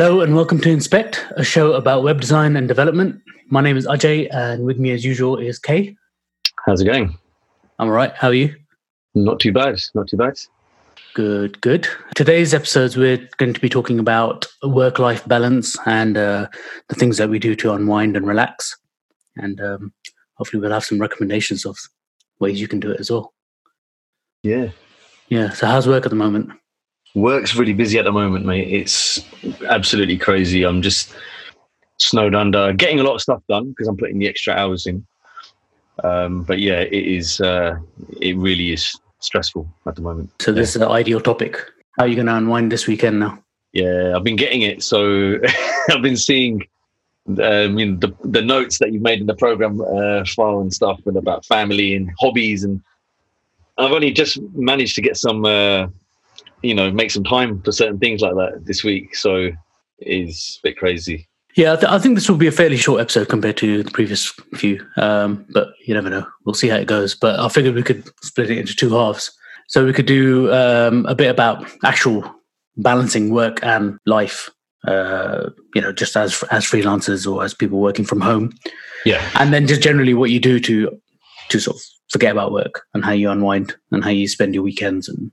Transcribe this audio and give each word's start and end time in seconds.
Hello 0.00 0.22
and 0.22 0.34
welcome 0.34 0.58
to 0.62 0.70
Inspect, 0.70 1.26
a 1.36 1.44
show 1.44 1.74
about 1.74 2.02
web 2.02 2.22
design 2.22 2.56
and 2.56 2.66
development. 2.66 3.20
My 3.50 3.60
name 3.60 3.76
is 3.76 3.86
Ajay, 3.86 4.28
and 4.32 4.64
with 4.64 4.78
me, 4.78 4.92
as 4.92 5.04
usual, 5.04 5.36
is 5.36 5.58
Kay. 5.58 5.94
How's 6.64 6.80
it 6.80 6.86
going? 6.86 7.18
I'm 7.78 7.88
all 7.88 7.92
right. 7.92 8.10
How 8.16 8.28
are 8.28 8.32
you? 8.32 8.56
Not 9.14 9.40
too 9.40 9.52
bad. 9.52 9.78
Not 9.94 10.08
too 10.08 10.16
bad. 10.16 10.38
Good, 11.12 11.60
good. 11.60 11.86
Today's 12.14 12.54
episodes, 12.54 12.96
we're 12.96 13.28
going 13.36 13.52
to 13.52 13.60
be 13.60 13.68
talking 13.68 13.98
about 13.98 14.46
work 14.62 14.98
life 14.98 15.28
balance 15.28 15.76
and 15.84 16.16
uh, 16.16 16.48
the 16.88 16.94
things 16.94 17.18
that 17.18 17.28
we 17.28 17.38
do 17.38 17.54
to 17.56 17.74
unwind 17.74 18.16
and 18.16 18.26
relax. 18.26 18.74
And 19.36 19.60
um, 19.60 19.92
hopefully, 20.36 20.62
we'll 20.62 20.72
have 20.72 20.86
some 20.86 20.98
recommendations 20.98 21.66
of 21.66 21.76
ways 22.38 22.58
you 22.58 22.68
can 22.68 22.80
do 22.80 22.90
it 22.90 23.00
as 23.00 23.10
well. 23.10 23.34
Yeah. 24.42 24.70
Yeah. 25.28 25.50
So, 25.50 25.66
how's 25.66 25.86
work 25.86 26.06
at 26.06 26.10
the 26.10 26.16
moment? 26.16 26.52
Work's 27.14 27.56
really 27.56 27.72
busy 27.72 27.98
at 27.98 28.04
the 28.04 28.12
moment, 28.12 28.44
mate. 28.44 28.68
It's 28.68 29.24
absolutely 29.68 30.16
crazy. 30.16 30.64
I'm 30.64 30.82
just 30.82 31.14
snowed 31.98 32.34
under, 32.34 32.72
getting 32.72 33.00
a 33.00 33.02
lot 33.02 33.14
of 33.14 33.20
stuff 33.20 33.42
done 33.48 33.70
because 33.70 33.88
I'm 33.88 33.96
putting 33.96 34.18
the 34.18 34.28
extra 34.28 34.54
hours 34.54 34.86
in. 34.86 35.06
Um, 36.04 36.44
but 36.44 36.60
yeah, 36.60 36.80
it 36.80 36.92
is. 36.92 37.40
Uh, 37.40 37.76
it 38.20 38.36
really 38.36 38.72
is 38.72 38.98
stressful 39.18 39.68
at 39.86 39.96
the 39.96 40.02
moment. 40.02 40.30
So, 40.40 40.52
this 40.52 40.70
is 40.70 40.82
an 40.82 40.88
ideal 40.88 41.20
topic. 41.20 41.60
How 41.98 42.04
are 42.04 42.08
you 42.08 42.14
going 42.14 42.26
to 42.26 42.36
unwind 42.36 42.72
this 42.72 42.86
weekend 42.86 43.20
now? 43.20 43.42
Yeah, 43.72 44.14
I've 44.16 44.24
been 44.24 44.36
getting 44.36 44.62
it. 44.62 44.82
So 44.82 45.38
I've 45.90 46.02
been 46.02 46.16
seeing 46.16 46.66
um, 47.28 47.78
you 47.78 47.92
know, 47.92 47.98
the, 47.98 48.14
the 48.24 48.42
notes 48.42 48.78
that 48.78 48.92
you've 48.92 49.02
made 49.02 49.20
in 49.20 49.26
the 49.26 49.34
program 49.34 49.80
uh, 49.80 50.24
file 50.24 50.60
and 50.60 50.72
stuff 50.72 51.00
and 51.06 51.16
about 51.16 51.44
family 51.44 51.94
and 51.94 52.10
hobbies. 52.18 52.64
And 52.64 52.82
I've 53.78 53.92
only 53.92 54.12
just 54.12 54.40
managed 54.54 54.94
to 54.96 55.02
get 55.02 55.16
some, 55.16 55.44
uh, 55.44 55.88
you 56.62 56.74
know, 56.74 56.90
make 56.90 57.10
some 57.10 57.24
time 57.24 57.62
for 57.62 57.72
certain 57.72 57.98
things 57.98 58.20
like 58.20 58.34
that 58.34 58.62
this 58.64 58.84
week. 58.84 59.14
So 59.14 59.50
it's 59.98 60.58
a 60.58 60.68
bit 60.68 60.78
crazy. 60.78 61.28
Yeah, 61.56 61.72
I, 61.72 61.76
th- 61.76 61.92
I, 61.92 61.98
think 61.98 62.14
this 62.14 62.28
will 62.28 62.36
be 62.36 62.46
a 62.46 62.52
fairly 62.52 62.76
short 62.76 63.00
episode 63.00 63.28
compared 63.28 63.56
to 63.58 63.82
the 63.82 63.90
previous 63.90 64.28
few, 64.54 64.86
um, 64.96 65.44
but 65.50 65.68
you 65.84 65.94
never 65.94 66.08
know. 66.08 66.24
We'll 66.44 66.54
see 66.54 66.68
how 66.68 66.76
it 66.76 66.86
goes. 66.86 67.14
But 67.14 67.40
I 67.40 67.48
figured 67.48 67.74
we 67.74 67.82
could 67.82 68.08
split 68.22 68.50
it 68.50 68.58
into 68.58 68.76
two 68.76 68.90
halves. 68.90 69.36
So 69.66 69.84
we 69.84 69.92
could 69.92 70.06
do 70.06 70.52
um, 70.52 71.06
a 71.06 71.14
bit 71.14 71.28
about 71.28 71.68
actual 71.84 72.24
balancing 72.76 73.30
work 73.30 73.58
and 73.62 73.98
life, 74.06 74.48
uh, 74.86 75.50
you 75.74 75.80
know, 75.80 75.92
just 75.92 76.16
as 76.16 76.42
as 76.50 76.64
freelancers 76.64 77.30
or 77.30 77.44
as 77.44 77.52
people 77.52 77.80
working 77.80 78.04
from 78.04 78.20
home. 78.20 78.52
Yeah, 79.04 79.28
and 79.38 79.52
then 79.52 79.66
just 79.66 79.82
generally 79.82 80.14
what 80.14 80.30
you 80.30 80.38
do 80.38 80.60
to 80.60 81.00
to 81.48 81.60
sort 81.60 81.76
of 81.76 81.82
forget 82.10 82.32
about 82.32 82.52
work 82.52 82.82
and 82.94 83.04
how 83.04 83.12
you 83.12 83.30
unwind 83.30 83.74
and 83.90 84.04
how 84.04 84.10
you 84.10 84.28
spend 84.28 84.54
your 84.54 84.62
weekends 84.62 85.08
and 85.08 85.32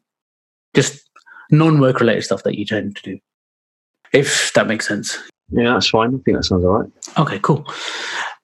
just 0.75 1.06
non-work 1.51 1.99
related 1.99 2.23
stuff 2.23 2.43
that 2.43 2.57
you 2.57 2.65
tend 2.65 2.95
to 2.97 3.03
do, 3.03 3.19
if 4.13 4.53
that 4.53 4.67
makes 4.67 4.87
sense. 4.87 5.17
Yeah, 5.49 5.73
that's 5.73 5.89
fine. 5.89 6.09
I 6.09 6.17
think 6.23 6.37
that 6.37 6.43
sounds 6.43 6.65
all 6.65 6.79
right. 6.79 6.89
Okay, 7.17 7.39
cool. 7.39 7.65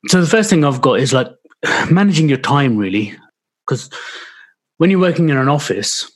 So 0.08 0.22
the 0.22 0.28
first 0.28 0.50
thing 0.50 0.64
I've 0.64 0.82
got 0.82 1.00
is 1.00 1.14
like 1.14 1.28
managing 1.92 2.30
your 2.30 2.38
time 2.38 2.78
really, 2.78 3.16
because 3.66 3.90
when 4.78 4.90
you're 4.90 5.00
working 5.00 5.30
in 5.30 5.38
an 5.38 5.50
office, 5.50 6.12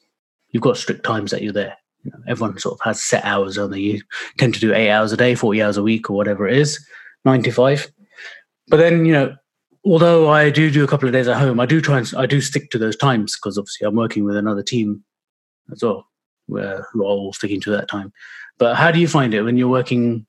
you've 0.49 0.63
got 0.63 0.77
strict 0.77 1.03
times 1.03 1.31
that 1.31 1.41
you're 1.41 1.53
there. 1.53 1.75
You 2.03 2.11
know, 2.11 2.19
everyone 2.27 2.57
sort 2.59 2.79
of 2.79 2.83
has 2.83 3.03
set 3.03 3.25
hours 3.25 3.57
on 3.57 3.71
there. 3.71 3.79
You 3.79 4.01
tend 4.37 4.53
to 4.53 4.59
do 4.59 4.73
eight 4.73 4.89
hours 4.89 5.11
a 5.11 5.17
day, 5.17 5.35
40 5.35 5.61
hours 5.61 5.77
a 5.77 5.83
week, 5.83 6.09
or 6.09 6.15
whatever 6.15 6.47
it 6.47 6.57
is, 6.57 6.85
95. 7.25 7.91
But 8.69 8.77
then, 8.77 9.05
you 9.05 9.13
know, 9.13 9.35
although 9.85 10.29
I 10.29 10.49
do 10.49 10.69
do 10.69 10.83
a 10.83 10.87
couple 10.87 11.07
of 11.07 11.13
days 11.13 11.27
at 11.27 11.37
home, 11.37 11.59
I 11.59 11.65
do 11.65 11.81
try 11.81 11.97
and 11.97 12.11
I 12.17 12.25
do 12.25 12.41
stick 12.41 12.71
to 12.71 12.77
those 12.77 12.95
times 12.95 13.35
because 13.35 13.57
obviously 13.57 13.87
I'm 13.87 13.95
working 13.95 14.25
with 14.25 14.35
another 14.35 14.63
team 14.63 15.03
as 15.71 15.83
well, 15.83 16.05
who 16.47 16.57
are 16.57 16.85
all 16.95 17.33
sticking 17.33 17.61
to 17.61 17.71
that 17.71 17.89
time. 17.89 18.11
But 18.57 18.75
how 18.75 18.91
do 18.91 18.99
you 18.99 19.07
find 19.07 19.33
it 19.33 19.43
when 19.43 19.57
you're 19.57 19.67
working 19.67 20.25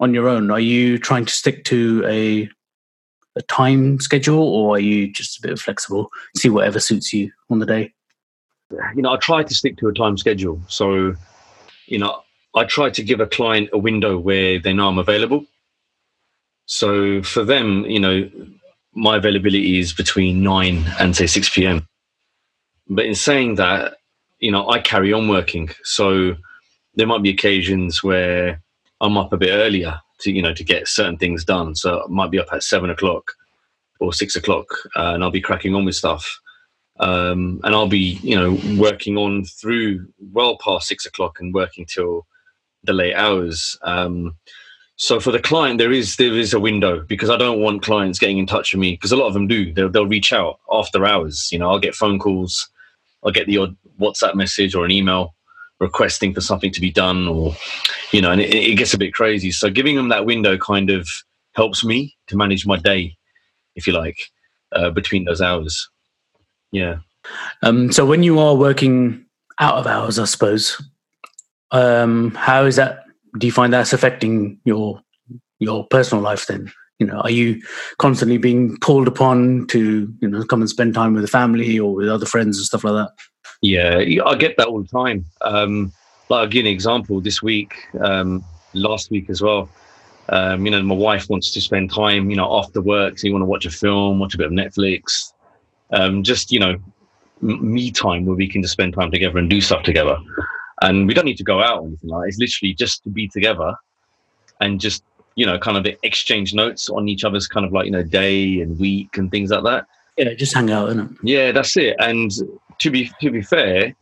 on 0.00 0.14
your 0.14 0.28
own? 0.28 0.50
Are 0.50 0.60
you 0.60 0.98
trying 0.98 1.24
to 1.26 1.34
stick 1.34 1.64
to 1.64 2.04
a 2.06 2.48
a 3.36 3.42
time 3.42 4.00
schedule, 4.00 4.42
or 4.42 4.74
are 4.74 4.80
you 4.80 5.12
just 5.12 5.38
a 5.38 5.46
bit 5.46 5.58
flexible, 5.58 6.10
see 6.36 6.48
whatever 6.48 6.80
suits 6.80 7.12
you 7.12 7.30
on 7.48 7.60
the 7.60 7.66
day? 7.66 7.92
You 8.96 9.02
know, 9.02 9.12
I 9.12 9.18
try 9.18 9.44
to 9.44 9.54
stick 9.54 9.76
to 9.78 9.88
a 9.88 9.94
time 9.94 10.16
schedule. 10.16 10.60
So, 10.66 11.14
you 11.86 11.98
know, 11.98 12.22
I 12.56 12.64
try 12.64 12.90
to 12.90 13.02
give 13.04 13.20
a 13.20 13.26
client 13.26 13.70
a 13.72 13.78
window 13.78 14.18
where 14.18 14.58
they 14.58 14.72
know 14.72 14.88
I'm 14.88 14.98
available. 14.98 15.46
So 16.66 17.22
for 17.22 17.44
them, 17.44 17.84
you 17.84 18.00
know, 18.00 18.30
my 18.94 19.16
availability 19.16 19.78
is 19.78 19.92
between 19.92 20.42
nine 20.42 20.84
and 20.98 21.16
say 21.16 21.28
six 21.28 21.48
p.m. 21.48 21.86
But 22.88 23.06
in 23.06 23.14
saying 23.14 23.54
that, 23.56 23.98
you 24.40 24.50
know, 24.50 24.68
I 24.68 24.80
carry 24.80 25.12
on 25.12 25.28
working. 25.28 25.70
So 25.84 26.36
there 26.94 27.06
might 27.06 27.22
be 27.22 27.30
occasions 27.30 28.02
where 28.02 28.62
I'm 29.00 29.16
up 29.16 29.32
a 29.32 29.36
bit 29.36 29.52
earlier 29.52 30.00
to 30.20 30.32
you 30.32 30.42
know 30.42 30.52
to 30.54 30.64
get 30.64 30.88
certain 30.88 31.16
things 31.16 31.44
done. 31.44 31.74
So 31.74 32.02
I 32.02 32.06
might 32.08 32.30
be 32.30 32.38
up 32.38 32.52
at 32.52 32.62
seven 32.62 32.90
o'clock 32.90 33.32
or 34.00 34.12
six 34.12 34.34
o'clock, 34.36 34.66
uh, 34.96 35.12
and 35.14 35.22
I'll 35.22 35.30
be 35.30 35.40
cracking 35.40 35.74
on 35.74 35.84
with 35.84 35.94
stuff. 35.94 36.40
Um, 36.98 37.60
and 37.64 37.74
I'll 37.74 37.88
be 37.88 38.18
you 38.22 38.36
know 38.36 38.58
working 38.78 39.16
on 39.16 39.44
through 39.44 40.06
well 40.32 40.58
past 40.58 40.88
six 40.88 41.06
o'clock 41.06 41.38
and 41.40 41.54
working 41.54 41.86
till 41.86 42.26
the 42.84 42.92
late 42.92 43.14
hours. 43.14 43.78
Um, 43.82 44.36
so 44.96 45.18
for 45.18 45.30
the 45.30 45.40
client, 45.40 45.78
there 45.78 45.92
is 45.92 46.16
there 46.16 46.36
is 46.36 46.52
a 46.52 46.60
window 46.60 47.00
because 47.00 47.30
I 47.30 47.38
don't 47.38 47.60
want 47.60 47.82
clients 47.82 48.18
getting 48.18 48.38
in 48.38 48.46
touch 48.46 48.74
with 48.74 48.80
me 48.80 48.92
because 48.92 49.12
a 49.12 49.16
lot 49.16 49.28
of 49.28 49.32
them 49.32 49.48
do. 49.48 49.72
They'll, 49.72 49.88
they'll 49.88 50.06
reach 50.06 50.32
out 50.32 50.60
after 50.70 51.06
hours. 51.06 51.48
You 51.50 51.58
know, 51.58 51.70
I'll 51.70 51.78
get 51.78 51.94
phone 51.94 52.18
calls, 52.18 52.68
I'll 53.24 53.32
get 53.32 53.46
the 53.46 53.58
odd 53.58 53.76
WhatsApp 54.00 54.34
message 54.34 54.74
or 54.74 54.84
an 54.84 54.90
email 54.90 55.34
requesting 55.78 56.34
for 56.34 56.40
something 56.40 56.70
to 56.72 56.80
be 56.80 56.90
done 56.90 57.26
or 57.26 57.56
you 58.12 58.20
know 58.20 58.30
and 58.30 58.40
it, 58.40 58.52
it, 58.54 58.76
gets 58.76 58.94
a 58.94 58.98
bit 58.98 59.14
crazy. 59.14 59.50
So 59.50 59.70
giving 59.70 59.96
them 59.96 60.08
that 60.08 60.26
window 60.26 60.58
kind 60.58 60.90
of 60.90 61.08
helps 61.54 61.84
me 61.84 62.16
to 62.28 62.36
manage 62.36 62.66
my 62.66 62.76
day 62.76 63.16
if 63.76 63.86
you 63.86 63.92
like 63.92 64.18
uh, 64.72 64.90
between 64.90 65.24
those 65.24 65.40
hours. 65.40 65.88
Yeah. 66.72 66.98
Um, 67.62 67.92
so 67.92 68.04
when 68.06 68.22
you 68.22 68.38
are 68.38 68.54
working 68.54 69.26
out 69.58 69.74
of 69.74 69.86
hours 69.86 70.18
i 70.18 70.24
suppose 70.24 70.82
um, 71.70 72.32
how 72.34 72.64
is 72.64 72.76
that 72.76 73.04
do 73.38 73.46
you 73.46 73.52
find 73.52 73.72
that's 73.72 73.92
affecting 73.92 74.58
your 74.64 75.00
your 75.60 75.86
personal 75.86 76.24
life 76.24 76.46
then? 76.46 76.72
You 76.98 77.06
know 77.06 77.20
are 77.20 77.30
you 77.30 77.62
constantly 77.98 78.38
being 78.38 78.76
called 78.78 79.08
upon 79.08 79.66
to 79.68 80.12
you 80.20 80.28
know 80.28 80.44
come 80.44 80.60
and 80.60 80.68
spend 80.68 80.94
time 80.94 81.14
with 81.14 81.22
the 81.22 81.28
family 81.28 81.78
or 81.78 81.94
with 81.94 82.08
other 82.08 82.26
friends 82.26 82.58
and 82.58 82.66
stuff 82.66 82.84
like 82.84 82.94
that 82.94 83.10
yeah, 83.60 83.98
I 84.24 84.34
get 84.36 84.56
that 84.56 84.68
all 84.68 84.82
the 84.82 84.88
time. 84.88 85.24
Um, 85.42 85.92
like 86.28 86.40
I'll 86.40 86.46
give 86.46 86.64
an 86.64 86.72
example 86.72 87.20
this 87.20 87.42
week, 87.42 87.74
um, 88.00 88.44
last 88.74 89.10
week 89.10 89.28
as 89.30 89.42
well. 89.42 89.68
Um, 90.28 90.64
you 90.64 90.70
know, 90.70 90.82
my 90.82 90.94
wife 90.94 91.28
wants 91.28 91.50
to 91.52 91.60
spend 91.60 91.92
time, 91.92 92.30
you 92.30 92.36
know, 92.36 92.58
after 92.58 92.80
work. 92.80 93.18
So 93.18 93.26
you 93.26 93.32
want 93.32 93.42
to 93.42 93.46
watch 93.46 93.66
a 93.66 93.70
film, 93.70 94.20
watch 94.20 94.34
a 94.34 94.38
bit 94.38 94.46
of 94.46 94.52
Netflix, 94.52 95.32
um, 95.92 96.22
just 96.22 96.52
you 96.52 96.60
know, 96.60 96.76
m- 97.42 97.74
me 97.74 97.90
time 97.90 98.26
where 98.26 98.36
we 98.36 98.48
can 98.48 98.62
just 98.62 98.72
spend 98.72 98.94
time 98.94 99.10
together 99.10 99.38
and 99.38 99.50
do 99.50 99.60
stuff 99.60 99.82
together. 99.82 100.16
And 100.82 101.06
we 101.06 101.14
don't 101.14 101.26
need 101.26 101.36
to 101.36 101.44
go 101.44 101.60
out 101.60 101.80
or 101.80 101.88
anything 101.88 102.10
like 102.10 102.22
that. 102.22 102.28
It's 102.28 102.38
literally 102.38 102.74
just 102.74 103.02
to 103.04 103.10
be 103.10 103.28
together 103.28 103.74
and 104.60 104.80
just 104.80 105.02
you 105.36 105.46
know, 105.46 105.58
kind 105.58 105.76
of 105.76 105.86
exchange 106.02 106.54
notes 106.54 106.90
on 106.90 107.08
each 107.08 107.24
other's 107.24 107.46
kind 107.46 107.64
of 107.64 107.72
like 107.72 107.86
you 107.86 107.90
know 107.90 108.02
day 108.02 108.60
and 108.60 108.78
week 108.78 109.16
and 109.16 109.30
things 109.30 109.50
like 109.50 109.64
that. 109.64 109.86
Yeah, 110.16 110.34
just 110.34 110.54
hang 110.54 110.70
out, 110.70 110.90
isn't 110.90 111.12
it? 111.12 111.18
Yeah, 111.22 111.52
that's 111.52 111.76
it. 111.76 111.96
And 111.98 112.30
to 112.80 112.90
be 112.90 113.10
to 113.20 113.30
be 113.30 113.42
fair, 113.42 113.94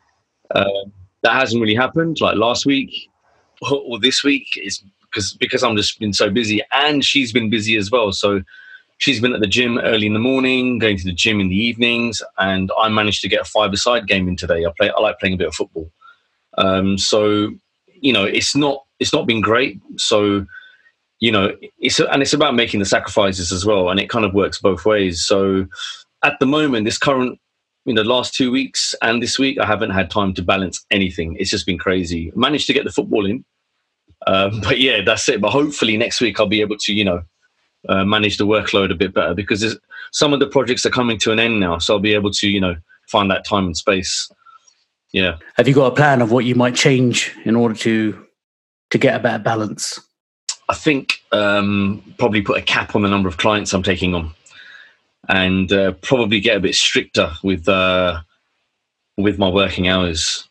uh, 0.55 0.65
that 1.23 1.35
hasn't 1.35 1.61
really 1.61 1.75
happened. 1.75 2.21
Like 2.21 2.37
last 2.37 2.67
week 2.67 3.11
or, 3.71 3.99
this 3.99 4.25
week 4.25 4.47
is 4.57 4.83
because 5.03 5.35
because 5.35 5.63
I'm 5.63 5.77
just 5.77 5.99
been 5.99 6.13
so 6.13 6.31
busy, 6.31 6.63
and 6.73 7.05
she's 7.05 7.33
been 7.33 7.51
busy 7.51 7.77
as 7.77 7.91
well. 7.91 8.13
So 8.13 8.43
she's 8.99 9.21
been 9.21 9.35
at 9.35 9.41
the 9.41 9.47
gym 9.47 9.79
early 9.79 10.07
in 10.07 10.15
the 10.15 10.19
morning, 10.19 10.79
going 10.79 10.97
to 10.97 11.05
the 11.05 11.13
gym 11.13 11.41
in 11.41 11.49
the 11.49 11.57
evenings, 11.57 12.23
and 12.39 12.71
I 12.79 12.89
managed 12.89 13.23
to 13.23 13.29
get 13.29 13.41
a 13.41 13.45
five-a-side 13.45 14.07
game 14.07 14.29
in 14.29 14.37
today. 14.37 14.65
I 14.65 14.73
play 14.77 14.91
I 14.91 15.01
like 15.01 15.19
playing 15.19 15.35
a 15.35 15.39
bit 15.39 15.49
of 15.49 15.55
football. 15.55 15.91
Um, 16.57 16.99
so 16.99 17.51
you 18.01 18.13
know, 18.13 18.25
it's 18.25 18.55
not 18.55 18.85
it's 19.01 19.13
not 19.13 19.27
been 19.27 19.41
great. 19.41 19.81
So 19.97 20.47
you 21.21 21.33
know, 21.33 21.57
it's 21.79 21.99
and 21.99 22.23
it's 22.23 22.35
about 22.35 22.55
making 22.55 22.81
the 22.81 22.87
sacrifices 22.87 23.51
as 23.51 23.67
well, 23.67 23.89
and 23.89 23.99
it 23.99 24.09
kind 24.09 24.25
of 24.25 24.35
works 24.35 24.61
both 24.61 24.85
ways. 24.85 25.25
So 25.25 25.67
at 26.23 26.39
the 26.39 26.47
moment, 26.47 26.85
this 26.85 26.99
current 26.99 27.41
in 27.89 27.95
the 27.95 28.05
last 28.05 28.35
two 28.35 28.51
weeks 28.51 28.95
and 29.03 29.23
this 29.23 29.39
week, 29.39 29.59
I 29.59 29.67
haven't 29.67 29.91
had 29.91 30.11
time 30.11 30.35
to 30.35 30.43
balance 30.43 30.85
anything. 30.91 31.37
It's 31.39 31.51
just 31.51 31.67
been 31.67 31.79
crazy. 31.79 32.33
Managed 32.35 32.67
to 32.67 32.73
get 32.73 32.85
the 32.85 32.93
football 32.93 33.27
in, 33.27 33.45
um, 34.27 34.61
but 34.63 34.81
yeah, 34.81 35.03
that's 35.03 35.29
it. 35.29 35.41
But 35.41 35.51
hopefully 35.51 35.97
next 35.97 36.21
week 36.21 36.39
I'll 36.39 36.47
be 36.47 36.61
able 36.61 36.77
to, 36.79 36.93
you 36.93 37.05
know, 37.05 37.23
uh, 37.89 38.05
manage 38.05 38.37
the 38.37 38.47
workload 38.47 38.91
a 38.91 38.95
bit 38.95 39.15
better 39.15 39.35
because 39.35 39.79
some 40.13 40.33
of 40.33 40.41
the 40.41 40.47
projects 40.47 40.85
are 40.85 40.91
coming 40.91 41.19
to 41.19 41.33
an 41.33 41.39
end 41.39 41.61
now, 41.61 41.79
so 41.79 41.95
I'll 41.95 42.01
be 42.01 42.15
able 42.15 42.33
to, 42.33 42.49
you 42.49 42.61
know, 42.61 42.77
find 43.09 43.31
that 43.31 43.47
time 43.47 43.67
and 43.67 43.77
space. 43.77 44.31
Yeah. 45.13 45.37
Have 45.57 45.67
you 45.67 45.75
got 45.75 45.93
a 45.93 45.95
plan 45.95 46.21
of 46.21 46.31
what 46.31 46.45
you 46.45 46.55
might 46.55 46.75
change 46.75 47.35
in 47.45 47.57
order 47.57 47.75
to 47.77 48.27
to 48.91 48.99
get 48.99 49.15
a 49.15 49.19
better 49.19 49.43
balance? 49.43 50.01
I 50.69 50.75
think 50.75 51.23
um, 51.33 52.03
probably 52.19 52.43
put 52.43 52.59
a 52.59 52.63
cap 52.63 52.95
on 52.95 53.03
the 53.03 53.09
number 53.09 53.29
of 53.29 53.39
clients 53.39 53.73
I'm 53.73 53.83
taking 53.83 54.15
on 54.15 54.35
and 55.29 55.73
uh, 55.73 55.93
probably 56.03 56.41
get 56.41 56.57
a 56.57 56.61
bit 56.61 56.75
stricter 56.75 57.33
with 57.43 57.69
uh, 57.69 58.21
with 59.17 59.39
my 59.39 59.49
working 59.49 59.89
hours. 59.89 60.49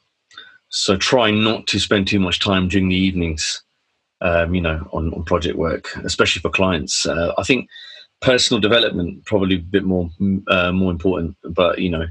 So 0.70 0.98
try 0.98 1.32
not 1.32 1.68
to 1.68 1.80
spend 1.80 2.08
too 2.08 2.20
much 2.20 2.40
time 2.40 2.68
during 2.70 2.90
the 2.90 2.96
evenings. 2.98 3.62
um, 4.22 4.56
you 4.56 4.62
know, 4.62 4.88
on, 4.94 5.14
on 5.14 5.24
project 5.26 5.58
work, 5.58 5.96
especially 6.04 6.42
for 6.42 6.50
clients. 6.50 7.06
Uh, 7.06 7.34
I 7.38 7.44
think 7.44 7.70
personal 8.22 8.60
development 8.62 9.26
probably 9.26 9.58
a 9.58 9.60
bit 9.60 9.84
more 9.86 10.10
uh, 10.50 10.72
more 10.72 10.92
important, 10.92 11.38
but 11.44 11.80
you 11.80 11.90
know, 11.90 12.08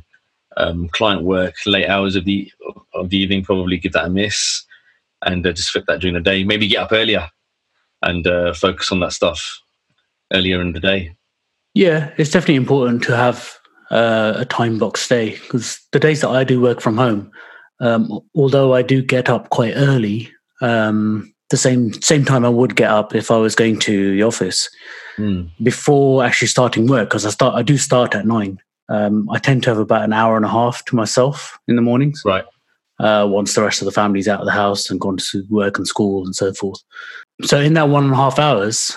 um, 0.56 0.88
client 0.90 1.24
work, 1.24 1.54
late 1.66 1.88
hours 1.88 2.16
of 2.16 2.26
the 2.26 2.52
of 2.94 3.10
the 3.10 3.18
evening, 3.18 3.44
probably 3.44 3.78
give 3.78 3.92
that 3.94 4.06
a 4.06 4.10
miss, 4.10 4.64
and 5.22 5.46
uh, 5.46 5.52
just 5.52 5.70
flip 5.70 5.86
that 5.88 6.00
during 6.00 6.14
the 6.14 6.20
day. 6.20 6.44
Maybe 6.44 6.68
get 6.68 6.82
up 6.84 6.92
earlier 6.92 7.28
and 8.02 8.26
uh, 8.26 8.54
focus 8.54 8.92
on 8.92 9.00
that 9.00 9.14
stuff 9.14 9.60
earlier 10.32 10.62
in 10.62 10.74
the 10.74 10.80
day. 10.80 11.15
Yeah, 11.76 12.10
it's 12.16 12.30
definitely 12.30 12.56
important 12.56 13.02
to 13.04 13.14
have 13.14 13.54
uh, 13.90 14.32
a 14.36 14.44
time 14.46 14.78
box 14.78 15.02
stay 15.02 15.32
because 15.32 15.78
the 15.92 16.00
days 16.00 16.22
that 16.22 16.30
I 16.30 16.42
do 16.42 16.58
work 16.58 16.80
from 16.80 16.96
home, 16.96 17.30
um, 17.80 18.20
although 18.34 18.72
I 18.72 18.80
do 18.80 19.02
get 19.02 19.28
up 19.28 19.50
quite 19.50 19.74
early, 19.76 20.32
um, 20.62 21.32
the 21.50 21.58
same 21.58 21.92
same 22.02 22.24
time 22.24 22.46
I 22.46 22.48
would 22.48 22.76
get 22.76 22.90
up 22.90 23.14
if 23.14 23.30
I 23.30 23.36
was 23.36 23.54
going 23.54 23.78
to 23.80 24.12
the 24.12 24.22
office 24.22 24.70
mm. 25.18 25.50
before 25.62 26.24
actually 26.24 26.48
starting 26.48 26.86
work 26.86 27.10
because 27.10 27.26
I 27.26 27.30
start 27.30 27.54
I 27.54 27.62
do 27.62 27.76
start 27.76 28.14
at 28.14 28.26
nine. 28.26 28.58
Um, 28.88 29.28
I 29.30 29.38
tend 29.38 29.62
to 29.64 29.70
have 29.70 29.78
about 29.78 30.02
an 30.02 30.14
hour 30.14 30.36
and 30.36 30.46
a 30.46 30.48
half 30.50 30.82
to 30.86 30.96
myself 30.96 31.58
in 31.68 31.76
the 31.76 31.82
mornings. 31.82 32.22
Right. 32.24 32.44
Uh, 32.98 33.26
once 33.28 33.54
the 33.54 33.62
rest 33.62 33.82
of 33.82 33.84
the 33.84 33.92
family's 33.92 34.28
out 34.28 34.40
of 34.40 34.46
the 34.46 34.52
house 34.52 34.88
and 34.88 34.98
gone 34.98 35.18
to 35.18 35.44
work 35.50 35.76
and 35.76 35.86
school 35.86 36.24
and 36.24 36.34
so 36.34 36.54
forth. 36.54 36.80
So 37.42 37.60
in 37.60 37.74
that 37.74 37.90
one 37.90 38.04
and 38.04 38.14
a 38.14 38.16
half 38.16 38.38
hours, 38.38 38.96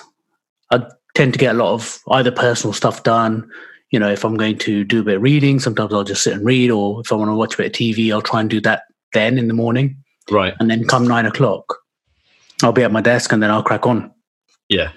I 0.72 0.86
tend 1.16 1.34
to 1.34 1.40
get 1.40 1.56
a 1.56 1.58
lot 1.58 1.74
of 1.74 2.00
either 2.12 2.32
personal 2.32 2.74
stuff 2.74 3.04
done. 3.04 3.50
You 3.92 4.00
know, 4.00 4.12
if 4.12 4.24
I'm 4.24 4.38
going 4.38 4.58
to 4.60 4.84
do 4.84 5.02
a 5.02 5.04
bit 5.04 5.16
of 5.18 5.22
reading, 5.22 5.60
sometimes 5.60 5.94
I'll 5.94 6.04
just 6.04 6.24
sit 6.24 6.34
and 6.34 6.46
read, 6.46 6.70
or 6.70 7.02
if 7.02 7.12
I 7.12 7.16
want 7.16 7.30
to 7.30 7.36
watch 7.36 7.56
a 7.56 7.58
bit 7.58 7.68
of 7.68 7.72
TV, 7.74 8.12
I'll 8.12 8.22
try 8.22 8.40
and 8.40 8.50
do 8.50 8.62
that 8.62 8.84
then 9.14 9.38
in 9.38 9.48
the 9.48 9.54
morning. 9.54 9.98
Right. 10.30 10.54
And 10.60 10.70
then 10.70 10.86
come 10.86 11.08
nine 11.08 11.26
o'clock, 11.26 11.78
I'll 12.62 12.72
be 12.72 12.84
at 12.84 12.92
my 12.92 13.02
desk 13.02 13.32
and 13.32 13.42
then 13.42 13.50
I'll 13.50 13.64
crack 13.64 13.88
on. 13.88 14.12
Yeah. 14.68 14.92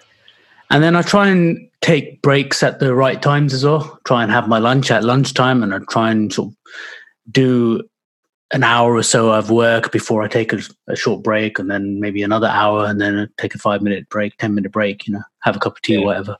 And 0.70 0.82
then 0.82 0.96
I 0.96 1.02
try 1.02 1.28
and 1.28 1.68
take 1.80 2.22
breaks 2.22 2.62
at 2.62 2.80
the 2.80 2.94
right 2.94 3.20
times 3.20 3.52
as 3.54 3.64
well. 3.64 3.98
Try 4.04 4.22
and 4.22 4.32
have 4.32 4.48
my 4.48 4.58
lunch 4.58 4.90
at 4.90 5.04
lunchtime 5.04 5.62
and 5.62 5.74
I 5.74 5.78
try 5.90 6.10
and 6.10 6.32
sort 6.32 6.48
of 6.48 6.56
do 7.30 7.82
an 8.52 8.62
hour 8.62 8.94
or 8.94 9.02
so 9.02 9.32
of 9.32 9.50
work 9.50 9.90
before 9.90 10.22
I 10.22 10.28
take 10.28 10.52
a, 10.52 10.60
a, 10.86 10.94
short 10.94 11.22
break 11.22 11.58
and 11.58 11.70
then 11.70 12.00
maybe 12.00 12.22
another 12.22 12.48
hour 12.48 12.84
and 12.84 13.00
then 13.00 13.28
take 13.38 13.54
a 13.54 13.58
five 13.58 13.80
minute 13.80 14.08
break, 14.10 14.36
10 14.36 14.54
minute 14.54 14.70
break, 14.70 15.06
you 15.06 15.14
know, 15.14 15.22
have 15.40 15.56
a 15.56 15.58
cup 15.58 15.76
of 15.76 15.82
tea 15.82 15.94
yeah. 15.94 16.00
or 16.00 16.04
whatever. 16.04 16.36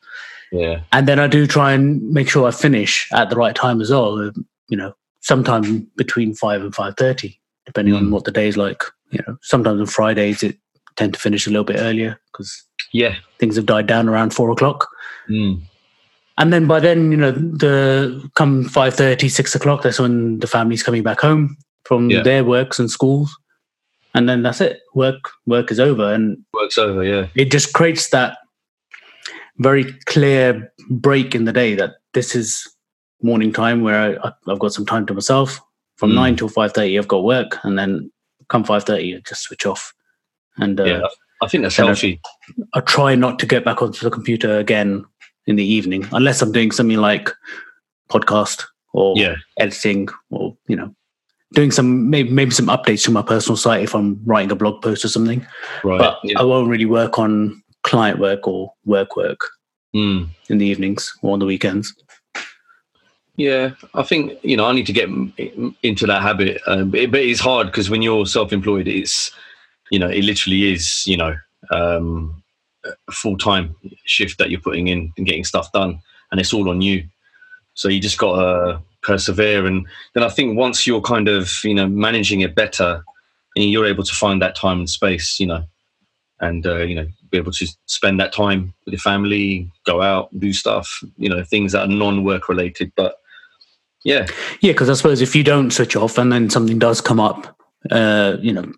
Yeah. 0.53 0.83
And 0.93 1.09
then 1.09 1.19
I 1.19 1.27
do 1.27 1.47
try 1.47 1.73
and 1.73 2.03
make 2.11 2.29
sure 2.29 2.47
I 2.47 2.51
finish 2.51 3.09
at 3.13 3.31
the 3.31 3.37
right 3.37 3.55
time 3.55 3.81
as 3.81 3.91
well, 3.91 4.31
you 4.69 4.77
know, 4.77 4.95
sometime 5.21 5.89
between 5.97 6.35
5 6.35 6.61
and 6.61 6.75
5.30, 6.75 7.39
depending 7.65 7.95
mm. 7.95 7.99
on 7.99 8.11
what 8.11 8.25
the 8.25 8.31
day's 8.31 8.59
like. 8.59 8.83
You 9.11 9.21
know, 9.27 9.39
sometimes 9.41 9.81
on 9.81 9.87
Fridays 9.87 10.43
it 10.43 10.59
tend 10.97 11.15
to 11.15 11.21
finish 11.21 11.47
a 11.47 11.51
little 11.51 11.65
bit 11.65 11.81
earlier 11.81 12.21
because 12.31 12.63
yeah, 12.93 13.17
things 13.39 13.57
have 13.57 13.67
died 13.67 13.87
down 13.87 14.09
around 14.09 14.35
four 14.35 14.51
o'clock. 14.51 14.89
Mm. 15.31 15.63
And 16.37 16.53
then 16.53 16.67
by 16.67 16.81
then, 16.81 17.11
you 17.11 17.17
know, 17.17 17.31
the 17.31 18.31
come 18.35 18.65
5.30, 18.65 19.31
6 19.31 19.55
o'clock, 19.55 19.83
that's 19.83 20.01
when 20.01 20.41
the 20.41 20.47
family's 20.47 20.83
coming 20.83 21.03
back 21.03 21.21
home 21.21 21.57
from 21.85 22.11
Yeah. 22.11 22.23
their 22.23 22.45
works 22.45 22.79
and 22.79 22.91
schools. 22.91 23.37
And 24.15 24.29
then 24.29 24.43
that's 24.43 24.61
it. 24.61 24.81
Work 24.95 25.21
work 25.47 25.71
is 25.73 25.81
over. 25.81 26.13
And 26.13 26.39
Works 26.53 26.79
over. 26.79 27.03
Yeah. 27.05 27.29
it 27.35 27.51
just 27.51 27.73
creates 27.73 28.11
that 28.11 28.37
very 29.59 29.85
clear 30.07 30.73
break 30.91 31.35
in 31.35 31.45
the 31.45 31.53
day 31.53 31.75
that 31.75 31.95
this 32.15 32.35
is 32.35 32.67
morning 33.23 33.53
time 33.53 33.83
where 33.83 34.21
I, 34.25 34.33
I've 34.51 34.59
got 34.59 34.73
some 34.73 34.87
time 34.87 35.07
to 35.07 35.15
myself. 35.15 35.61
From 35.97 36.11
Mm. 36.11 36.15
nine 36.15 36.37
till 36.37 36.49
five 36.49 36.73
thirty, 36.73 36.99
I've 36.99 37.07
got 37.09 37.23
work, 37.23 37.59
and 37.63 37.79
then 37.79 38.11
come 38.49 38.65
five 38.65 38.85
thirty, 38.85 39.15
I 39.15 39.21
just 39.21 39.43
switch 39.43 39.67
off. 39.67 39.93
And 40.57 40.81
uh, 40.81 40.85
yeah. 40.85 41.01
I 41.43 41.47
think 41.49 41.63
that's 41.63 41.79
and 41.79 41.85
I- 41.87 41.89
healthy. 41.91 42.21
I 42.75 42.81
try 42.81 43.15
not 43.15 43.39
to 43.39 43.47
get 43.47 43.65
back 43.65 43.83
onto 43.83 44.01
the 44.05 44.11
computer 44.11 44.59
again 44.59 45.05
in 45.47 45.57
the 45.57 45.65
evening, 45.65 46.07
unless 46.13 46.43
I'm 46.43 46.51
doing 46.53 46.71
something 46.73 46.97
like 46.99 47.31
podcast 48.11 48.65
or 48.93 49.15
Yeah. 49.17 49.37
editing 49.61 50.09
or 50.31 50.57
you 50.67 50.77
know 50.77 50.95
doing 51.53 51.71
some 51.71 52.11
maybe 52.11 52.31
maybe 52.31 52.51
some 52.51 52.67
updates 52.67 53.05
to 53.05 53.11
my 53.11 53.23
personal 53.23 53.57
site 53.57 53.83
if 53.83 53.95
I'm 53.95 54.21
writing 54.25 54.51
a 54.51 54.57
blog 54.57 54.83
post 54.83 55.05
or 55.05 55.09
something. 55.09 55.47
Right. 55.85 55.99
But 55.99 56.19
yeah. 56.25 56.41
I 56.41 56.43
won't 56.43 56.69
really 56.69 56.87
work 56.87 57.19
on 57.19 57.63
client 57.83 58.19
work 58.19 58.47
or 58.47 58.73
work 58.85 59.17
work 59.17 59.41
Mm. 59.95 60.29
in 60.49 60.57
the 60.57 60.65
evenings 60.65 61.13
or 61.21 61.35
on 61.35 61.39
the 61.39 61.45
weekends. 61.45 61.95
Yeah, 63.37 63.73
I 63.95 64.03
think 64.03 64.39
you 64.43 64.57
know 64.57 64.65
I 64.67 64.73
need 64.73 64.87
to 64.87 64.93
get 64.93 65.09
into 65.83 66.07
that 66.07 66.23
habit, 66.23 66.61
um, 66.67 66.91
but, 66.91 67.01
it, 67.01 67.11
but 67.11 67.21
it's 67.21 67.41
hard 67.41 67.67
because 67.67 67.91
when 67.91 68.03
you're 68.03 68.27
self-employed, 68.27 68.89
it's 68.89 69.31
you 69.91 69.99
know 69.99 70.09
it 70.09 70.25
literally 70.25 70.73
is 70.73 71.07
you 71.07 71.17
know 71.17 71.35
um, 71.71 72.43
full-time 73.11 73.75
shift 74.05 74.39
that 74.39 74.51
you're 74.51 74.61
putting 74.61 74.89
in 74.89 75.13
and 75.17 75.27
getting 75.27 75.45
stuff 75.45 75.73
done, 75.73 76.01
and 76.31 76.41
it's 76.41 76.53
all 76.53 76.69
on 76.69 76.81
you. 76.83 77.05
So 77.75 77.89
you 77.89 78.01
just 78.01 78.19
got 78.19 78.37
to 78.37 78.81
persevere, 79.03 79.67
and 79.67 79.87
then 80.15 80.23
I 80.23 80.29
think 80.29 80.57
once 80.57 80.87
you're 80.87 81.01
kind 81.01 81.29
of 81.29 81.51
you 81.65 81.75
know 81.75 81.89
managing 81.89 82.41
it 82.41 82.55
better, 82.55 83.05
and 83.57 83.65
you're 83.65 83.87
able 83.87 84.05
to 84.05 84.15
find 84.15 84.41
that 84.43 84.55
time 84.55 84.81
and 84.81 84.91
space, 84.91 85.41
you 85.41 85.47
know, 85.47 85.65
and 86.41 86.67
uh, 86.67 86.79
you 86.79 86.95
know 86.95 87.07
be 87.31 87.39
able 87.39 87.53
to 87.53 87.67
spend 87.87 88.21
that 88.21 88.33
time 88.33 88.75
with 88.85 88.93
your 88.93 89.01
family, 89.01 89.71
go 89.85 90.03
out, 90.03 90.29
do 90.39 90.53
stuff, 90.53 91.03
you 91.17 91.29
know, 91.29 91.43
things 91.43 91.73
that 91.73 91.81
are 91.81 91.89
non-work 91.89 92.49
related, 92.49 92.93
but 92.95 93.17
yeah, 94.05 94.27
Yeah, 94.61 94.73
because 94.73 94.91
I 94.91 94.95
suppose 94.95 95.21
if 95.21 95.35
you 95.35 95.43
don't 95.45 95.71
switch 95.71 95.97
off 95.97 96.19
and 96.19 96.33
then 96.33 96.51
something 96.51 96.79
does 96.79 97.01
come 97.01 97.21
up, 97.21 97.57
uh, 97.91 98.37
you 98.41 98.53
know, 98.53 98.71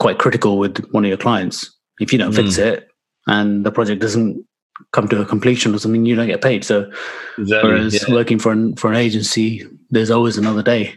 quite 0.00 0.18
critical 0.18 0.58
with 0.58 0.84
one 0.90 1.04
of 1.04 1.08
your 1.08 1.16
clients, 1.16 1.70
if 2.00 2.12
you 2.12 2.18
don't 2.18 2.32
fix 2.32 2.58
it 2.58 2.88
and 3.26 3.64
the 3.64 3.72
project 3.72 4.00
doesn't 4.00 4.44
come 4.92 5.08
to 5.08 5.20
a 5.20 5.26
completion 5.26 5.74
or 5.74 5.78
something, 5.78 6.04
you 6.06 6.14
don't 6.16 6.26
get 6.26 6.42
paid. 6.42 6.64
So 6.64 6.90
exactly. 7.38 7.70
whereas 7.70 7.94
yeah, 7.94 8.14
working 8.14 8.38
for 8.38 8.52
an 8.52 8.76
for 8.76 8.90
an 8.90 8.96
agency, 8.96 9.64
there's 9.90 10.10
always 10.10 10.36
another 10.38 10.62
day 10.62 10.94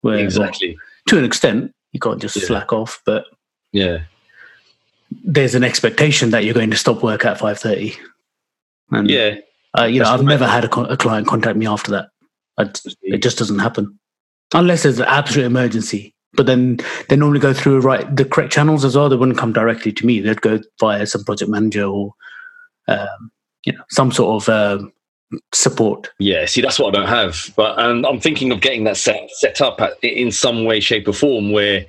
where 0.00 0.16
well, 0.16 0.24
exactly. 0.24 0.76
to 1.08 1.18
an 1.18 1.24
extent 1.24 1.72
you 1.92 2.00
can't 2.00 2.20
just 2.20 2.36
Yeah. 2.36 2.46
slack 2.46 2.72
off, 2.72 3.00
but 3.04 3.26
Yeah, 3.72 4.00
there's 5.24 5.54
an 5.54 5.64
expectation 5.64 6.30
that 6.30 6.44
you're 6.44 6.54
going 6.54 6.70
to 6.70 6.76
stop 6.76 7.02
work 7.02 7.24
at 7.24 7.38
five 7.38 7.58
thirty. 7.58 7.94
And 8.90 9.08
yeah. 9.08 9.36
uh, 9.78 9.84
you 9.84 10.00
know, 10.00 10.10
I've 10.10 10.24
never 10.24 10.46
had 10.46 10.64
a, 10.64 10.80
a 10.80 10.96
client 10.96 11.26
contact 11.26 11.56
me 11.56 11.66
after 11.66 11.90
that. 11.92 12.08
I, 12.58 12.70
it 13.02 13.22
just 13.22 13.38
doesn't 13.38 13.60
happen 13.60 13.98
unless 14.54 14.82
there's 14.82 14.98
an 14.98 15.06
absolute 15.08 15.46
emergency. 15.46 16.14
But 16.34 16.46
then 16.46 16.78
they 17.08 17.16
normally 17.16 17.40
go 17.40 17.52
through 17.52 17.80
right 17.80 18.16
the 18.16 18.24
correct 18.24 18.52
channels 18.52 18.86
as 18.86 18.96
well. 18.96 19.08
They 19.10 19.16
wouldn't 19.16 19.36
come 19.36 19.52
directly 19.52 19.92
to 19.92 20.06
me. 20.06 20.20
They'd 20.20 20.40
go 20.40 20.60
via 20.80 21.06
some 21.06 21.24
project 21.24 21.50
manager 21.50 21.84
or 21.84 22.14
um, 22.88 23.30
you 23.64 23.72
know 23.72 23.82
some 23.90 24.12
sort 24.12 24.42
of 24.42 24.48
um, 24.48 24.92
support. 25.54 26.10
Yeah, 26.18 26.46
see, 26.46 26.60
that's 26.60 26.78
what 26.78 26.94
I 26.94 26.98
don't 26.98 27.08
have. 27.08 27.52
But 27.56 27.78
um, 27.78 28.04
I'm 28.04 28.20
thinking 28.20 28.50
of 28.52 28.60
getting 28.60 28.84
that 28.84 28.96
set 28.96 29.30
set 29.30 29.60
up 29.60 29.80
at, 29.80 29.92
in 30.02 30.30
some 30.32 30.64
way, 30.64 30.80
shape, 30.80 31.08
or 31.08 31.12
form. 31.12 31.52
Where, 31.52 31.84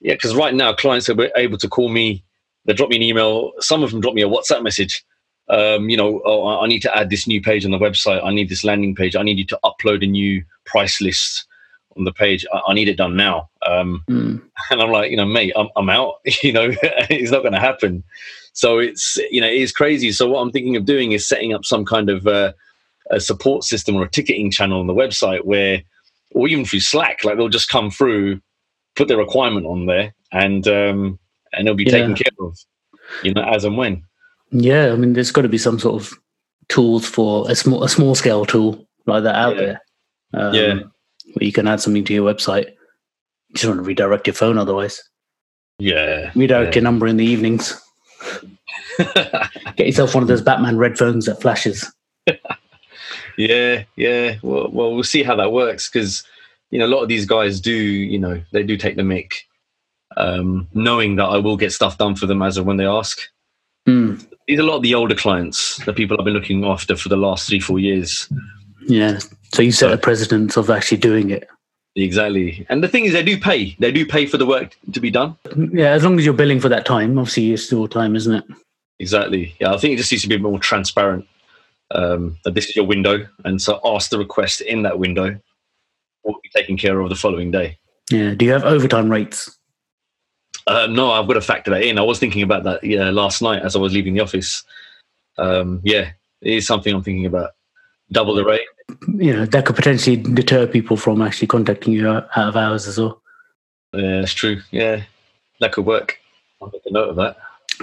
yeah, 0.00 0.14
because 0.14 0.34
right 0.34 0.54
now 0.54 0.72
clients 0.72 1.08
are 1.08 1.30
able 1.36 1.58
to 1.58 1.68
call 1.68 1.88
me. 1.88 2.24
They 2.64 2.74
drop 2.74 2.90
me 2.90 2.96
an 2.96 3.02
email. 3.02 3.52
Some 3.60 3.82
of 3.82 3.90
them 3.90 4.00
drop 4.00 4.14
me 4.14 4.22
a 4.22 4.28
WhatsApp 4.28 4.62
message. 4.62 5.04
Um, 5.48 5.88
you 5.88 5.96
know, 5.96 6.20
oh, 6.26 6.60
I 6.60 6.66
need 6.66 6.82
to 6.82 6.94
add 6.94 7.08
this 7.08 7.26
new 7.26 7.40
page 7.40 7.64
on 7.64 7.70
the 7.70 7.78
website. 7.78 8.22
I 8.22 8.30
need 8.34 8.50
this 8.50 8.64
landing 8.64 8.94
page. 8.94 9.16
I 9.16 9.22
need 9.22 9.38
you 9.38 9.46
to 9.46 9.58
upload 9.64 10.04
a 10.04 10.06
new 10.06 10.44
price 10.66 11.00
list 11.00 11.47
on 11.96 12.04
the 12.04 12.12
page. 12.12 12.46
I, 12.52 12.60
I 12.68 12.74
need 12.74 12.88
it 12.88 12.96
done 12.96 13.16
now. 13.16 13.48
Um, 13.66 14.04
Mm. 14.08 14.42
and 14.70 14.82
I'm 14.82 14.90
like, 14.90 15.10
you 15.10 15.16
know, 15.16 15.24
mate, 15.26 15.52
I'm, 15.56 15.68
I'm 15.76 15.90
out. 15.90 16.16
You 16.42 16.52
know, 16.52 16.70
it's 16.82 17.30
not 17.30 17.42
going 17.42 17.54
to 17.54 17.60
happen. 17.60 18.04
So 18.52 18.78
it's 18.78 19.16
you 19.30 19.40
know 19.40 19.46
it's 19.46 19.70
crazy. 19.72 20.10
So 20.12 20.28
what 20.28 20.40
I'm 20.40 20.50
thinking 20.50 20.74
of 20.76 20.84
doing 20.84 21.12
is 21.12 21.28
setting 21.28 21.54
up 21.54 21.64
some 21.64 21.84
kind 21.84 22.10
of 22.10 22.26
uh, 22.26 22.52
a 23.10 23.20
support 23.20 23.62
system 23.64 23.94
or 23.96 24.02
a 24.04 24.10
ticketing 24.10 24.50
channel 24.50 24.80
on 24.80 24.88
the 24.88 24.94
website 24.94 25.44
where, 25.44 25.80
or 26.32 26.48
even 26.48 26.64
through 26.64 26.80
Slack, 26.80 27.22
like 27.24 27.36
they'll 27.36 27.48
just 27.48 27.68
come 27.68 27.90
through, 27.90 28.40
put 28.96 29.06
their 29.08 29.16
requirement 29.16 29.64
on 29.66 29.86
there, 29.86 30.12
and 30.32 30.66
um, 30.66 31.18
and 31.52 31.68
it'll 31.68 31.76
be 31.76 31.84
taken 31.84 32.14
care 32.14 32.32
of, 32.40 32.58
you 33.22 33.32
know, 33.32 33.42
as 33.42 33.64
and 33.64 33.76
when. 33.76 34.02
Yeah, 34.50 34.92
I 34.92 34.96
mean, 34.96 35.12
there's 35.12 35.30
got 35.30 35.42
to 35.42 35.48
be 35.48 35.58
some 35.58 35.78
sort 35.78 36.02
of 36.02 36.12
tools 36.68 37.06
for 37.06 37.48
a 37.50 37.54
small 37.54 37.84
a 37.84 37.88
small 37.88 38.14
scale 38.16 38.44
tool 38.44 38.84
like 39.06 39.22
that 39.22 39.36
out 39.36 39.54
Yeah. 39.56 39.60
there. 39.62 39.82
Um, 40.34 40.54
Yeah. 40.54 40.80
Where 41.38 41.46
you 41.46 41.52
can 41.52 41.68
add 41.68 41.80
something 41.80 42.04
to 42.04 42.12
your 42.14 42.32
website. 42.32 42.66
You 43.48 43.54
just 43.54 43.66
want 43.66 43.78
to 43.78 43.84
redirect 43.84 44.26
your 44.26 44.34
phone, 44.34 44.58
otherwise 44.58 45.02
Yeah. 45.78 46.32
redirect 46.34 46.74
Yeah. 46.74 46.80
your 46.80 46.84
number 46.84 47.06
in 47.06 47.16
the 47.16 47.24
evenings. 47.24 47.80
Get 49.76 49.86
yourself 49.86 50.14
one 50.14 50.22
of 50.22 50.28
those 50.28 50.42
Batman 50.42 50.76
red 50.76 50.98
phones 50.98 51.26
that 51.26 51.40
flashes. 51.40 51.90
Yeah, 53.36 53.84
yeah. 53.94 54.34
Well, 54.42 54.68
well, 54.72 54.92
we'll 54.94 55.04
see 55.04 55.22
how 55.22 55.36
that 55.36 55.52
works 55.52 55.88
because 55.88 56.24
you 56.70 56.78
know 56.80 56.86
a 56.86 56.88
lot 56.94 57.02
of 57.04 57.08
these 57.08 57.24
guys 57.24 57.60
do, 57.60 57.72
you 57.72 58.18
know, 58.18 58.42
they 58.52 58.64
do 58.64 58.76
take 58.76 58.96
the 58.96 59.02
mick, 59.02 59.32
um, 60.16 60.66
knowing 60.74 61.14
that 61.16 61.26
I 61.26 61.36
will 61.38 61.56
get 61.56 61.72
stuff 61.72 61.98
done 61.98 62.16
for 62.16 62.26
them 62.26 62.42
as 62.42 62.56
and 62.56 62.66
when 62.66 62.78
they 62.78 62.84
ask. 62.84 63.20
Mm, 63.88 64.26
These 64.48 64.58
are 64.58 64.62
a 64.62 64.66
lot 64.66 64.78
of 64.78 64.82
the 64.82 64.94
older 64.96 65.14
clients, 65.14 65.76
the 65.84 65.92
people 65.92 66.16
I've 66.18 66.24
been 66.24 66.34
looking 66.34 66.64
after 66.64 66.96
for 66.96 67.08
the 67.08 67.16
last 67.16 67.48
three, 67.48 67.60
four 67.60 67.78
years. 67.78 68.28
yeah. 68.88 69.20
So 69.54 69.62
you 69.62 69.72
set 69.72 69.86
So- 69.86 69.90
the 69.90 69.98
precedence 69.98 70.56
of 70.56 70.70
actually 70.70 70.98
doing 70.98 71.30
it. 71.30 71.48
Exactly. 71.96 72.64
And 72.68 72.82
the 72.84 72.86
thing 72.88 73.06
is, 73.06 73.12
they 73.12 73.24
do 73.24 73.36
pay. 73.38 73.74
They 73.80 73.90
do 73.90 74.06
pay 74.06 74.24
for 74.26 74.36
the 74.36 74.46
work 74.46 74.76
to 74.92 75.00
be 75.00 75.10
done. 75.10 75.36
Yeah, 75.72 75.90
as 75.90 76.04
long 76.04 76.16
as 76.18 76.24
you're 76.24 76.34
billing 76.34 76.60
for 76.60 76.68
that 76.68 76.86
time, 76.86 77.18
obviously 77.18 77.52
it's 77.52 77.64
still 77.64 77.88
time, 77.88 78.14
isn't 78.14 78.32
it? 78.34 78.44
Exactly. 79.00 79.54
Yeah, 79.60 79.74
I 79.74 79.78
think 79.78 79.94
it 79.94 79.96
just 79.96 80.12
needs 80.12 80.22
to 80.22 80.28
be 80.28 80.38
more 80.38 80.58
transparent. 80.60 81.26
Um, 81.90 82.36
that 82.44 82.54
this 82.54 82.66
is 82.68 82.76
your 82.76 82.84
window, 82.84 83.26
and 83.44 83.60
so 83.60 83.80
ask 83.84 84.10
the 84.10 84.18
request 84.18 84.60
in 84.60 84.82
that 84.82 84.98
window 84.98 85.40
will 86.22 86.38
be 86.42 86.50
taken 86.54 86.76
care 86.76 87.00
of 87.00 87.08
the 87.08 87.14
following 87.16 87.50
day. 87.50 87.78
Yeah. 88.10 88.34
Do 88.34 88.44
you 88.44 88.52
have 88.52 88.64
overtime 88.64 89.10
rates? 89.10 89.56
Uh, 90.66 90.86
no, 90.86 91.10
I've 91.10 91.26
got 91.26 91.34
to 91.34 91.40
factor 91.40 91.70
that 91.70 91.82
in. 91.82 91.98
I 91.98 92.02
was 92.02 92.18
thinking 92.18 92.42
about 92.42 92.64
that 92.64 92.84
yeah, 92.84 93.08
last 93.10 93.40
night 93.40 93.62
as 93.62 93.74
I 93.74 93.78
was 93.78 93.94
leaving 93.94 94.12
the 94.14 94.20
office. 94.20 94.62
Um, 95.38 95.80
yeah, 95.82 96.10
it 96.42 96.52
is 96.52 96.66
something 96.66 96.94
I'm 96.94 97.02
thinking 97.02 97.26
about. 97.26 97.52
Double 98.12 98.34
the 98.34 98.44
rate. 98.44 98.66
You 99.06 99.32
know, 99.32 99.44
that 99.46 99.66
could 99.66 99.76
potentially 99.76 100.16
deter 100.16 100.66
people 100.66 100.96
from 100.96 101.20
actually 101.22 101.48
contacting 101.48 101.92
you 101.92 102.08
out 102.08 102.28
of 102.36 102.56
hours 102.56 102.86
as 102.86 102.98
well. 102.98 103.20
Yeah, 103.92 104.20
that's 104.20 104.34
true. 104.34 104.60
Yeah, 104.70 105.02
that 105.60 105.72
could 105.72 105.86
work. 105.86 106.18
I'll 106.60 106.70
make 106.72 106.82
a 106.86 106.92
note 106.92 107.10
of 107.10 107.16
that. 107.16 107.36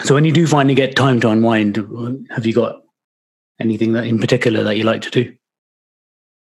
So 0.04 0.14
when 0.14 0.26
you 0.26 0.32
do 0.32 0.46
finally 0.46 0.76
get 0.76 0.96
time 0.96 1.20
to 1.22 1.30
unwind, 1.30 1.78
have 2.32 2.46
you 2.46 2.54
got 2.54 2.84
anything 3.60 3.94
that 3.94 4.06
in 4.06 4.20
particular 4.20 4.64
that 4.64 4.78
you 4.78 4.84
like 4.84 5.02
to 5.02 5.10
do? 5.10 5.36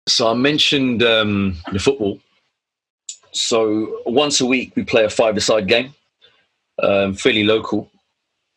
So 0.07 0.29
I 0.29 0.33
mentioned 0.33 1.03
um, 1.03 1.55
the 1.71 1.79
football. 1.79 2.19
So 3.31 4.01
once 4.05 4.41
a 4.41 4.45
week 4.45 4.73
we 4.75 4.83
play 4.83 5.03
a 5.03 5.09
five-a-side 5.09 5.67
game, 5.67 5.93
um, 6.81 7.13
fairly 7.13 7.43
local. 7.43 7.89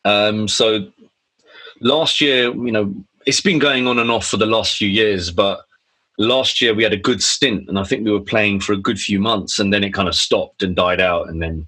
Um, 0.05 0.49
so 0.49 0.91
last 1.81 2.21
year, 2.21 2.45
you 2.45 2.73
know, 2.73 2.95
it's 3.27 3.41
been 3.41 3.59
going 3.59 3.87
on 3.87 3.99
and 3.99 4.11
off 4.11 4.27
for 4.27 4.39
the 4.39 4.47
last 4.47 4.77
few 4.77 4.89
years, 4.89 5.31
but 5.31 5.67
last 6.21 6.61
year 6.61 6.75
we 6.75 6.83
had 6.83 6.93
a 6.93 6.99
good 6.99 7.23
stint, 7.23 7.69
and 7.69 7.79
I 7.79 7.85
think 7.85 8.05
we 8.05 8.13
were 8.13 8.21
playing 8.21 8.61
for 8.61 8.73
a 8.73 8.77
good 8.77 8.99
few 8.99 9.19
months, 9.19 9.59
and 9.59 9.73
then 9.73 9.83
it 9.83 9.95
kind 9.95 10.09
of 10.09 10.15
stopped 10.15 10.63
and 10.63 10.77
died 10.77 11.01
out, 11.01 11.29
and 11.29 11.43
then 11.43 11.67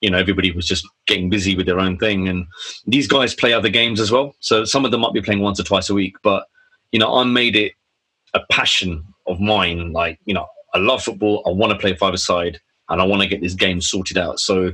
you 0.00 0.10
know 0.10 0.18
everybody 0.18 0.50
was 0.50 0.66
just 0.66 0.86
getting 1.06 1.28
busy 1.28 1.54
with 1.54 1.66
their 1.66 1.80
own 1.80 1.98
thing. 1.98 2.28
And 2.28 2.46
these 2.86 3.06
guys 3.06 3.34
play 3.34 3.52
other 3.52 3.68
games 3.68 4.00
as 4.00 4.10
well 4.10 4.34
so 4.40 4.64
some 4.64 4.84
of 4.84 4.90
them 4.90 5.00
might 5.00 5.12
be 5.12 5.22
playing 5.22 5.40
once 5.40 5.60
or 5.60 5.64
twice 5.64 5.90
a 5.90 5.94
week 5.94 6.16
but 6.22 6.46
you 6.92 6.98
know 6.98 7.14
i 7.14 7.24
made 7.24 7.56
it 7.56 7.72
a 8.34 8.40
passion 8.50 9.04
of 9.26 9.40
mine 9.40 9.92
like 9.92 10.18
you 10.24 10.34
know 10.34 10.46
i 10.74 10.78
love 10.78 11.02
football 11.02 11.42
i 11.46 11.50
want 11.50 11.72
to 11.72 11.78
play 11.78 11.94
five 11.94 12.14
aside 12.14 12.58
and 12.88 13.00
i 13.00 13.04
want 13.04 13.22
to 13.22 13.28
get 13.28 13.40
this 13.40 13.54
game 13.54 13.80
sorted 13.80 14.18
out. 14.18 14.40
So 14.40 14.72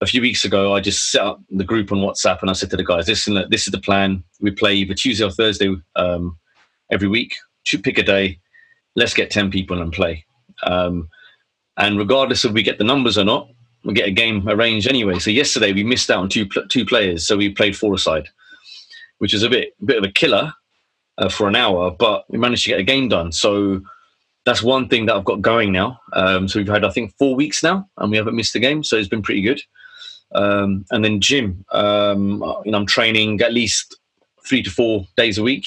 a 0.00 0.06
few 0.06 0.20
weeks 0.20 0.44
ago 0.44 0.74
i 0.74 0.80
just 0.80 1.10
set 1.10 1.22
up 1.22 1.40
the 1.50 1.64
group 1.64 1.90
on 1.90 1.98
whatsapp 1.98 2.40
and 2.40 2.50
i 2.50 2.52
said 2.52 2.70
to 2.70 2.76
the 2.76 2.84
guys 2.84 3.08
listen 3.08 3.34
this 3.50 3.66
is 3.66 3.72
the 3.72 3.80
plan. 3.80 4.22
We 4.40 4.50
play 4.50 4.74
either 4.74 4.94
tuesday 4.94 5.24
or 5.24 5.30
thursday 5.30 5.74
um, 5.96 6.38
every 6.90 7.08
week 7.08 7.36
pick 7.82 7.98
a 7.98 8.02
day 8.02 8.38
let's 8.96 9.14
get 9.14 9.30
10 9.30 9.50
people 9.50 9.80
and 9.80 9.92
play 9.92 10.24
um, 10.64 11.08
and 11.76 11.98
regardless 11.98 12.44
of 12.44 12.52
we 12.52 12.62
get 12.62 12.78
the 12.78 12.84
numbers 12.84 13.18
or 13.18 13.24
not 13.24 13.48
we'll 13.84 13.94
get 13.94 14.08
a 14.08 14.12
game 14.12 14.46
arranged 14.48 14.88
anyway. 14.88 15.18
So 15.18 15.30
yesterday 15.30 15.72
we 15.72 15.84
missed 15.84 16.10
out 16.10 16.20
on 16.20 16.28
two 16.28 16.48
two 16.68 16.84
players, 16.84 17.26
so 17.26 17.36
we 17.36 17.50
played 17.50 17.76
four 17.76 17.94
aside, 17.94 18.28
which 19.18 19.34
is 19.34 19.42
a 19.42 19.48
bit 19.48 19.74
a 19.80 19.84
bit 19.84 19.98
of 19.98 20.04
a 20.04 20.12
killer 20.12 20.52
uh, 21.18 21.28
for 21.28 21.48
an 21.48 21.56
hour, 21.56 21.90
but 21.90 22.24
we 22.28 22.38
managed 22.38 22.64
to 22.64 22.70
get 22.70 22.80
a 22.80 22.84
game 22.84 23.08
done. 23.08 23.32
So 23.32 23.80
that's 24.44 24.62
one 24.62 24.88
thing 24.88 25.06
that 25.06 25.16
I've 25.16 25.24
got 25.24 25.42
going 25.42 25.72
now. 25.72 26.00
Um, 26.12 26.48
so 26.48 26.58
we've 26.58 26.68
had 26.68 26.84
I 26.84 26.90
think 26.90 27.14
four 27.18 27.34
weeks 27.34 27.62
now, 27.62 27.88
and 27.96 28.10
we 28.10 28.16
haven't 28.16 28.36
missed 28.36 28.54
a 28.54 28.60
game, 28.60 28.82
so 28.82 28.96
it's 28.96 29.08
been 29.08 29.22
pretty 29.22 29.42
good. 29.42 29.60
Um, 30.34 30.84
and 30.90 31.02
then 31.02 31.22
gym, 31.22 31.64
um, 31.72 32.42
you 32.64 32.72
know, 32.72 32.78
I'm 32.78 32.86
training 32.86 33.40
at 33.40 33.54
least 33.54 33.98
three 34.46 34.62
to 34.62 34.70
four 34.70 35.06
days 35.16 35.38
a 35.38 35.42
week. 35.42 35.66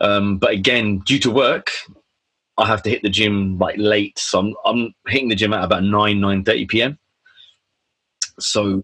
Um, 0.00 0.38
but 0.38 0.50
again, 0.50 0.98
due 1.00 1.18
to 1.20 1.30
work, 1.30 1.72
I 2.58 2.66
have 2.66 2.82
to 2.82 2.90
hit 2.90 3.02
the 3.02 3.10
gym 3.10 3.58
like 3.58 3.76
late, 3.78 4.18
so 4.18 4.38
I'm 4.38 4.54
I'm 4.64 4.94
hitting 5.06 5.28
the 5.28 5.34
gym 5.34 5.52
at 5.52 5.64
about 5.64 5.82
nine 5.82 6.20
nine 6.20 6.44
thirty 6.44 6.66
p.m. 6.66 6.98
So 8.38 8.82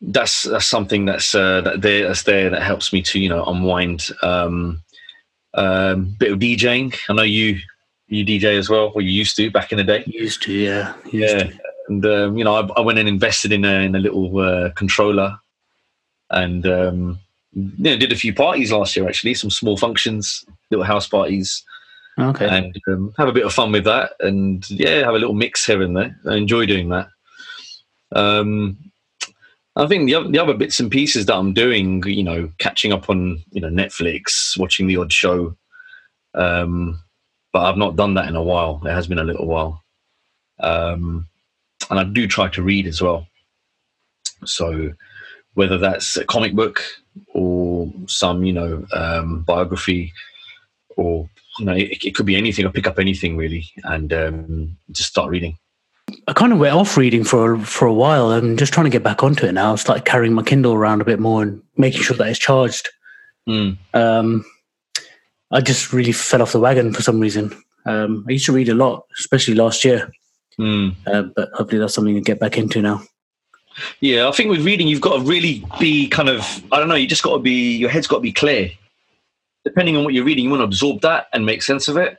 that's 0.00 0.44
that's 0.44 0.66
something 0.66 1.04
that's 1.04 1.34
uh, 1.34 1.60
that 1.62 1.82
there 1.82 2.08
that's 2.08 2.24
there 2.24 2.50
that 2.50 2.62
helps 2.62 2.92
me 2.92 3.02
to 3.02 3.20
you 3.20 3.28
know 3.28 3.44
unwind. 3.44 4.08
Um, 4.22 4.82
um, 5.54 6.14
bit 6.18 6.32
of 6.32 6.38
DJing. 6.38 6.96
I 7.08 7.12
know 7.12 7.22
you 7.22 7.58
you 8.08 8.24
DJ 8.24 8.58
as 8.58 8.68
well, 8.68 8.92
or 8.94 9.00
you 9.00 9.10
used 9.10 9.36
to 9.36 9.50
back 9.50 9.72
in 9.72 9.78
the 9.78 9.84
day. 9.84 10.04
Used 10.06 10.42
to, 10.42 10.52
yeah, 10.52 10.94
used 11.10 11.36
yeah. 11.36 11.44
To. 11.44 11.60
And 11.88 12.06
um, 12.06 12.38
you 12.38 12.44
know, 12.44 12.54
I, 12.54 12.68
I, 12.76 12.80
went 12.80 12.98
and 12.98 13.08
invested 13.08 13.52
in 13.52 13.64
a 13.64 13.80
in 13.80 13.94
a 13.94 13.98
little 13.98 14.38
uh, 14.38 14.70
controller, 14.70 15.38
and 16.30 16.66
um, 16.66 17.18
you 17.52 17.72
know, 17.78 17.96
did 17.96 18.12
a 18.12 18.16
few 18.16 18.34
parties 18.34 18.72
last 18.72 18.96
year 18.96 19.08
actually, 19.08 19.34
some 19.34 19.50
small 19.50 19.76
functions, 19.76 20.44
little 20.70 20.84
house 20.84 21.08
parties. 21.08 21.64
Okay. 22.18 22.48
And 22.48 22.76
um, 22.88 23.14
have 23.16 23.28
a 23.28 23.32
bit 23.32 23.46
of 23.46 23.52
fun 23.52 23.72
with 23.72 23.84
that, 23.84 24.12
and 24.20 24.68
yeah, 24.68 25.04
have 25.04 25.14
a 25.14 25.18
little 25.18 25.34
mix 25.34 25.64
here 25.64 25.80
and 25.80 25.96
there. 25.96 26.18
I 26.28 26.36
enjoy 26.36 26.66
doing 26.66 26.90
that. 26.90 27.08
Um, 28.12 28.76
I 29.76 29.86
think 29.86 30.06
the 30.06 30.16
other, 30.16 30.28
the 30.28 30.38
other 30.38 30.54
bits 30.54 30.80
and 30.80 30.90
pieces 30.90 31.26
that 31.26 31.36
I'm 31.36 31.54
doing, 31.54 32.02
you 32.04 32.22
know, 32.22 32.50
catching 32.58 32.92
up 32.92 33.08
on 33.08 33.42
you 33.52 33.60
know 33.60 33.68
Netflix, 33.68 34.58
watching 34.58 34.86
the 34.86 34.98
odd 34.98 35.12
show, 35.12 35.56
um, 36.34 37.00
but 37.52 37.62
I've 37.62 37.78
not 37.78 37.96
done 37.96 38.14
that 38.14 38.28
in 38.28 38.36
a 38.36 38.42
while. 38.42 38.82
It 38.84 38.90
has 38.90 39.06
been 39.06 39.18
a 39.18 39.24
little 39.24 39.46
while, 39.46 39.82
um, 40.58 41.26
and 41.88 42.00
I 42.00 42.04
do 42.04 42.26
try 42.26 42.48
to 42.48 42.62
read 42.62 42.86
as 42.86 43.00
well. 43.00 43.26
So 44.44 44.92
whether 45.54 45.78
that's 45.78 46.16
a 46.16 46.24
comic 46.24 46.54
book 46.54 46.82
or 47.34 47.90
some 48.06 48.44
you 48.44 48.52
know 48.52 48.86
um, 48.92 49.42
biography 49.42 50.12
or 50.96 51.28
you 51.58 51.66
know, 51.66 51.74
it, 51.74 52.04
it, 52.04 52.14
could 52.14 52.26
be 52.26 52.36
anything. 52.36 52.64
or 52.64 52.70
pick 52.70 52.86
up 52.86 52.98
anything 52.98 53.36
really 53.36 53.70
and 53.84 54.12
um, 54.12 54.76
just 54.90 55.10
start 55.10 55.30
reading. 55.30 55.58
I 56.26 56.32
kind 56.32 56.52
of 56.52 56.58
went 56.58 56.74
off 56.74 56.96
reading 56.96 57.22
for 57.22 57.58
for 57.58 57.86
a 57.86 57.94
while. 57.94 58.32
I'm 58.32 58.56
just 58.56 58.72
trying 58.72 58.84
to 58.84 58.90
get 58.90 59.02
back 59.02 59.22
onto 59.22 59.46
it 59.46 59.52
now. 59.52 59.72
I 59.72 59.76
started 59.76 60.04
carrying 60.04 60.32
my 60.32 60.42
Kindle 60.42 60.74
around 60.74 61.00
a 61.00 61.04
bit 61.04 61.20
more 61.20 61.42
and 61.42 61.62
making 61.76 62.02
sure 62.02 62.16
that 62.16 62.28
it's 62.28 62.38
charged. 62.38 62.88
Mm. 63.48 63.78
Um, 63.94 64.44
I 65.52 65.60
just 65.60 65.92
really 65.92 66.12
fell 66.12 66.42
off 66.42 66.52
the 66.52 66.60
wagon 66.60 66.92
for 66.92 67.02
some 67.02 67.20
reason. 67.20 67.52
Um, 67.86 68.24
I 68.28 68.32
used 68.32 68.46
to 68.46 68.52
read 68.52 68.68
a 68.68 68.74
lot, 68.74 69.04
especially 69.20 69.54
last 69.54 69.84
year, 69.84 70.10
mm. 70.58 70.94
uh, 71.06 71.22
but 71.34 71.50
hopefully 71.54 71.78
that's 71.78 71.94
something 71.94 72.14
to 72.14 72.20
get 72.20 72.40
back 72.40 72.58
into 72.58 72.82
now. 72.82 73.02
Yeah, 74.00 74.28
I 74.28 74.32
think 74.32 74.50
with 74.50 74.64
reading, 74.64 74.88
you've 74.88 75.00
got 75.00 75.18
to 75.18 75.24
really 75.24 75.64
be 75.78 76.08
kind 76.08 76.28
of, 76.28 76.62
I 76.72 76.78
don't 76.78 76.88
know, 76.88 76.94
you 76.94 77.06
just 77.06 77.22
got 77.22 77.34
to 77.34 77.38
be, 77.38 77.76
your 77.76 77.90
head's 77.90 78.06
got 78.06 78.16
to 78.16 78.22
be 78.22 78.32
clear 78.32 78.70
depending 79.64 79.96
on 79.96 80.04
what 80.04 80.14
you're 80.14 80.24
reading, 80.24 80.44
you 80.44 80.50
want 80.50 80.60
to 80.60 80.64
absorb 80.64 81.00
that 81.02 81.26
and 81.32 81.44
make 81.44 81.62
sense 81.62 81.88
of 81.88 81.96
it. 81.96 82.18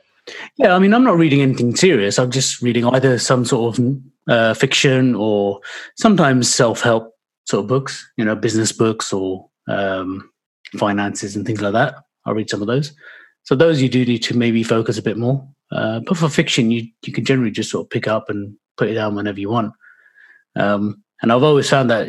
Yeah, 0.56 0.74
I 0.74 0.78
mean, 0.78 0.94
I'm 0.94 1.04
not 1.04 1.16
reading 1.16 1.40
anything 1.40 1.74
serious. 1.74 2.18
I'm 2.18 2.30
just 2.30 2.62
reading 2.62 2.84
either 2.86 3.18
some 3.18 3.44
sort 3.44 3.78
of 3.78 4.02
uh, 4.28 4.54
fiction 4.54 5.14
or 5.14 5.60
sometimes 5.96 6.52
self-help 6.52 7.12
sort 7.46 7.64
of 7.64 7.68
books, 7.68 8.08
you 8.16 8.24
know, 8.24 8.36
business 8.36 8.70
books 8.70 9.12
or 9.12 9.48
um, 9.68 10.30
finances 10.78 11.34
and 11.34 11.44
things 11.44 11.60
like 11.60 11.72
that. 11.72 11.96
I'll 12.24 12.34
read 12.34 12.50
some 12.50 12.60
of 12.60 12.68
those. 12.68 12.92
So 13.42 13.56
those 13.56 13.82
you 13.82 13.88
do 13.88 14.04
need 14.04 14.22
to 14.24 14.36
maybe 14.36 14.62
focus 14.62 14.96
a 14.96 15.02
bit 15.02 15.18
more. 15.18 15.46
Uh, 15.72 16.00
but 16.06 16.16
for 16.16 16.28
fiction, 16.28 16.70
you 16.70 16.86
you 17.04 17.12
can 17.12 17.24
generally 17.24 17.50
just 17.50 17.70
sort 17.70 17.86
of 17.86 17.90
pick 17.90 18.06
up 18.06 18.28
and 18.28 18.54
put 18.76 18.88
it 18.88 18.94
down 18.94 19.16
whenever 19.16 19.40
you 19.40 19.50
want. 19.50 19.72
Um, 20.54 21.01
and 21.22 21.32
I've 21.32 21.42
always 21.42 21.70
found 21.70 21.90
that 21.90 22.08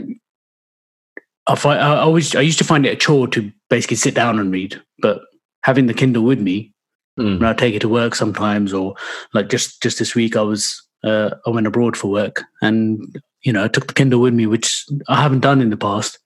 I 1.47 1.55
find 1.55 1.79
I 1.79 1.97
always 1.99 2.35
I 2.35 2.41
used 2.41 2.57
to 2.57 2.63
find 2.63 2.85
it 2.85 2.93
a 2.93 2.95
chore 2.95 3.27
to 3.29 3.51
basically 3.69 3.97
sit 3.97 4.15
down 4.15 4.39
and 4.39 4.51
read, 4.51 4.81
but 4.99 5.21
having 5.63 5.87
the 5.87 5.93
Kindle 5.93 6.23
with 6.23 6.39
me 6.39 6.73
mm. 7.19 7.39
when 7.39 7.47
I 7.47 7.53
take 7.53 7.75
it 7.75 7.79
to 7.79 7.89
work 7.89 8.15
sometimes, 8.15 8.73
or 8.73 8.95
like 9.33 9.49
just 9.49 9.81
just 9.81 9.99
this 9.99 10.15
week 10.15 10.35
I 10.35 10.41
was 10.41 10.81
uh, 11.03 11.31
I 11.45 11.49
went 11.49 11.67
abroad 11.67 11.95
for 11.95 12.09
work, 12.09 12.43
and 12.61 13.21
you 13.41 13.53
know 13.53 13.63
I 13.63 13.67
took 13.67 13.87
the 13.87 13.93
Kindle 13.93 14.21
with 14.21 14.33
me, 14.33 14.47
which 14.47 14.85
I 15.07 15.21
haven't 15.21 15.41
done 15.41 15.61
in 15.61 15.69
the 15.69 15.77
past. 15.77 16.19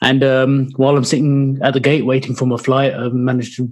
And 0.00 0.22
um, 0.22 0.68
while 0.76 0.96
I'm 0.96 1.04
sitting 1.04 1.58
at 1.62 1.74
the 1.74 1.80
gate 1.80 2.06
waiting 2.06 2.34
for 2.34 2.46
my 2.46 2.56
flight, 2.56 2.94
I 2.94 3.08
managed 3.08 3.56
to 3.56 3.70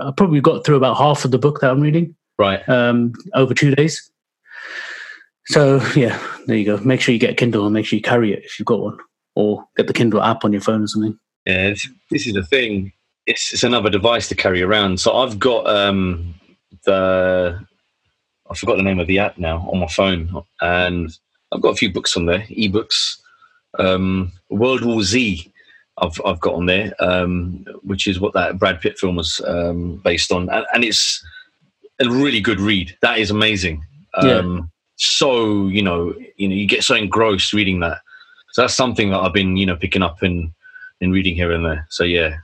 I 0.00 0.10
probably 0.16 0.40
got 0.40 0.64
through 0.64 0.76
about 0.76 0.96
half 0.96 1.24
of 1.24 1.30
the 1.30 1.38
book 1.38 1.60
that 1.60 1.70
I'm 1.70 1.80
reading. 1.80 2.14
Right. 2.36 2.68
Um, 2.68 3.12
over 3.34 3.54
two 3.54 3.74
days. 3.74 4.10
So 5.50 5.80
yeah, 5.96 6.20
there 6.46 6.56
you 6.56 6.64
go. 6.64 6.76
Make 6.78 7.00
sure 7.00 7.12
you 7.12 7.18
get 7.18 7.30
a 7.30 7.34
Kindle 7.34 7.64
and 7.64 7.74
make 7.74 7.86
sure 7.86 7.96
you 7.96 8.02
carry 8.02 8.32
it 8.32 8.44
if 8.44 8.58
you've 8.58 8.66
got 8.66 8.80
one 8.80 8.98
or 9.34 9.64
get 9.76 9.86
the 9.86 9.92
Kindle 9.92 10.22
app 10.22 10.44
on 10.44 10.52
your 10.52 10.60
phone 10.60 10.82
or 10.82 10.88
something. 10.88 11.18
Yeah, 11.46 11.74
this 12.10 12.26
is 12.26 12.34
the 12.34 12.42
thing. 12.42 12.92
It's, 13.26 13.52
it's 13.52 13.62
another 13.62 13.88
device 13.88 14.28
to 14.28 14.34
carry 14.34 14.62
around. 14.62 15.00
So 15.00 15.16
I've 15.16 15.38
got 15.38 15.66
um, 15.66 16.34
the 16.84 17.58
I 18.50 18.54
forgot 18.54 18.76
the 18.76 18.82
name 18.82 18.98
of 18.98 19.06
the 19.06 19.18
app 19.18 19.38
now 19.38 19.68
on 19.72 19.80
my 19.80 19.86
phone, 19.86 20.42
and 20.60 21.10
I've 21.52 21.62
got 21.62 21.70
a 21.70 21.76
few 21.76 21.92
books 21.92 22.16
on 22.16 22.26
there, 22.26 22.40
ebooks. 22.50 23.18
Um, 23.78 24.32
World 24.50 24.84
War 24.84 25.02
Z, 25.02 25.50
I've 25.98 26.20
I've 26.24 26.40
got 26.40 26.54
on 26.54 26.66
there, 26.66 26.92
um, 27.00 27.64
which 27.82 28.06
is 28.06 28.20
what 28.20 28.34
that 28.34 28.58
Brad 28.58 28.80
Pitt 28.80 28.98
film 28.98 29.16
was 29.16 29.40
um, 29.46 30.00
based 30.04 30.32
on, 30.32 30.48
and, 30.50 30.66
and, 30.74 30.84
it's 30.84 31.24
a 32.00 32.08
really 32.08 32.40
good 32.40 32.60
read. 32.60 32.96
That 33.02 33.18
is 33.18 33.30
amazing. 33.30 33.84
Yeah. 34.22 34.60
So 34.98 35.68
you 35.68 35.82
know, 35.82 36.14
you 36.36 36.48
know, 36.48 36.54
you 36.54 36.66
get 36.66 36.84
so 36.84 36.94
engrossed 36.94 37.52
reading 37.52 37.80
that. 37.80 38.00
So 38.52 38.62
that's 38.62 38.74
something 38.74 39.10
that 39.10 39.18
I've 39.18 39.32
been, 39.32 39.56
you 39.56 39.66
know, 39.66 39.76
picking 39.76 40.02
up 40.02 40.22
and 40.22 40.52
and 41.00 41.12
reading 41.12 41.34
here 41.34 41.52
and 41.52 41.64
there. 41.64 41.86
So 41.90 42.04
yeah, 42.04 42.36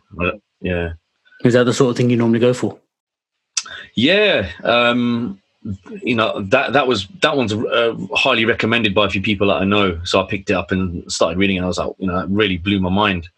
yeah. 0.60 0.92
Is 1.44 1.54
that 1.54 1.64
the 1.64 1.74
sort 1.74 1.90
of 1.90 1.96
thing 1.96 2.10
you 2.10 2.16
normally 2.16 2.38
go 2.38 2.54
for? 2.54 2.78
Yeah, 3.94 4.50
um, 4.62 5.40
you 6.02 6.14
know 6.14 6.42
that 6.42 6.72
that 6.72 6.86
was 6.86 7.06
that 7.22 7.36
one's 7.36 7.52
uh, 7.52 7.94
highly 8.14 8.44
recommended 8.44 8.94
by 8.94 9.06
a 9.06 9.10
few 9.10 9.22
people 9.22 9.48
that 9.48 9.62
I 9.62 9.64
know. 9.64 10.00
So 10.04 10.20
I 10.20 10.26
picked 10.28 10.50
it 10.50 10.54
up 10.54 10.70
and 10.70 11.10
started 11.10 11.38
reading, 11.38 11.56
and 11.56 11.64
I 11.64 11.68
was 11.68 11.78
like, 11.78 11.92
you 11.98 12.06
know, 12.06 12.18
it 12.18 12.28
really 12.28 12.58
blew 12.58 12.80
my 12.80 12.90
mind. 12.90 13.28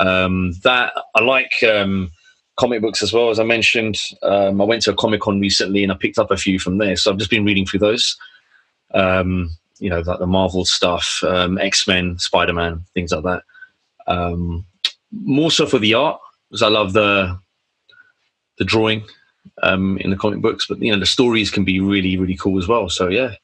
Um, 0.00 0.52
that 0.64 0.92
I 1.14 1.22
like 1.22 1.52
um, 1.62 2.10
comic 2.56 2.82
books 2.82 3.02
as 3.02 3.12
well 3.12 3.30
as 3.30 3.38
I 3.38 3.44
mentioned. 3.44 3.98
Um, 4.22 4.60
I 4.60 4.64
went 4.64 4.82
to 4.82 4.90
a 4.90 4.96
comic 4.96 5.20
con 5.20 5.40
recently, 5.40 5.82
and 5.82 5.92
I 5.92 5.96
picked 5.96 6.18
up 6.18 6.30
a 6.30 6.36
few 6.36 6.58
from 6.58 6.78
there. 6.78 6.96
So 6.96 7.10
I've 7.10 7.18
just 7.18 7.30
been 7.30 7.44
reading 7.44 7.66
through 7.66 7.80
those. 7.80 8.16
Um, 8.94 9.50
you 9.78 9.90
know, 9.90 10.00
like 10.00 10.18
the 10.18 10.26
Marvel 10.26 10.64
stuff, 10.64 11.22
um, 11.24 11.58
X 11.58 11.86
Men, 11.86 12.18
Spider 12.18 12.52
Man, 12.52 12.84
things 12.94 13.12
like 13.12 13.24
that. 13.24 13.42
Um, 14.06 14.64
more 15.12 15.50
so 15.50 15.66
for 15.66 15.78
the 15.78 15.94
art, 15.94 16.20
because 16.48 16.62
I 16.62 16.68
love 16.68 16.92
the 16.92 17.38
the 18.58 18.64
drawing 18.64 19.04
um, 19.62 19.98
in 19.98 20.10
the 20.10 20.16
comic 20.16 20.40
books. 20.40 20.66
But 20.66 20.80
you 20.80 20.92
know, 20.92 20.98
the 20.98 21.06
stories 21.06 21.50
can 21.50 21.64
be 21.64 21.80
really, 21.80 22.16
really 22.16 22.36
cool 22.36 22.58
as 22.58 22.68
well. 22.68 22.88
So 22.88 23.08
yeah, 23.08 23.34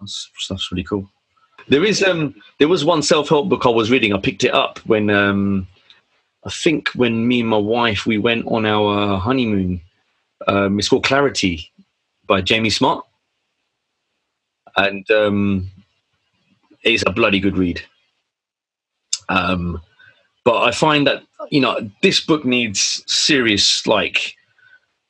that's 0.00 0.30
stuff's 0.36 0.70
really 0.70 0.84
cool. 0.84 1.10
There 1.68 1.84
is 1.84 2.02
um, 2.02 2.34
there 2.58 2.68
was 2.68 2.84
one 2.84 3.02
self 3.02 3.28
help 3.28 3.48
book 3.48 3.66
I 3.66 3.70
was 3.70 3.90
reading. 3.90 4.12
I 4.12 4.18
picked 4.18 4.44
it 4.44 4.54
up 4.54 4.78
when 4.80 5.10
um, 5.10 5.66
I 6.44 6.50
think 6.50 6.88
when 6.90 7.28
me 7.28 7.40
and 7.40 7.48
my 7.48 7.56
wife 7.56 8.06
we 8.06 8.18
went 8.18 8.46
on 8.46 8.66
our 8.66 9.18
honeymoon. 9.18 9.80
Um, 10.46 10.78
it's 10.78 10.88
called 10.88 11.04
Clarity 11.04 11.70
by 12.26 12.40
Jamie 12.40 12.70
Smart, 12.70 13.04
and 14.76 15.10
um, 15.10 15.70
it's 16.82 17.04
a 17.06 17.12
bloody 17.12 17.40
good 17.40 17.56
read. 17.56 17.82
Um, 19.28 19.80
but 20.44 20.62
I 20.62 20.70
find 20.72 21.06
that 21.06 21.22
you 21.50 21.60
know 21.60 21.90
this 22.02 22.20
book 22.20 22.44
needs 22.44 23.02
serious 23.06 23.86
like 23.86 24.36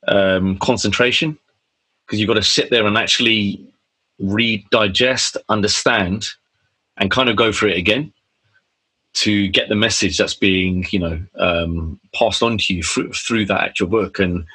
um, 0.07 0.57
concentration 0.59 1.37
because 2.05 2.19
you've 2.19 2.27
got 2.27 2.35
to 2.35 2.43
sit 2.43 2.69
there 2.69 2.85
and 2.85 2.97
actually 2.97 3.65
read, 4.19 4.69
digest, 4.69 5.37
understand, 5.49 6.27
and 6.97 7.09
kind 7.09 7.29
of 7.29 7.35
go 7.35 7.51
through 7.51 7.69
it 7.69 7.77
again 7.77 8.13
to 9.13 9.47
get 9.49 9.67
the 9.67 9.75
message 9.75 10.17
that's 10.17 10.33
being, 10.33 10.85
you 10.91 10.99
know, 10.99 11.21
um, 11.37 11.99
passed 12.13 12.41
on 12.41 12.57
to 12.57 12.73
you 12.73 12.83
through, 12.83 13.11
through 13.11 13.45
that 13.45 13.61
actual 13.61 13.87
book. 13.87 14.19
And 14.19 14.45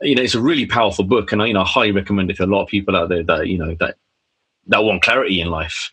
you 0.00 0.14
know, 0.14 0.22
it's 0.22 0.34
a 0.34 0.40
really 0.40 0.66
powerful 0.66 1.04
book, 1.04 1.32
and 1.32 1.40
I, 1.42 1.46
you 1.46 1.54
know, 1.54 1.62
I 1.62 1.66
highly 1.66 1.92
recommend 1.92 2.30
it 2.30 2.36
to 2.38 2.44
a 2.44 2.46
lot 2.46 2.62
of 2.62 2.68
people 2.68 2.96
out 2.96 3.08
there 3.08 3.22
that 3.22 3.46
you 3.46 3.58
know 3.58 3.76
that 3.78 3.96
that 4.66 4.84
want 4.84 5.02
clarity 5.02 5.40
in 5.40 5.48
life. 5.48 5.90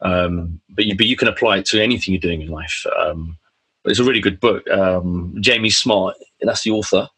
Um, 0.00 0.60
but 0.68 0.84
you, 0.84 0.96
but 0.96 1.06
you 1.06 1.16
can 1.16 1.28
apply 1.28 1.58
it 1.58 1.66
to 1.66 1.82
anything 1.82 2.12
you're 2.12 2.20
doing 2.20 2.42
in 2.42 2.48
life. 2.48 2.84
Um, 2.98 3.38
but 3.82 3.90
it's 3.90 4.00
a 4.00 4.04
really 4.04 4.20
good 4.20 4.40
book. 4.40 4.68
Um, 4.70 5.34
Jamie 5.40 5.70
Smart, 5.70 6.16
that's 6.40 6.62
the 6.62 6.70
author 6.70 7.08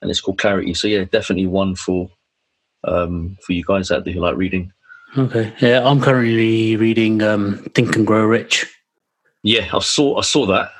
and 0.00 0.10
it's 0.10 0.20
called 0.20 0.38
Clarity. 0.38 0.74
So 0.74 0.88
yeah, 0.88 1.04
definitely 1.04 1.46
one 1.46 1.74
for 1.74 2.10
um, 2.84 3.36
for 3.42 3.52
you 3.52 3.64
guys 3.64 3.90
out 3.90 4.04
there 4.04 4.14
who 4.14 4.20
like 4.20 4.36
reading. 4.36 4.72
Okay, 5.16 5.52
yeah, 5.60 5.84
I'm 5.84 6.00
currently 6.00 6.76
reading 6.76 7.22
um, 7.22 7.58
Think 7.74 7.96
and 7.96 8.06
Grow 8.06 8.24
Rich. 8.24 8.66
Yeah, 9.42 9.68
I 9.72 9.80
saw 9.80 10.18
I 10.18 10.22
saw 10.22 10.46
that. 10.46 10.72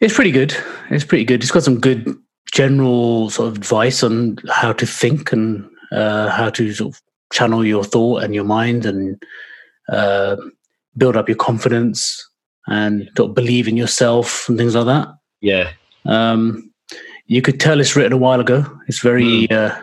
It's 0.00 0.14
pretty 0.14 0.30
good. 0.30 0.56
It's 0.90 1.04
pretty 1.04 1.24
good. 1.24 1.42
It's 1.42 1.50
got 1.50 1.64
some 1.64 1.80
good 1.80 2.16
general 2.52 3.30
sort 3.30 3.48
of 3.48 3.56
advice 3.56 4.02
on 4.02 4.38
how 4.48 4.72
to 4.72 4.86
think 4.86 5.32
and 5.32 5.68
uh, 5.92 6.30
how 6.30 6.50
to 6.50 6.72
sort 6.72 6.94
of 6.94 7.02
channel 7.32 7.64
your 7.64 7.84
thought 7.84 8.22
and 8.22 8.34
your 8.34 8.44
mind 8.44 8.86
and 8.86 9.22
uh, 9.88 10.36
build 10.96 11.16
up 11.16 11.28
your 11.28 11.36
confidence 11.36 12.24
and 12.66 13.10
sort 13.16 13.30
of 13.30 13.34
believe 13.34 13.68
in 13.68 13.76
yourself 13.76 14.48
and 14.48 14.58
things 14.58 14.74
like 14.74 14.86
that. 14.86 15.08
Yeah. 15.40 15.70
Um, 16.04 16.72
you 17.26 17.42
could 17.42 17.60
tell 17.60 17.80
it's 17.80 17.96
written 17.96 18.12
a 18.12 18.18
while 18.18 18.40
ago. 18.40 18.64
It's 18.88 19.00
very, 19.00 19.46
mm. 19.46 19.52
uh, 19.52 19.82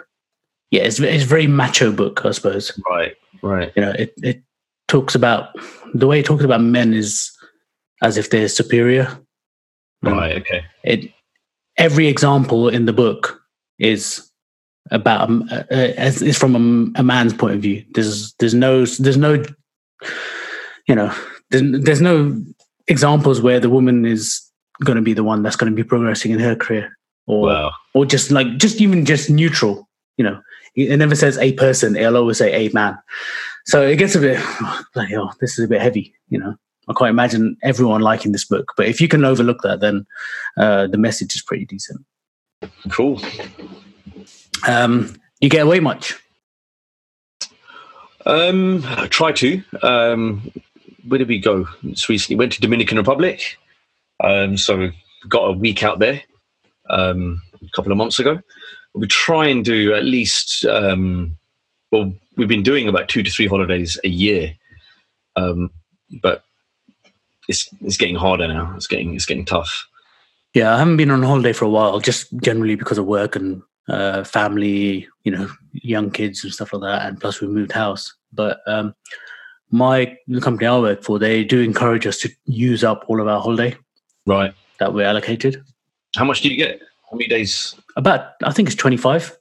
yeah, 0.72 0.82
it's 0.82 1.00
it's 1.00 1.24
very 1.24 1.48
macho 1.48 1.92
book, 1.92 2.26
I 2.26 2.32
suppose. 2.32 2.72
Right, 2.90 3.16
right. 3.42 3.72
You 3.76 3.82
know, 3.84 3.92
it 3.92 4.14
it 4.24 4.44
talks 4.88 5.16
about 5.16 5.50
the 5.94 6.08
way 6.08 6.20
it 6.20 6.26
talks 6.26 6.44
about 6.44 6.62
men 6.62 6.94
is 6.94 7.32
as 8.02 8.18
if 8.18 8.30
they're 8.30 8.50
superior. 8.50 9.18
Right. 10.02 10.38
Okay. 10.38 10.66
It 10.84 11.12
every 11.78 12.08
example 12.08 12.70
in 12.70 12.86
the 12.86 12.94
book 12.94 13.40
is 13.80 14.30
about 14.92 15.22
um, 15.22 15.48
uh, 15.52 15.64
uh, 15.72 15.94
is 15.98 16.38
from 16.38 16.56
a, 16.56 17.00
a, 17.00 17.04
man's 17.04 17.34
point 17.34 17.56
of 17.56 17.62
view. 17.62 17.84
There's 17.92 18.34
there's 18.34 18.54
no 18.54 18.86
there's 18.86 19.18
no 19.18 19.44
you 20.88 20.96
know 20.96 21.14
there's, 21.50 21.84
there's 21.84 22.02
no 22.02 22.42
examples 22.88 23.42
where 23.42 23.60
the 23.60 23.70
woman 23.70 24.06
is 24.06 24.42
going 24.84 24.98
to 24.98 25.02
be 25.02 25.14
the 25.14 25.24
one 25.24 25.42
that's 25.42 25.56
going 25.56 25.72
to 25.72 25.76
be 25.76 25.84
progressing 25.84 26.32
in 26.32 26.40
her 26.40 26.56
career 26.56 26.96
or 27.28 27.48
wow. 27.48 27.72
or 27.94 28.06
just 28.06 28.32
like 28.32 28.58
just 28.58 28.82
even 28.82 29.06
just 29.06 29.30
neutral. 29.30 29.88
You 30.18 30.26
know, 30.26 30.42
it 30.76 30.98
never 30.98 31.16
says 31.16 31.38
a 31.38 31.54
person; 31.54 31.96
it'll 31.96 32.18
always 32.18 32.38
say 32.38 32.54
a 32.54 32.72
man. 32.74 32.98
So 33.66 33.82
it 33.82 33.98
gets 33.98 34.16
a 34.16 34.20
bit 34.20 34.40
like, 34.96 35.12
oh, 35.14 35.32
this 35.42 35.58
is 35.58 35.66
a 35.66 35.68
bit 35.68 35.82
heavy. 35.82 36.14
You 36.30 36.40
know, 36.40 36.56
I 36.88 36.94
can't 36.94 37.10
imagine 37.10 37.58
everyone 37.64 38.02
liking 38.02 38.32
this 38.32 38.46
book. 38.46 38.74
But 38.78 38.88
if 38.88 39.02
you 39.02 39.08
can 39.08 39.26
overlook 39.26 39.62
that, 39.64 39.80
then 39.80 40.06
uh, 40.58 40.88
the 40.88 40.98
message 40.98 41.36
is 41.36 41.42
pretty 41.42 41.66
decent. 41.66 42.06
Cool. 42.90 43.20
Um, 44.68 45.16
you 45.42 45.50
get 45.50 45.64
away 45.64 45.80
much? 45.80 46.16
Um, 48.26 48.84
I 48.86 49.08
try 49.08 49.32
to. 49.34 49.64
Um, 49.84 50.52
where 51.08 51.20
did 51.20 51.28
we 51.28 51.40
go? 51.40 51.68
It's 51.84 52.10
recently 52.10 52.38
went 52.38 52.54
to 52.54 52.62
Dominican 52.62 52.98
Republic. 52.98 53.58
Um, 54.24 54.58
so 54.58 54.90
got 55.28 55.50
a 55.50 55.52
week 55.52 55.84
out 55.84 56.00
there 56.00 56.22
um, 56.90 57.42
a 57.62 57.70
couple 57.76 57.92
of 57.92 57.98
months 57.98 58.20
ago. 58.20 58.40
We 58.94 59.08
try 59.08 59.48
and 59.48 59.64
do 59.64 59.94
at 59.94 60.06
least, 60.06 60.66
um, 60.66 61.38
well, 61.92 62.14
we've 62.38 62.48
been 62.48 62.64
doing 62.64 62.88
about 62.88 63.10
two 63.10 63.24
to 63.24 63.30
three 63.30 63.48
holidays 63.48 64.00
a 64.04 64.08
year, 64.08 64.56
um, 65.36 65.70
but 66.22 66.44
it's 67.48 67.68
it's 67.82 67.98
getting 67.98 68.16
harder 68.16 68.48
now. 68.48 68.74
It's 68.76 68.88
getting 68.88 69.14
it's 69.14 69.26
getting 69.26 69.46
tough. 69.46 69.88
Yeah, 70.54 70.74
I 70.74 70.78
haven't 70.78 70.98
been 70.98 71.12
on 71.12 71.22
holiday 71.22 71.52
for 71.52 71.66
a 71.66 71.70
while, 71.70 72.00
just 72.00 72.36
generally 72.38 72.76
because 72.76 72.98
of 72.98 73.06
work 73.06 73.36
and 73.36 73.62
uh, 73.90 74.24
family, 74.24 75.08
you 75.24 75.32
know, 75.32 75.50
young 75.74 76.12
kids 76.12 76.44
and 76.44 76.54
stuff 76.54 76.74
like 76.74 76.82
that, 76.82 77.08
and 77.08 77.20
plus 77.20 77.42
we 77.42 77.48
moved 77.48 77.72
house. 77.72 78.16
But 78.34 78.62
um, 78.68 78.96
my 79.72 80.18
the 80.28 80.42
company 80.42 80.68
I 80.68 80.80
work 80.80 81.04
for, 81.04 81.20
they 81.20 81.44
do 81.44 81.62
encourage 81.62 82.08
us 82.08 82.20
to 82.20 82.30
use 82.46 82.84
up 82.84 83.06
all 83.08 83.22
of 83.22 83.28
our 83.28 83.42
holiday, 83.42 83.78
right? 84.26 84.54
That 84.80 84.94
we're 84.94 85.06
allocated. 85.06 85.64
How 86.16 86.26
much 86.26 86.42
do 86.42 86.50
you 86.50 86.58
get? 86.58 86.82
How 87.10 87.18
many 87.18 87.28
days? 87.28 87.76
About, 87.98 88.34
I 88.44 88.52
think 88.52 88.68
it's 88.68 88.76
25 88.76 89.38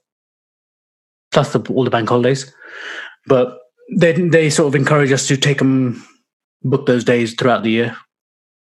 plus 1.35 1.51
the, 1.51 1.59
all 1.73 1.83
the 1.83 1.89
bank 1.89 2.07
holidays. 2.09 2.53
But 3.27 3.59
they, 3.91 4.13
they 4.13 4.49
sort 4.49 4.67
of 4.67 4.75
encourage 4.75 5.11
us 5.11 5.27
to 5.27 5.37
take 5.37 5.57
them, 5.57 6.03
book 6.63 6.85
those 6.85 7.03
days 7.03 7.33
throughout 7.33 7.63
the 7.63 7.71
year. 7.71 7.97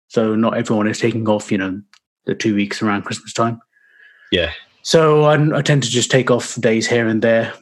So 0.09 0.35
not 0.35 0.57
everyone 0.57 0.87
is 0.87 1.01
taking 1.01 1.29
off, 1.29 1.51
you 1.51 1.59
know, 1.59 1.83
the 2.27 2.35
two 2.35 2.55
weeks 2.55 2.81
around 2.81 3.03
Christmas 3.03 3.33
time. 3.33 3.61
Yeah. 4.31 4.53
So 4.83 5.25
I, 5.25 5.59
I 5.59 5.63
tend 5.63 5.83
to 5.85 5.91
just 5.91 6.11
take 6.11 6.31
off 6.31 6.61
days 6.61 6.87
here 6.87 7.07
and 7.07 7.23
there 7.23 7.53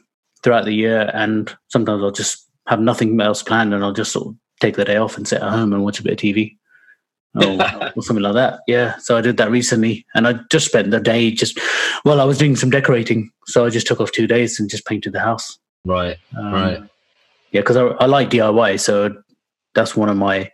throughout 0.43 0.65
the 0.65 0.73
year. 0.73 1.09
And 1.13 1.55
sometimes 1.69 2.03
I'll 2.03 2.11
just 2.11 2.47
have 2.67 2.79
nothing 2.79 3.19
else 3.19 3.43
planned 3.43 3.73
and 3.73 3.83
I'll 3.83 3.93
just 3.93 4.11
sort 4.11 4.27
of 4.27 4.35
take 4.59 4.75
the 4.75 4.85
day 4.85 4.97
off 4.97 5.17
and 5.17 5.27
sit 5.27 5.41
at 5.41 5.49
home 5.49 5.73
and 5.73 5.83
watch 5.83 5.99
a 5.99 6.03
bit 6.03 6.13
of 6.13 6.19
TV 6.19 6.57
or, 7.35 7.91
or, 7.95 8.01
something 8.01 8.23
like 8.23 8.33
that. 8.33 8.61
Yeah. 8.67 8.97
So 8.97 9.17
I 9.17 9.21
did 9.21 9.37
that 9.37 9.51
recently 9.51 10.05
and 10.15 10.27
I 10.27 10.35
just 10.49 10.67
spent 10.67 10.91
the 10.91 10.99
day 10.99 11.31
just, 11.31 11.59
well, 12.05 12.19
I 12.19 12.25
was 12.25 12.37
doing 12.37 12.55
some 12.55 12.69
decorating. 12.69 13.29
So 13.45 13.65
I 13.65 13.69
just 13.69 13.87
took 13.87 14.01
off 14.01 14.11
two 14.11 14.27
days 14.27 14.59
and 14.59 14.69
just 14.69 14.85
painted 14.85 15.13
the 15.13 15.19
house. 15.19 15.59
Right. 15.85 16.17
Um, 16.37 16.53
right. 16.53 16.83
Yeah. 17.51 17.61
Cause 17.61 17.77
I, 17.77 17.85
I 17.85 18.05
like 18.05 18.29
DIY. 18.29 18.79
So 18.79 19.15
that's 19.73 19.95
one 19.95 20.09
of 20.09 20.17
my 20.17 20.51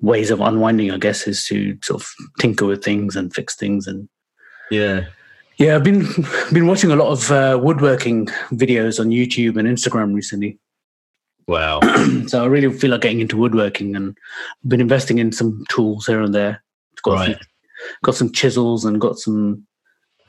ways 0.00 0.30
of 0.30 0.40
unwinding, 0.40 0.90
I 0.90 0.98
guess, 0.98 1.26
is 1.26 1.46
to 1.46 1.78
sort 1.82 2.02
of 2.02 2.08
tinker 2.40 2.66
with 2.66 2.82
things 2.82 3.14
and 3.14 3.32
fix 3.32 3.56
things. 3.56 3.86
And 3.86 4.08
yeah. 4.70 5.04
Yeah. 5.62 5.76
I've 5.76 5.84
been, 5.84 6.06
been 6.52 6.66
watching 6.66 6.90
a 6.90 6.96
lot 6.96 7.12
of 7.12 7.30
uh, 7.30 7.58
woodworking 7.62 8.26
videos 8.52 8.98
on 8.98 9.08
YouTube 9.08 9.56
and 9.56 9.68
Instagram 9.68 10.14
recently. 10.14 10.58
Wow. 11.46 11.80
so 12.26 12.42
I 12.42 12.46
really 12.46 12.72
feel 12.76 12.90
like 12.90 13.02
getting 13.02 13.20
into 13.20 13.36
woodworking 13.36 13.94
and 13.94 14.16
I've 14.64 14.68
been 14.68 14.80
investing 14.80 15.18
in 15.18 15.32
some 15.32 15.64
tools 15.68 16.06
here 16.06 16.20
and 16.20 16.34
there. 16.34 16.62
Got 17.02 17.12
right. 17.12 17.36
some, 17.36 17.40
got 18.04 18.14
some 18.14 18.32
chisels 18.32 18.84
and 18.84 19.00
got 19.00 19.18
some 19.18 19.66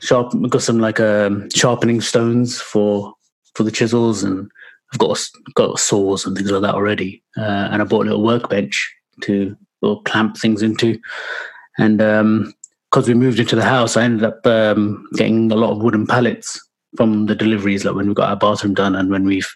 sharp 0.00 0.32
got 0.48 0.62
some 0.62 0.80
like 0.80 1.00
um, 1.00 1.48
sharpening 1.54 2.00
stones 2.00 2.60
for 2.60 3.14
for 3.54 3.62
the 3.62 3.70
chisels 3.70 4.22
and 4.22 4.50
I've 4.92 4.98
got 4.98 5.18
got 5.54 5.78
saws 5.78 6.26
and 6.26 6.36
things 6.36 6.50
like 6.50 6.62
that 6.62 6.74
already. 6.74 7.22
Uh, 7.36 7.68
and 7.70 7.80
I 7.80 7.84
bought 7.84 8.06
a 8.06 8.10
little 8.10 8.24
workbench 8.24 8.92
to 9.22 9.56
or 9.82 10.02
clamp 10.02 10.36
things 10.38 10.62
into. 10.62 10.98
And 11.78 12.00
because 12.94 13.08
we 13.08 13.14
moved 13.14 13.40
into 13.40 13.56
the 13.56 13.64
house, 13.64 13.96
I 13.96 14.04
ended 14.04 14.22
up 14.22 14.46
um, 14.46 15.04
getting 15.14 15.50
a 15.50 15.56
lot 15.56 15.72
of 15.72 15.82
wooden 15.82 16.06
pallets 16.06 16.64
from 16.96 17.26
the 17.26 17.34
deliveries, 17.34 17.84
like 17.84 17.96
when 17.96 18.06
we 18.06 18.14
got 18.14 18.28
our 18.28 18.36
bathroom 18.36 18.72
done 18.72 18.94
and 18.94 19.10
when 19.10 19.24
we've 19.24 19.52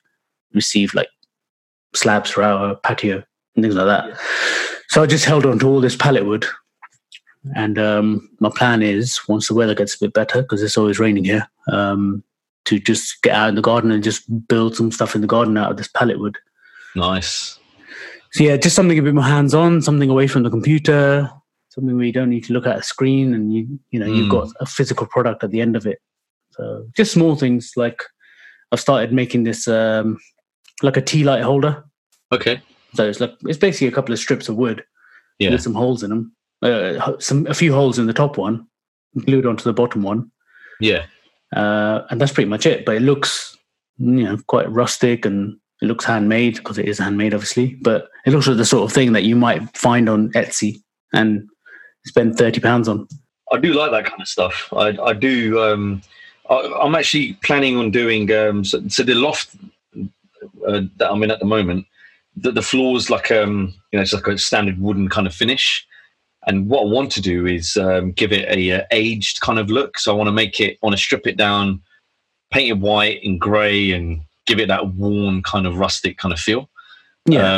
received 0.55 0.93
like 0.93 1.07
slabs 1.95 2.31
for 2.31 2.43
our 2.43 2.75
patio 2.75 3.23
and 3.55 3.65
things 3.65 3.77
like 3.77 3.87
that. 3.87 4.19
So 4.89 5.05
I 5.05 5.07
just 5.07 5.25
held 5.25 5.47
on 5.47 5.61
to 5.61 5.69
all 5.69 5.81
this 5.81 5.95
pallet 5.95 6.27
wood. 6.27 6.47
And 7.55 7.79
um, 7.79 8.29
my 8.41 8.51
plan 8.57 8.83
is, 8.83 9.21
once 9.29 9.47
the 9.47 9.55
weather 9.55 9.77
gets 9.77 9.95
a 9.95 10.01
bit 10.01 10.15
better, 10.15 10.43
because 10.43 10.61
it's 10.61 10.77
always 10.77 10.99
raining 10.99 11.23
here, 11.23 11.49
um, 11.71 12.25
to 12.65 12.81
just 12.81 13.23
get 13.23 13.37
out 13.37 13.51
in 13.51 13.55
the 13.55 13.63
garden 13.63 13.93
and 13.93 14.03
just 14.03 14.49
build 14.49 14.75
some 14.75 14.91
stuff 14.91 15.15
in 15.15 15.21
the 15.21 15.29
garden 15.29 15.57
out 15.57 15.71
of 15.71 15.77
this 15.77 15.87
pallet 15.87 16.19
wood. 16.19 16.37
Nice. 16.97 17.57
So 18.33 18.43
yeah, 18.43 18.57
just 18.57 18.75
something 18.75 18.99
a 18.99 19.03
bit 19.03 19.15
more 19.15 19.23
hands 19.23 19.55
on, 19.55 19.81
something 19.81 20.11
away 20.11 20.27
from 20.27 20.43
the 20.43 20.51
computer, 20.51 21.31
something 21.79 21.97
where 21.97 22.07
you 22.07 22.13
don't 22.13 22.31
need 22.31 22.45
to 22.45 22.53
look 22.53 22.67
at 22.67 22.79
a 22.79 22.83
screen 22.83 23.35
and 23.35 23.53
you 23.55 23.79
you 23.91 24.01
know 24.01 24.07
you've 24.07 24.27
Mm. 24.29 24.31
got 24.31 24.49
a 24.61 24.67
physical 24.67 25.07
product 25.07 25.45
at 25.45 25.51
the 25.51 25.61
end 25.61 25.77
of 25.77 25.87
it. 25.87 25.99
So 26.51 26.87
just 26.97 27.13
small 27.13 27.37
things 27.37 27.73
like 27.77 28.03
I've 28.73 28.81
started 28.81 29.13
making 29.13 29.45
this 29.45 29.69
um, 29.69 30.19
like 30.83 30.97
a 30.97 31.01
tea 31.03 31.25
light 31.25 31.43
holder. 31.43 31.85
Okay. 32.33 32.61
So 32.95 33.09
it's 33.09 33.21
like 33.21 33.35
it's 33.43 33.59
basically 33.59 33.87
a 33.89 33.93
couple 33.93 34.13
of 34.13 34.19
strips 34.19 34.49
of 34.49 34.57
wood 34.57 34.83
Yeah. 35.39 35.51
with 35.51 35.63
some 35.63 35.75
holes 35.75 36.03
in 36.03 36.11
them, 36.11 36.33
uh, 36.63 37.13
some 37.21 37.47
a 37.47 37.55
few 37.55 37.73
holes 37.73 37.99
in 37.99 38.07
the 38.07 38.13
top 38.13 38.37
one, 38.37 38.67
glued 39.27 39.47
onto 39.47 39.65
the 39.65 39.73
bottom 39.73 40.03
one, 40.03 40.31
Yeah. 40.81 41.05
uh, 41.55 42.03
and 42.11 42.21
that's 42.21 42.33
pretty 42.33 42.51
much 42.51 42.67
it. 42.67 42.85
But 42.85 42.97
it 42.97 43.03
looks 43.03 43.57
you 43.99 44.25
know 44.25 44.37
quite 44.47 44.71
rustic 44.71 45.25
and 45.27 45.57
it 45.83 45.87
looks 45.87 46.05
handmade 46.05 46.57
because 46.57 46.79
it 46.79 46.89
is 46.89 46.99
handmade, 46.99 47.35
obviously. 47.35 47.77
But 47.83 48.09
it 48.27 48.33
looks 48.33 48.49
like 48.49 48.57
the 48.57 48.65
sort 48.65 48.85
of 48.85 48.93
thing 48.93 49.13
that 49.13 49.23
you 49.25 49.37
might 49.37 49.77
find 49.77 50.09
on 50.09 50.33
Etsy 50.33 50.83
and 51.13 51.49
spend 52.09 52.37
thirty 52.37 52.61
pounds 52.61 52.89
on. 52.89 53.07
I 53.53 53.59
do 53.59 53.73
like 53.73 53.91
that 53.93 54.05
kind 54.05 54.21
of 54.21 54.29
stuff. 54.29 54.69
I, 54.73 54.97
I 55.03 55.13
do. 55.13 55.61
Um, 55.63 56.03
I, 56.51 56.57
I'm 56.83 56.95
actually 56.95 57.35
planning 57.45 57.77
on 57.77 57.91
doing. 57.91 58.31
Um, 58.33 58.65
so, 58.65 58.87
so 58.89 59.03
the 59.03 59.15
loft 59.15 59.55
uh, 60.67 60.83
that 60.97 61.11
I'm 61.11 61.23
in 61.23 61.31
at 61.31 61.39
the 61.39 61.47
moment, 61.47 61.87
the, 62.37 62.53
the 62.53 62.63
floor's 62.63 63.11
like 63.11 63.31
um, 63.31 63.75
you 63.93 63.99
know, 63.99 64.03
it's 64.03 64.13
like 64.13 64.27
a 64.27 64.39
standard 64.39 64.81
wooden 64.81 65.09
kind 65.09 65.27
of 65.27 65.35
finish. 65.35 65.87
And 66.47 66.69
what 66.71 66.83
I 66.83 66.87
want 66.87 67.11
to 67.13 67.21
do 67.21 67.47
is 67.47 67.77
um, 67.77 68.13
give 68.13 68.33
it 68.33 68.49
a, 68.49 68.73
uh 68.73 68.85
aged 68.91 69.41
kind 69.41 69.59
of 69.59 69.71
look. 69.71 69.99
So 69.99 70.13
I 70.13 70.17
want 70.17 70.29
to 70.29 70.33
make 70.33 70.61
it, 70.61 70.75
I 70.75 70.87
want 70.87 70.97
to 70.97 71.03
strip 71.03 71.27
it 71.27 71.37
down, 71.37 71.83
paint 72.51 72.71
it 72.71 72.79
white 72.81 73.23
and 73.23 73.41
grey, 73.41 73.93
and 73.93 74.21
give 74.47 74.59
it 74.59 74.69
that 74.69 74.95
worn 74.95 75.43
kind 75.43 75.67
of 75.67 75.79
rustic 75.79 76.17
kind 76.17 76.33
of 76.33 76.41
feel. 76.41 76.71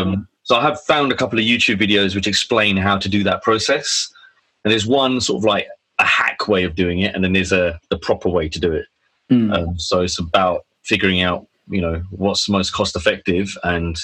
Um, 0.01 0.29
so 0.43 0.57
I 0.57 0.63
have 0.63 0.81
found 0.81 1.13
a 1.13 1.15
couple 1.15 1.39
of 1.39 1.45
YouTube 1.45 1.81
videos 1.81 2.17
which 2.17 2.27
explain 2.27 2.77
how 2.77 2.99
to 2.99 3.09
do 3.09 3.23
that 3.23 3.43
process. 3.43 4.13
And 4.65 4.73
there's 4.73 4.87
one 4.87 5.21
sort 5.21 5.41
of 5.41 5.45
like 5.45 5.67
a 5.99 6.05
hack 6.05 6.49
way 6.49 6.65
of 6.65 6.75
doing 6.75 7.01
it, 7.01 7.15
and 7.15 7.25
then 7.25 7.33
there's 7.33 7.53
a 7.53 7.79
the 7.91 7.99
proper 7.99 8.29
way 8.29 8.49
to 8.49 8.61
do 8.61 8.73
it. 8.73 8.87
Mm. 9.31 9.55
Um, 9.55 9.79
so 9.79 10.01
it's 10.01 10.19
about 10.19 10.67
figuring 10.83 11.23
out, 11.23 11.47
you 11.69 11.81
know, 11.81 12.03
what's 12.11 12.47
the 12.47 12.53
most 12.53 12.73
cost 12.73 12.97
effective 12.97 13.57
and 13.65 13.99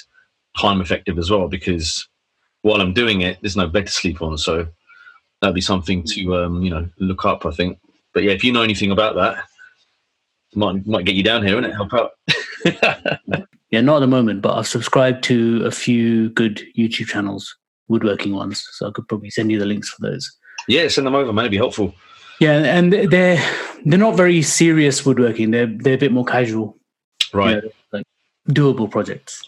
time 0.59 0.81
effective 0.81 1.19
as 1.19 1.31
well. 1.31 1.49
Because 1.49 2.07
while 2.63 2.81
I'm 2.81 2.93
doing 2.93 3.23
it, 3.23 3.39
there's 3.41 3.57
no 3.57 3.67
bed 3.67 3.87
to 3.87 3.93
sleep 3.93 4.23
on, 4.23 4.39
so 4.39 4.67
that'd 5.41 5.55
be 5.55 5.61
something 5.61 6.03
to 6.05 6.37
um, 6.37 6.63
you 6.63 6.71
know 6.71 6.89
look 6.99 7.25
up. 7.25 7.47
I 7.47 7.51
think. 7.51 7.79
But 8.15 8.23
yeah, 8.23 8.33
if 8.33 8.45
you 8.45 8.53
know 8.53 8.63
anything 8.63 8.93
about 8.93 9.15
that, 9.17 9.45
might 10.55 10.87
might 10.87 11.05
get 11.05 11.17
you 11.17 11.23
down 11.23 11.47
here 11.47 11.57
and 11.57 11.67
it 11.67 11.75
help 11.75 11.93
out. 11.93 12.13
Yeah, 13.71 13.81
not 13.81 13.97
at 13.97 14.01
the 14.01 14.07
moment, 14.07 14.43
but 14.43 14.57
I've 14.57 14.69
subscribed 14.69 15.25
to 15.25 15.65
a 15.65 15.71
few 15.71 16.31
good 16.31 16.63
YouTube 16.79 17.09
channels, 17.09 17.57
woodworking 17.89 18.35
ones. 18.35 18.67
So 18.73 18.89
I 18.89 18.91
could 18.93 19.09
probably 19.09 19.31
send 19.31 19.51
you 19.51 19.59
the 19.59 19.67
links 19.67 19.91
for 19.91 20.07
those. 20.07 20.31
Yeah, 20.69 20.89
send 20.89 21.07
them 21.07 21.15
over, 21.15 21.33
man. 21.33 21.45
It'd 21.45 21.51
be 21.53 21.57
helpful. 21.57 21.95
Yeah, 22.41 22.59
and 22.65 22.93
they're 22.93 23.43
they're 23.85 23.99
not 23.99 24.17
very 24.17 24.43
serious 24.43 25.05
woodworking. 25.07 25.51
They're 25.53 25.67
they're 25.67 25.95
a 25.95 25.99
bit 25.99 26.13
more 26.13 26.25
casual, 26.25 26.77
Right. 27.33 27.57
you 27.57 27.63
know, 27.63 27.69
like 27.93 28.05
doable 28.51 28.91
projects, 28.91 29.43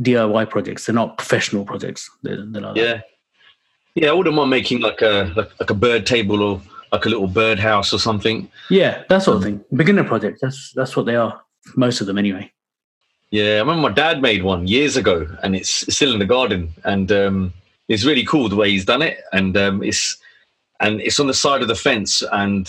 DIY 0.00 0.48
projects. 0.50 0.86
They're 0.86 0.94
not 0.94 1.18
professional 1.18 1.64
projects. 1.64 2.08
They're, 2.22 2.44
they're 2.46 2.62
like 2.62 2.74
that. 2.76 2.80
Yeah, 2.80 3.00
yeah. 3.94 4.10
I 4.10 4.12
wouldn't 4.12 4.34
mind 4.36 4.50
making 4.50 4.80
like 4.80 5.00
a 5.02 5.32
like, 5.36 5.50
like 5.60 5.70
a 5.70 5.74
bird 5.74 6.06
table 6.06 6.42
or 6.42 6.60
like 6.92 7.04
a 7.06 7.08
little 7.08 7.26
bird 7.26 7.58
house 7.58 7.92
or 7.92 7.98
something. 7.98 8.50
yeah, 8.70 9.02
that 9.08 9.22
sort 9.22 9.38
of 9.38 9.42
thing. 9.42 9.64
Beginner 9.74 10.04
projects. 10.04 10.40
That's 10.40 10.72
that's 10.74 10.96
what 10.96 11.06
they 11.06 11.16
are. 11.16 11.40
Most 11.76 12.00
of 12.00 12.06
them, 12.06 12.18
anyway. 12.18 12.50
Yeah, 13.30 13.54
I 13.56 13.58
remember 13.60 13.88
my 13.88 13.94
dad 13.94 14.20
made 14.20 14.42
one 14.42 14.66
years 14.66 14.96
ago, 14.96 15.26
and 15.42 15.56
it's 15.56 15.82
it's 15.84 15.96
still 15.96 16.12
in 16.12 16.18
the 16.18 16.26
garden, 16.26 16.72
and 16.84 17.10
um, 17.10 17.52
it's 17.92 18.06
really 18.06 18.24
cool 18.24 18.48
the 18.48 18.56
way 18.56 18.70
he's 18.70 18.86
done 18.86 19.02
it, 19.02 19.18
and 19.32 19.56
um, 19.56 19.82
it's 19.82 20.16
and 20.80 21.00
it's 21.00 21.20
on 21.20 21.26
the 21.26 21.34
side 21.34 21.60
of 21.60 21.68
the 21.68 21.74
fence, 21.74 22.22
and 22.32 22.64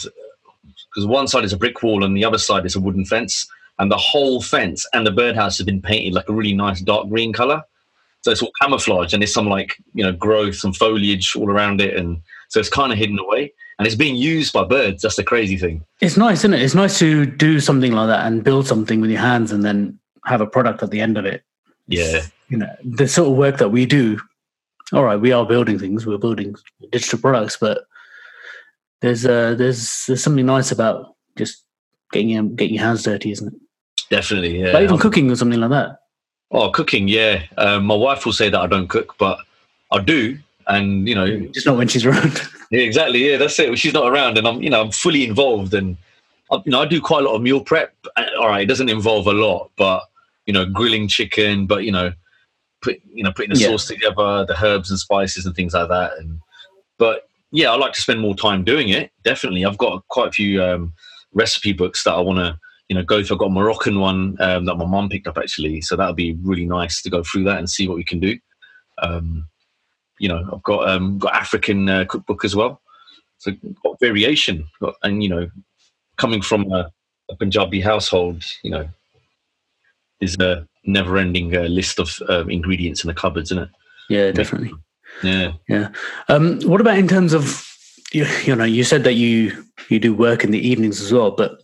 because 0.90 1.08
one 1.08 1.28
side 1.28 1.46
is 1.46 1.54
a 1.54 1.58
brick 1.58 1.82
wall 1.82 2.04
and 2.04 2.16
the 2.16 2.26
other 2.26 2.38
side 2.38 2.66
is 2.66 2.76
a 2.76 2.80
wooden 2.80 3.06
fence, 3.06 3.48
and 3.80 3.90
the 3.90 3.98
whole 3.98 4.42
fence 4.42 4.86
and 4.94 5.08
the 5.08 5.12
birdhouse 5.12 5.58
has 5.58 5.66
been 5.66 5.82
painted 5.82 6.14
like 6.14 6.28
a 6.28 6.34
really 6.34 6.54
nice 6.54 6.82
dark 6.82 7.08
green 7.08 7.32
color. 7.32 7.64
So 8.22 8.32
it's 8.32 8.42
all 8.42 8.52
camouflage, 8.62 9.14
and 9.14 9.22
there's 9.22 9.34
some 9.34 9.48
like 9.48 9.78
you 9.94 10.04
know 10.04 10.12
growth, 10.12 10.64
and 10.64 10.76
foliage 10.76 11.36
all 11.38 11.50
around 11.50 11.80
it, 11.80 11.96
and 11.96 12.22
so 12.50 12.60
it's 12.60 12.70
kind 12.70 12.92
of 12.92 12.98
hidden 12.98 13.18
away, 13.18 13.54
and 13.80 13.88
it's 13.88 13.96
being 13.96 14.18
used 14.18 14.52
by 14.52 14.66
birds. 14.66 15.04
That's 15.04 15.16
the 15.16 15.24
crazy 15.24 15.58
thing. 15.58 15.86
It's 16.02 16.18
nice, 16.18 16.40
isn't 16.40 16.54
it? 16.54 16.62
It's 16.62 16.76
nice 16.76 17.00
to 17.00 17.26
do 17.26 17.62
something 17.62 17.94
like 17.94 18.08
that 18.08 18.28
and 18.28 18.44
build 18.44 18.68
something 18.68 19.00
with 19.00 19.10
your 19.10 19.22
hands, 19.22 19.54
and 19.54 19.64
then 19.64 20.00
have 20.26 20.42
a 20.42 20.48
product 20.48 20.84
at 20.84 20.92
the 20.92 21.00
end 21.00 21.18
of 21.18 21.26
it. 21.26 21.44
Yeah, 21.88 22.24
you 22.50 22.58
know 22.58 22.70
the 22.84 23.08
sort 23.08 23.30
of 23.30 23.38
work 23.38 23.58
that 23.60 23.70
we 23.70 23.86
do 23.86 24.20
all 24.94 25.04
right 25.04 25.20
we 25.20 25.32
are 25.32 25.46
building 25.46 25.78
things 25.80 26.06
we're 26.06 26.18
building 26.18 26.56
digital 26.92 27.20
products 27.20 27.58
but 27.60 27.86
there's 29.02 29.26
uh 29.26 29.54
there's 29.56 30.06
there's 30.08 30.24
something 30.24 30.46
nice 30.46 30.72
about 30.72 31.16
just 31.38 31.64
getting 32.12 32.30
your 32.30 32.44
getting 32.44 32.76
your 32.76 32.84
hands 32.84 33.04
dirty 33.04 33.32
isn't 33.32 33.54
it 33.54 33.60
definitely. 34.10 34.60
Yeah. 34.62 34.72
like 34.72 34.84
even 34.84 34.98
cooking 34.98 35.32
or 35.32 35.36
something 35.36 35.60
like 35.60 35.72
that 35.72 36.00
Oh, 36.54 36.70
cooking, 36.70 37.08
yeah. 37.08 37.44
Um, 37.58 37.86
my 37.86 37.96
wife 37.96 38.26
will 38.26 38.34
say 38.34 38.48
that 38.48 38.60
I 38.60 38.68
don't 38.68 38.88
cook, 38.88 39.16
but 39.18 39.40
I 39.92 40.00
do, 40.00 40.38
and 40.68 41.08
you 41.08 41.16
know, 41.16 41.48
just 41.48 41.66
not 41.66 41.78
when 41.78 41.88
she's 41.88 42.06
around 42.06 42.40
yeah, 42.72 42.82
exactly, 42.82 43.28
yeah, 43.28 43.38
that's 43.38 43.58
it. 43.58 43.78
She's 43.80 43.94
not 43.94 44.08
around, 44.08 44.38
and 44.38 44.48
I'm, 44.48 44.62
you 44.62 44.70
know, 44.70 44.82
I'm 44.82 44.92
fully 44.92 45.26
involved, 45.28 45.74
and 45.74 45.98
I, 46.52 46.58
you 46.64 46.72
know, 46.72 46.82
I 46.82 46.86
do 46.86 47.02
quite 47.02 47.24
a 47.24 47.28
lot 47.28 47.36
of 47.36 47.42
meal 47.42 47.60
prep. 47.60 47.96
Uh, 48.16 48.26
All 48.40 48.50
right, 48.50 48.62
it 48.62 48.68
doesn't 48.68 48.90
involve 48.90 49.26
a 49.26 49.34
lot, 49.34 49.72
but 49.78 50.04
you 50.46 50.54
know, 50.54 50.64
grilling 50.64 51.08
chicken, 51.08 51.66
but 51.66 51.86
you 51.86 51.92
know, 51.92 52.14
put 52.84 53.02
you 53.12 53.24
know, 53.24 53.32
putting 53.32 53.54
the 53.54 53.60
Yeah. 53.60 53.70
sauce 53.70 53.88
together, 53.88 54.46
the 54.46 54.58
herbs 54.62 54.90
and 54.90 55.00
spices 55.00 55.46
and 55.46 55.56
things 55.56 55.74
like 55.74 55.90
that, 55.90 56.12
and 56.20 56.40
but 56.98 57.28
yeah, 57.52 57.72
I 57.72 57.76
like 57.76 57.94
to 57.94 58.02
spend 58.02 58.20
more 58.20 58.36
time 58.36 58.64
doing 58.64 58.90
it. 58.90 59.12
Definitely, 59.24 59.66
I've 59.66 59.78
got 59.78 60.08
quite 60.10 60.30
a 60.30 60.32
few 60.32 60.64
um, 60.64 60.94
recipe 61.34 61.74
books 61.74 62.04
that 62.04 62.14
I 62.14 62.20
want 62.20 62.40
to 62.40 62.60
you 62.90 62.96
know 62.96 63.04
go 63.04 63.24
through. 63.24 63.36
I've 63.36 63.40
got 63.40 63.48
a 63.48 63.52
Moroccan 63.52 64.00
one 64.00 64.38
um, 64.40 64.66
that 64.66 64.76
my 64.76 64.86
mom 64.86 65.10
picked 65.10 65.28
up 65.28 65.38
actually, 65.38 65.82
so 65.82 65.96
that 65.96 66.08
would 66.08 66.16
be 66.16 66.38
really 66.44 66.66
nice 66.66 67.02
to 67.02 67.10
go 67.10 67.24
through 67.24 67.46
that 67.46 67.58
and 67.58 67.70
see 67.70 67.88
what 67.88 67.98
we 67.98 68.04
can 68.04 68.20
do. 68.20 68.38
Um, 69.02 69.48
you 70.20 70.30
know, 70.30 70.48
I've 70.54 70.64
got 70.64 70.88
um, 70.90 71.18
got 71.18 71.34
African 71.34 71.90
uh, 71.90 72.06
cookbook 72.06 72.46
as 72.46 72.56
well, 72.56 72.82
so 73.38 73.52
got 73.84 74.00
variation, 74.00 74.68
got, 74.82 74.96
and 75.04 75.24
you 75.24 75.30
know, 75.30 75.50
coming 76.18 76.42
from 76.42 76.72
a, 76.72 76.92
a 77.30 77.36
Punjabi 77.36 77.82
household, 77.82 78.44
you 78.64 78.72
know, 78.72 78.88
there's 80.20 80.38
a 80.40 80.68
never-ending 80.86 81.56
uh, 81.56 81.62
list 81.62 82.00
of 82.00 82.18
uh, 82.30 82.46
ingredients 82.48 83.04
in 83.04 83.08
the 83.08 83.14
cupboards, 83.14 83.52
isn't 83.52 83.64
it? 83.64 83.70
yeah 84.10 84.32
definitely 84.32 84.72
Yeah. 85.24 85.54
Yeah. 85.70 85.90
Um 86.28 86.60
what 86.62 86.82
about 86.82 86.98
in 86.98 87.08
terms 87.08 87.32
of 87.34 87.66
you, 88.12 88.26
you 88.46 88.56
know 88.56 88.66
you 88.66 88.84
said 88.84 89.04
that 89.06 89.14
you 89.14 89.64
you 89.90 90.00
do 90.00 90.14
work 90.14 90.44
in 90.44 90.52
the 90.52 90.60
evenings 90.68 91.00
as 91.02 91.14
well 91.14 91.32
but 91.32 91.60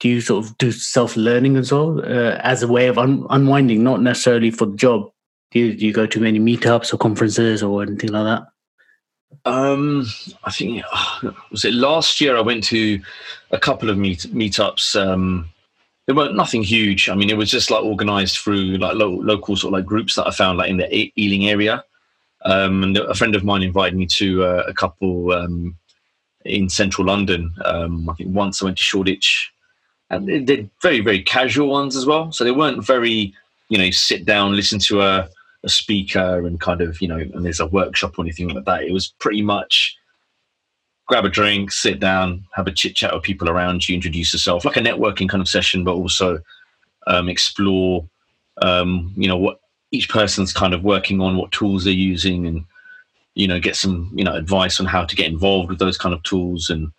do 0.00 0.08
you 0.08 0.20
sort 0.20 0.44
of 0.44 0.58
do 0.58 0.72
self-learning 0.72 1.56
as 1.56 1.70
well 1.72 2.00
uh, 2.00 2.36
as 2.42 2.62
a 2.62 2.68
way 2.68 2.88
of 2.88 2.98
un- 2.98 3.24
unwinding 3.30 3.84
not 3.84 4.02
necessarily 4.02 4.50
for 4.50 4.66
the 4.66 4.76
job 4.76 5.08
do 5.52 5.60
you, 5.60 5.74
do 5.76 5.86
you 5.86 5.92
go 5.92 6.04
to 6.06 6.18
many 6.20 6.40
meetups 6.40 6.92
or 6.92 6.96
conferences 6.98 7.62
or 7.62 7.82
anything 7.82 8.10
like 8.10 8.24
that 8.24 8.42
Um, 9.44 10.06
I 10.44 10.50
think 10.50 10.82
was 11.50 11.64
it 11.64 11.74
last 11.74 12.20
year. 12.20 12.36
I 12.36 12.40
went 12.40 12.64
to 12.64 13.00
a 13.50 13.58
couple 13.58 13.90
of 13.90 13.96
meet 13.98 14.20
meetups. 14.32 14.94
Um, 15.00 15.48
they 16.06 16.12
weren't 16.12 16.36
nothing 16.36 16.62
huge. 16.62 17.08
I 17.08 17.14
mean, 17.14 17.30
it 17.30 17.36
was 17.36 17.50
just 17.50 17.70
like 17.70 17.82
organised 17.82 18.38
through 18.38 18.78
like 18.78 18.94
lo- 18.94 19.20
local 19.22 19.56
sort 19.56 19.72
of 19.72 19.78
like 19.78 19.86
groups 19.86 20.16
that 20.16 20.26
I 20.26 20.30
found 20.30 20.58
like 20.58 20.70
in 20.70 20.76
the 20.76 20.94
E- 20.94 21.12
Ealing 21.16 21.48
area. 21.48 21.84
Um, 22.44 22.82
and 22.82 22.96
a 22.98 23.14
friend 23.14 23.34
of 23.34 23.44
mine 23.44 23.62
invited 23.62 23.96
me 23.96 24.06
to 24.06 24.44
uh, 24.44 24.64
a 24.66 24.74
couple 24.74 25.32
um, 25.32 25.76
in 26.44 26.68
central 26.68 27.06
London. 27.06 27.54
Um, 27.64 28.08
I 28.10 28.14
think 28.14 28.34
once 28.34 28.60
I 28.60 28.66
went 28.66 28.76
to 28.76 28.84
Shoreditch, 28.84 29.50
and 30.10 30.28
they 30.28 30.40
did 30.40 30.70
very 30.82 31.00
very 31.00 31.22
casual 31.22 31.68
ones 31.68 31.96
as 31.96 32.04
well. 32.04 32.32
So 32.32 32.44
they 32.44 32.50
weren't 32.50 32.84
very 32.84 33.32
you 33.70 33.78
know 33.78 33.90
sit 33.90 34.26
down 34.26 34.54
listen 34.54 34.78
to 34.80 35.00
a 35.00 35.28
a 35.64 35.68
speaker 35.68 36.46
and 36.46 36.60
kind 36.60 36.80
of 36.80 37.00
you 37.00 37.08
know 37.08 37.16
and 37.16 37.44
there's 37.44 37.60
a 37.60 37.66
workshop 37.66 38.18
or 38.18 38.22
anything 38.22 38.48
like 38.48 38.64
that 38.66 38.82
it 38.82 38.92
was 38.92 39.08
pretty 39.18 39.42
much 39.42 39.96
grab 41.06 41.24
a 41.24 41.28
drink 41.28 41.70
sit 41.70 42.00
down 42.00 42.44
have 42.54 42.66
a 42.66 42.72
chit 42.72 42.94
chat 42.96 43.12
with 43.14 43.22
people 43.22 43.48
around 43.48 43.88
you 43.88 43.94
introduce 43.94 44.32
yourself 44.32 44.64
like 44.64 44.76
a 44.76 44.80
networking 44.80 45.28
kind 45.28 45.40
of 45.40 45.48
session 45.48 45.84
but 45.84 45.94
also 45.94 46.38
um, 47.06 47.28
explore 47.28 48.06
um, 48.62 49.12
you 49.16 49.28
know 49.28 49.36
what 49.36 49.60
each 49.90 50.08
person's 50.08 50.52
kind 50.52 50.74
of 50.74 50.82
working 50.82 51.20
on 51.20 51.36
what 51.36 51.52
tools 51.52 51.84
they're 51.84 51.92
using 51.92 52.46
and 52.46 52.64
you 53.34 53.46
know 53.46 53.60
get 53.60 53.76
some 53.76 54.10
you 54.14 54.24
know 54.24 54.34
advice 54.34 54.80
on 54.80 54.86
how 54.86 55.04
to 55.04 55.16
get 55.16 55.26
involved 55.26 55.68
with 55.68 55.78
those 55.78 55.98
kind 55.98 56.14
of 56.14 56.22
tools 56.22 56.70
and 56.70 56.90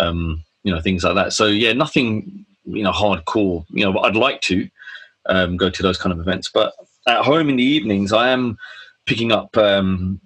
um, 0.00 0.42
you 0.64 0.72
know 0.72 0.80
things 0.80 1.04
like 1.04 1.14
that. 1.14 1.32
So 1.32 1.46
yeah 1.46 1.72
nothing 1.72 2.44
you 2.64 2.82
know 2.82 2.90
hardcore 2.90 3.64
you 3.70 3.84
know 3.84 3.92
but 3.92 4.00
i'd 4.00 4.16
like 4.16 4.40
to 4.40 4.68
um, 5.28 5.56
go 5.56 5.70
to 5.70 5.82
those 5.82 5.98
kind 5.98 6.12
of 6.12 6.20
events. 6.20 6.50
But 6.52 6.72
at 7.06 7.24
home 7.24 7.48
in 7.48 7.56
the 7.56 7.62
evenings, 7.62 8.12
I 8.12 8.30
am 8.30 8.58
picking 9.06 9.32
up 9.32 9.56
um, 9.56 10.20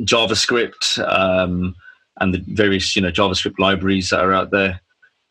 JavaScript 0.00 0.98
um, 1.08 1.74
and 2.20 2.34
the 2.34 2.44
various 2.48 2.94
you 2.96 3.02
know 3.02 3.10
JavaScript 3.10 3.58
libraries 3.58 4.10
that 4.10 4.20
are 4.20 4.32
out 4.32 4.50
there. 4.50 4.80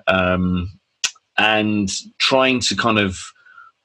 Um, 0.07 0.69
and 1.37 1.89
trying 2.19 2.59
to 2.59 2.75
kind 2.75 2.99
of 2.99 3.19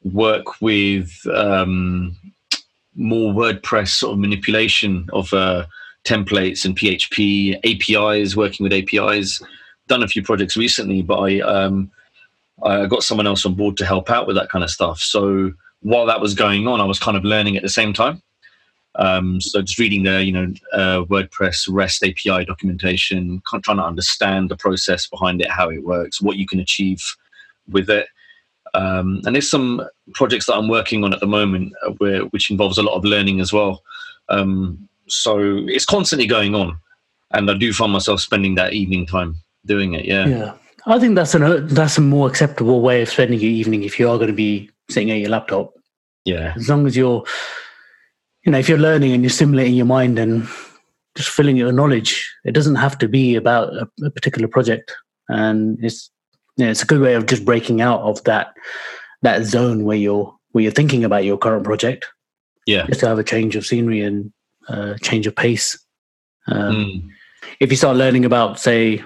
work 0.02 0.60
with 0.60 1.10
um, 1.32 2.16
more 2.94 3.32
WordPress 3.32 3.88
sort 3.88 4.12
of 4.12 4.18
manipulation 4.18 5.08
of 5.12 5.32
uh, 5.32 5.66
templates 6.04 6.64
and 6.64 6.76
PHP 6.76 7.58
APIs, 7.64 8.36
working 8.36 8.64
with 8.64 8.72
APIs. 8.72 9.42
Done 9.86 10.02
a 10.02 10.08
few 10.08 10.22
projects 10.22 10.56
recently, 10.56 11.00
but 11.00 11.18
I 11.18 11.40
um, 11.40 11.90
I 12.62 12.86
got 12.86 13.02
someone 13.02 13.26
else 13.26 13.46
on 13.46 13.54
board 13.54 13.76
to 13.78 13.86
help 13.86 14.10
out 14.10 14.26
with 14.26 14.36
that 14.36 14.50
kind 14.50 14.64
of 14.64 14.70
stuff. 14.70 15.00
So 15.00 15.52
while 15.80 16.06
that 16.06 16.20
was 16.20 16.34
going 16.34 16.66
on, 16.66 16.80
I 16.80 16.84
was 16.84 16.98
kind 16.98 17.16
of 17.16 17.24
learning 17.24 17.56
at 17.56 17.62
the 17.62 17.68
same 17.68 17.92
time. 17.92 18.22
Um, 18.98 19.40
so 19.40 19.62
just 19.62 19.78
reading 19.78 20.02
the 20.02 20.24
you 20.24 20.32
know 20.32 20.52
uh, 20.72 21.04
WordPress 21.04 21.68
REST 21.70 22.04
API 22.04 22.44
documentation, 22.44 23.40
trying 23.46 23.78
to 23.78 23.84
understand 23.84 24.50
the 24.50 24.56
process 24.56 25.06
behind 25.06 25.40
it, 25.40 25.50
how 25.50 25.70
it 25.70 25.84
works, 25.84 26.20
what 26.20 26.36
you 26.36 26.46
can 26.46 26.60
achieve 26.60 27.02
with 27.68 27.88
it. 27.88 28.08
Um, 28.74 29.22
and 29.24 29.34
there's 29.34 29.50
some 29.50 29.86
projects 30.14 30.46
that 30.46 30.54
I'm 30.54 30.68
working 30.68 31.04
on 31.04 31.12
at 31.14 31.20
the 31.20 31.26
moment 31.26 31.72
uh, 31.86 31.90
where, 31.92 32.22
which 32.26 32.50
involves 32.50 32.76
a 32.76 32.82
lot 32.82 32.96
of 32.96 33.04
learning 33.04 33.40
as 33.40 33.52
well. 33.52 33.82
Um, 34.28 34.88
so 35.06 35.38
it's 35.68 35.86
constantly 35.86 36.26
going 36.26 36.54
on, 36.54 36.78
and 37.30 37.50
I 37.50 37.54
do 37.54 37.72
find 37.72 37.92
myself 37.92 38.20
spending 38.20 38.56
that 38.56 38.72
evening 38.72 39.06
time 39.06 39.36
doing 39.64 39.94
it. 39.94 40.04
Yeah, 40.04 40.26
yeah. 40.26 40.54
I 40.86 40.98
think 40.98 41.14
that's 41.14 41.34
an 41.34 41.68
that's 41.68 41.98
a 41.98 42.02
more 42.02 42.28
acceptable 42.28 42.80
way 42.80 43.02
of 43.02 43.08
spending 43.08 43.40
your 43.40 43.50
evening 43.50 43.84
if 43.84 43.98
you 43.98 44.08
are 44.08 44.16
going 44.16 44.28
to 44.28 44.34
be 44.34 44.70
sitting 44.90 45.10
at 45.10 45.18
your 45.18 45.30
laptop. 45.30 45.74
Yeah, 46.24 46.52
as 46.56 46.68
long 46.68 46.86
as 46.86 46.96
you're, 46.96 47.24
you 48.48 48.52
know, 48.52 48.58
if 48.58 48.66
you're 48.66 48.78
learning 48.78 49.12
and 49.12 49.22
you're 49.22 49.28
stimulating 49.28 49.74
your 49.74 49.84
mind 49.84 50.18
and 50.18 50.48
just 51.14 51.28
filling 51.28 51.58
your 51.58 51.70
knowledge, 51.70 52.34
it 52.46 52.52
doesn't 52.52 52.76
have 52.76 52.96
to 52.96 53.06
be 53.06 53.34
about 53.34 53.74
a, 53.74 53.86
a 54.06 54.10
particular 54.10 54.48
project, 54.48 54.94
and 55.28 55.76
it's 55.84 56.10
yeah, 56.56 56.68
it's 56.68 56.82
a 56.82 56.86
good 56.86 57.02
way 57.02 57.12
of 57.12 57.26
just 57.26 57.44
breaking 57.44 57.82
out 57.82 58.00
of 58.00 58.24
that 58.24 58.54
that 59.20 59.44
zone 59.44 59.84
where 59.84 59.98
you're 59.98 60.34
where 60.52 60.62
you're 60.62 60.72
thinking 60.72 61.04
about 61.04 61.26
your 61.26 61.36
current 61.36 61.62
project. 61.62 62.06
Yeah, 62.66 62.86
just 62.86 63.00
to 63.00 63.08
have 63.08 63.18
a 63.18 63.22
change 63.22 63.54
of 63.54 63.66
scenery 63.66 64.00
and 64.00 64.32
uh, 64.66 64.94
change 65.02 65.26
of 65.26 65.36
pace. 65.36 65.78
Um, 66.46 66.74
mm. 66.74 67.08
If 67.60 67.70
you 67.70 67.76
start 67.76 67.98
learning 67.98 68.24
about, 68.24 68.58
say, 68.58 69.04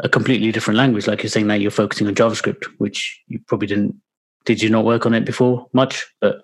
a 0.00 0.08
completely 0.10 0.52
different 0.52 0.76
language, 0.76 1.06
like 1.06 1.22
you're 1.22 1.30
saying 1.30 1.46
now, 1.46 1.54
you're 1.54 1.70
focusing 1.70 2.08
on 2.08 2.14
JavaScript, 2.14 2.64
which 2.76 3.22
you 3.26 3.40
probably 3.46 3.68
didn't. 3.68 3.96
Did 4.44 4.60
you 4.60 4.68
not 4.68 4.84
work 4.84 5.06
on 5.06 5.14
it 5.14 5.24
before 5.24 5.66
much? 5.72 6.06
But 6.20 6.42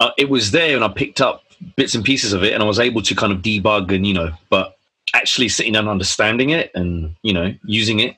uh, 0.00 0.10
it 0.18 0.28
was 0.28 0.50
there, 0.50 0.76
and 0.76 0.84
I 0.84 0.88
picked 0.88 1.22
up 1.22 1.40
bits 1.76 1.94
and 1.94 2.04
pieces 2.04 2.32
of 2.32 2.42
it, 2.44 2.52
and 2.52 2.62
I 2.62 2.66
was 2.66 2.78
able 2.78 3.02
to 3.02 3.14
kind 3.14 3.32
of 3.32 3.40
debug 3.40 3.94
and 3.94 4.06
you 4.06 4.14
know, 4.14 4.32
but 4.50 4.76
actually 5.14 5.48
sitting 5.48 5.72
down, 5.72 5.88
understanding 5.88 6.50
it, 6.50 6.70
and 6.74 7.16
you 7.22 7.32
know, 7.32 7.54
using 7.64 8.00
it 8.00 8.16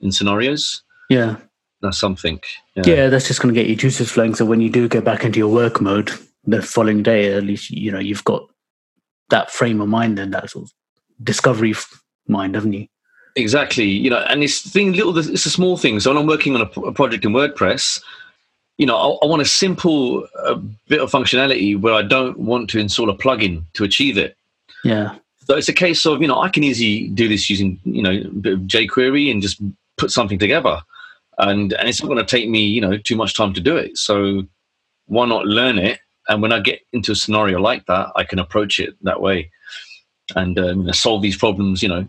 in 0.00 0.12
scenarios 0.12 0.82
yeah. 1.10 1.36
That's 1.82 1.98
something. 1.98 2.40
Yeah, 2.76 2.82
yeah 2.86 3.08
that's 3.08 3.26
just 3.26 3.42
going 3.42 3.54
to 3.54 3.60
get 3.60 3.68
your 3.68 3.76
juices 3.76 4.10
flowing. 4.10 4.34
So 4.34 4.46
when 4.46 4.62
you 4.62 4.70
do 4.70 4.88
go 4.88 5.02
back 5.02 5.24
into 5.24 5.38
your 5.38 5.52
work 5.52 5.80
mode 5.80 6.10
the 6.44 6.62
following 6.62 7.02
day, 7.02 7.34
at 7.34 7.42
least, 7.42 7.70
you 7.70 7.90
know, 7.90 7.98
you've 7.98 8.24
got 8.24 8.48
that 9.28 9.50
frame 9.50 9.80
of 9.80 9.88
mind 9.88 10.18
and 10.18 10.32
that 10.32 10.50
sort 10.50 10.66
of 10.66 10.72
discovery 11.22 11.74
mind, 12.28 12.54
haven't 12.54 12.72
you? 12.72 12.86
Exactly. 13.36 13.86
You 13.86 14.10
know, 14.10 14.18
and 14.28 14.42
it's 14.42 14.60
thing 14.60 14.92
little. 14.92 15.16
It's 15.16 15.46
a 15.46 15.50
small 15.50 15.76
thing. 15.76 16.00
So 16.00 16.10
when 16.10 16.18
I'm 16.18 16.26
working 16.26 16.54
on 16.54 16.62
a, 16.62 16.80
a 16.80 16.92
project 16.92 17.24
in 17.24 17.32
WordPress, 17.32 18.02
you 18.80 18.86
know, 18.86 18.96
I, 18.96 19.24
I 19.24 19.28
want 19.28 19.42
a 19.42 19.44
simple 19.44 20.26
uh, 20.42 20.54
bit 20.88 21.02
of 21.02 21.10
functionality 21.12 21.78
where 21.78 21.92
I 21.92 22.00
don't 22.00 22.38
want 22.38 22.70
to 22.70 22.78
install 22.78 23.10
a 23.10 23.16
plugin 23.16 23.62
to 23.74 23.84
achieve 23.84 24.16
it. 24.16 24.38
Yeah. 24.84 25.16
So 25.44 25.54
it's 25.54 25.68
a 25.68 25.74
case 25.74 26.06
of 26.06 26.22
you 26.22 26.28
know 26.28 26.40
I 26.40 26.48
can 26.48 26.64
easily 26.64 27.08
do 27.08 27.28
this 27.28 27.50
using 27.50 27.78
you 27.84 28.02
know 28.02 28.22
jQuery 28.74 29.30
and 29.30 29.42
just 29.42 29.60
put 29.98 30.10
something 30.10 30.38
together. 30.38 30.80
And 31.36 31.74
and 31.74 31.90
it's 31.90 32.02
not 32.02 32.08
going 32.08 32.24
to 32.24 32.36
take 32.36 32.48
me 32.48 32.64
you 32.64 32.80
know 32.80 32.96
too 32.96 33.16
much 33.16 33.36
time 33.36 33.52
to 33.52 33.60
do 33.60 33.76
it. 33.76 33.98
So 33.98 34.44
why 35.08 35.26
not 35.26 35.44
learn 35.44 35.78
it? 35.78 36.00
And 36.28 36.40
when 36.40 36.52
i 36.52 36.60
get 36.60 36.80
into 36.92 37.12
a 37.12 37.16
scenario 37.16 37.58
like 37.58 37.86
that 37.86 38.12
i 38.14 38.22
can 38.22 38.38
approach 38.38 38.78
it 38.78 38.94
that 39.02 39.20
way 39.20 39.50
and 40.36 40.58
um, 40.60 40.92
solve 40.92 41.22
these 41.22 41.36
problems 41.36 41.82
you 41.82 41.88
know 41.88 42.06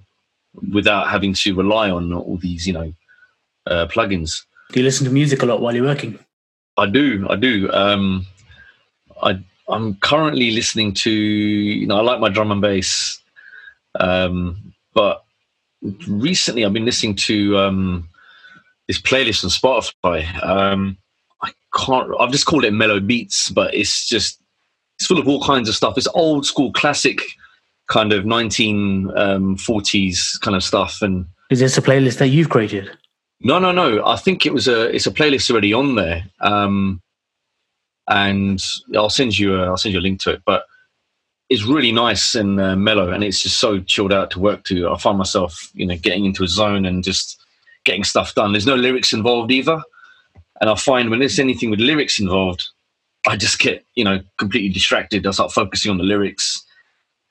without 0.71 1.07
having 1.07 1.33
to 1.33 1.55
rely 1.55 1.89
on 1.89 2.13
all 2.13 2.37
these 2.37 2.67
you 2.67 2.73
know 2.73 2.93
uh, 3.65 3.87
plugins. 3.87 4.43
Do 4.73 4.79
you 4.79 4.85
listen 4.85 5.05
to 5.05 5.11
music 5.11 5.41
a 5.41 5.45
lot 5.47 5.59
while 5.59 5.73
you're 5.73 5.85
working 5.85 6.19
i 6.77 6.85
do 6.85 7.25
i 7.29 7.35
do 7.35 7.71
um, 7.71 8.25
i 9.23 9.39
i'm 9.69 9.95
currently 9.95 10.51
listening 10.51 10.93
to 10.93 11.11
you 11.11 11.87
know 11.87 11.97
i 11.97 12.01
like 12.01 12.19
my 12.19 12.29
drum 12.29 12.51
and 12.51 12.61
bass 12.61 13.21
um, 13.99 14.73
but 14.93 15.23
recently 16.07 16.65
I've 16.65 16.73
been 16.73 16.85
listening 16.85 17.15
to 17.15 17.57
um, 17.57 18.09
this 18.87 19.01
playlist 19.01 19.43
on 19.43 19.49
Spotify. 19.49 20.43
Um, 20.43 20.97
I 21.41 21.51
can't. 21.75 22.11
I've 22.19 22.31
just 22.31 22.45
called 22.45 22.65
it 22.65 22.71
Mellow 22.71 22.99
Beats, 22.99 23.49
but 23.49 23.73
it's 23.73 24.07
just 24.07 24.39
it's 24.97 25.07
full 25.07 25.19
of 25.19 25.27
all 25.27 25.43
kinds 25.43 25.69
of 25.69 25.75
stuff. 25.75 25.97
It's 25.97 26.07
old 26.13 26.45
school, 26.45 26.71
classic 26.73 27.21
kind 27.87 28.13
of 28.13 28.23
1940s 28.23 29.09
um, 29.17 29.57
kind 30.41 30.55
of 30.55 30.63
stuff. 30.63 31.01
And 31.01 31.25
is 31.49 31.59
this 31.59 31.77
a 31.77 31.81
playlist 31.81 32.19
that 32.19 32.27
you've 32.27 32.49
created? 32.49 32.89
No, 33.43 33.59
no, 33.59 33.71
no. 33.71 34.05
I 34.05 34.17
think 34.17 34.45
it 34.45 34.53
was 34.53 34.67
a. 34.67 34.93
It's 34.95 35.07
a 35.07 35.11
playlist 35.11 35.49
already 35.51 35.73
on 35.73 35.95
there. 35.95 36.23
Um, 36.39 37.01
and 38.07 38.61
I'll 38.95 39.09
send 39.09 39.37
you. 39.37 39.55
A, 39.61 39.65
I'll 39.67 39.77
send 39.77 39.93
you 39.93 39.99
a 39.99 40.01
link 40.01 40.21
to 40.21 40.31
it. 40.31 40.41
But 40.45 40.65
it's 41.49 41.65
really 41.65 41.91
nice 41.91 42.33
and 42.33 42.61
uh, 42.61 42.77
mellow, 42.77 43.09
and 43.09 43.25
it's 43.25 43.41
just 43.41 43.57
so 43.57 43.81
chilled 43.81 44.13
out 44.13 44.31
to 44.31 44.39
work 44.39 44.63
to. 44.65 44.89
I 44.89 44.97
find 44.97 45.17
myself, 45.17 45.69
you 45.73 45.85
know, 45.85 45.97
getting 45.97 46.25
into 46.25 46.45
a 46.45 46.47
zone 46.47 46.85
and 46.85 47.03
just 47.03 47.37
getting 47.83 48.05
stuff 48.05 48.33
done. 48.35 48.53
There's 48.53 48.65
no 48.65 48.75
lyrics 48.75 49.11
involved 49.11 49.51
either, 49.51 49.81
and 50.61 50.69
I 50.69 50.75
find 50.75 51.09
when 51.09 51.19
there's 51.19 51.39
anything 51.39 51.69
with 51.69 51.81
lyrics 51.81 52.19
involved, 52.19 52.65
I 53.27 53.35
just 53.35 53.59
get, 53.59 53.83
you 53.95 54.05
know, 54.05 54.21
completely 54.37 54.69
distracted. 54.69 55.27
I 55.27 55.31
start 55.31 55.51
focusing 55.51 55.91
on 55.91 55.97
the 55.97 56.05
lyrics, 56.05 56.65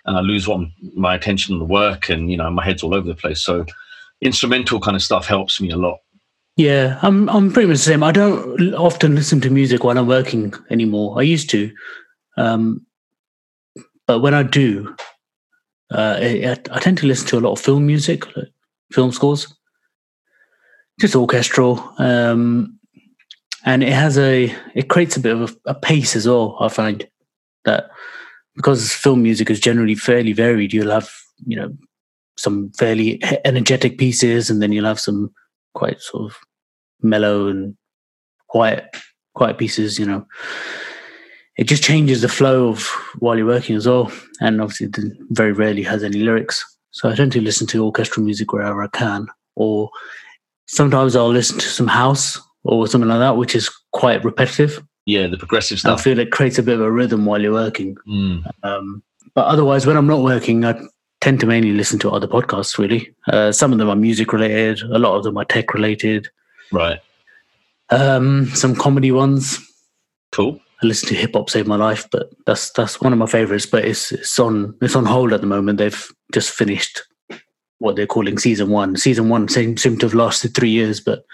and 0.05 0.19
I 0.19 0.21
lose 0.21 0.47
one, 0.47 0.71
my 0.95 1.15
attention 1.15 1.55
on 1.55 1.59
the 1.59 1.65
work, 1.65 2.11
and 2.11 2.31
you 2.31 2.37
know, 2.37 2.51
my 2.51 2.63
head's 2.65 2.83
all 2.83 2.95
over 2.95 3.09
the 3.09 3.15
place. 3.15 3.43
So, 3.43 3.65
instrumental 4.21 4.81
kind 4.81 4.97
of 4.97 5.03
stuff 5.03 5.27
helps 5.27 5.61
me 5.61 5.71
a 5.71 5.77
lot. 5.77 5.99
Yeah, 6.57 6.99
I'm 7.03 7.29
I'm 7.31 7.53
pretty 7.53 7.69
much 7.69 7.79
the 7.79 7.85
same. 7.85 8.03
I 8.03 8.13
don't 8.13 8.75
often 8.75 9.15
listen 9.15 9.41
to 9.41 9.51
music 9.51 9.83
while 9.83 9.97
I'm 9.97 10.07
working 10.07 10.53
anymore. 10.69 11.19
I 11.19 11.23
used 11.23 11.49
to. 11.51 11.73
Um, 12.37 12.85
but 14.07 14.21
when 14.21 14.35
I 14.35 14.43
do, 14.43 14.95
uh, 15.93 16.19
I, 16.21 16.57
I, 16.73 16.81
tend 16.81 16.99
to 16.99 17.07
listen 17.07 17.29
to 17.29 17.39
a 17.39 17.41
lot 17.41 17.53
of 17.53 17.61
film 17.61 17.87
music, 17.87 18.25
film 18.93 19.13
scores, 19.13 19.55
just 21.01 21.17
orchestral, 21.17 21.95
um, 21.99 22.79
and 23.65 23.83
it 23.83 23.93
has 23.93 24.19
a 24.19 24.55
it 24.75 24.89
creates 24.89 25.17
a 25.17 25.21
bit 25.21 25.37
of 25.37 25.51
a, 25.51 25.71
a 25.71 25.75
pace 25.75 26.15
as 26.15 26.27
well. 26.27 26.57
I 26.61 26.69
find 26.69 27.09
that 27.65 27.91
because 28.55 28.93
film 28.93 29.23
music 29.23 29.51
is 29.51 29.61
generally 29.61 29.95
fairly 29.95 30.33
varied, 30.33 30.73
you'll 30.73 30.91
have 30.91 31.11
you 31.47 31.57
know 31.57 31.73
some 32.37 32.71
fairly 32.73 33.21
energetic 33.45 33.99
pieces, 33.99 34.51
and 34.51 34.63
then 34.63 34.73
you'll 34.73 34.85
have 34.85 35.01
some 35.01 35.33
quite 35.75 36.01
sort 36.01 36.31
of 36.31 36.39
mellow 37.03 37.49
and 37.49 37.77
quiet 38.49 38.85
quiet 39.35 39.59
pieces. 39.59 39.99
You 39.99 40.07
know, 40.07 40.27
it 41.57 41.65
just 41.65 41.83
changes 41.83 42.23
the 42.23 42.29
flow 42.29 42.69
of 42.69 42.87
while 43.19 43.37
you're 43.37 43.47
working 43.47 43.77
as 43.77 43.87
well. 43.87 44.11
And 44.41 44.61
obviously, 44.61 44.87
it 44.87 44.97
very 45.31 45.53
rarely 45.53 45.83
has 45.83 46.03
any 46.03 46.19
lyrics. 46.19 46.65
So 46.93 47.09
I 47.09 47.15
tend 47.15 47.33
to 47.33 47.41
listen 47.41 47.67
to 47.69 47.85
orchestral 47.85 48.25
music 48.25 48.53
wherever 48.53 48.83
I 48.83 48.89
can, 48.89 49.27
or 49.55 49.91
sometimes 50.67 51.15
I'll 51.15 51.29
listen 51.29 51.59
to 51.59 51.69
some 51.69 51.87
house 51.87 52.41
or 52.65 52.87
something 52.87 53.09
like 53.09 53.21
that, 53.21 53.37
which 53.37 53.55
is 53.55 53.71
quite 53.93 54.25
repetitive. 54.25 54.83
Yeah, 55.07 55.27
the 55.27 55.39
progressive 55.39 55.81
stuff. 55.81 56.01
I 56.01 56.03
feel 56.03 56.19
it 56.19 56.31
creates 56.31 56.59
a 56.59 56.63
bit 56.63 56.75
of 56.75 56.83
a 56.83 56.91
rhythm 56.91 57.25
while 57.25 57.41
you're 57.41 57.53
working. 57.53 57.97
Mm. 58.09 58.45
Um, 58.63 59.03
but 59.35 59.47
otherwise, 59.47 59.87
when 59.87 59.97
I'm 59.97 60.07
not 60.07 60.23
working, 60.23 60.65
I 60.65 60.81
tend 61.21 61.41
to 61.41 61.47
mainly 61.47 61.73
listen 61.73 61.99
to 62.01 62.11
other 62.11 62.27
podcasts. 62.27 62.79
Really, 62.79 63.13
uh, 63.29 63.53
some 63.53 63.73
of 63.73 63.79
them 63.79 63.89
are 63.89 63.97
music 63.97 64.33
related. 64.33 64.83
A 64.83 64.99
lot 64.99 65.17
of 65.17 65.25
them 65.25 65.37
are 65.37 65.45
tech 65.45 65.75
related. 65.75 66.29
Right. 66.73 67.01
Um, 67.91 68.47
some 68.55 68.75
comedy 68.75 69.11
ones. 69.11 69.59
Cool. 70.33 70.61
I 70.83 70.87
listen 70.87 71.09
to 71.09 71.15
hip 71.15 71.35
hop 71.35 71.51
save 71.51 71.67
my 71.67 71.77
life, 71.77 72.09
but 72.11 72.31
that's 72.47 72.71
that's 72.73 73.01
one 73.01 73.13
of 73.13 73.19
my 73.19 73.27
favorites. 73.27 73.67
But 73.67 73.85
it's 73.85 74.13
it's 74.13 74.39
on 74.39 74.75
it's 74.81 74.97
on 74.97 75.05
hold 75.05 75.33
at 75.33 75.41
the 75.41 75.47
moment. 75.47 75.79
They've 75.79 76.13
just 76.33 76.51
finished 76.51 77.03
what 77.79 77.97
they're 77.97 78.07
calling 78.07 78.39
season 78.39 78.71
one. 78.71 78.97
Season 78.97 79.29
one 79.29 79.49
seems 79.49 79.83
seem 79.83 79.99
to 79.99 80.07
have 80.07 80.15
lasted 80.15 80.55
three 80.55 80.71
years, 80.71 81.01
but 81.01 81.25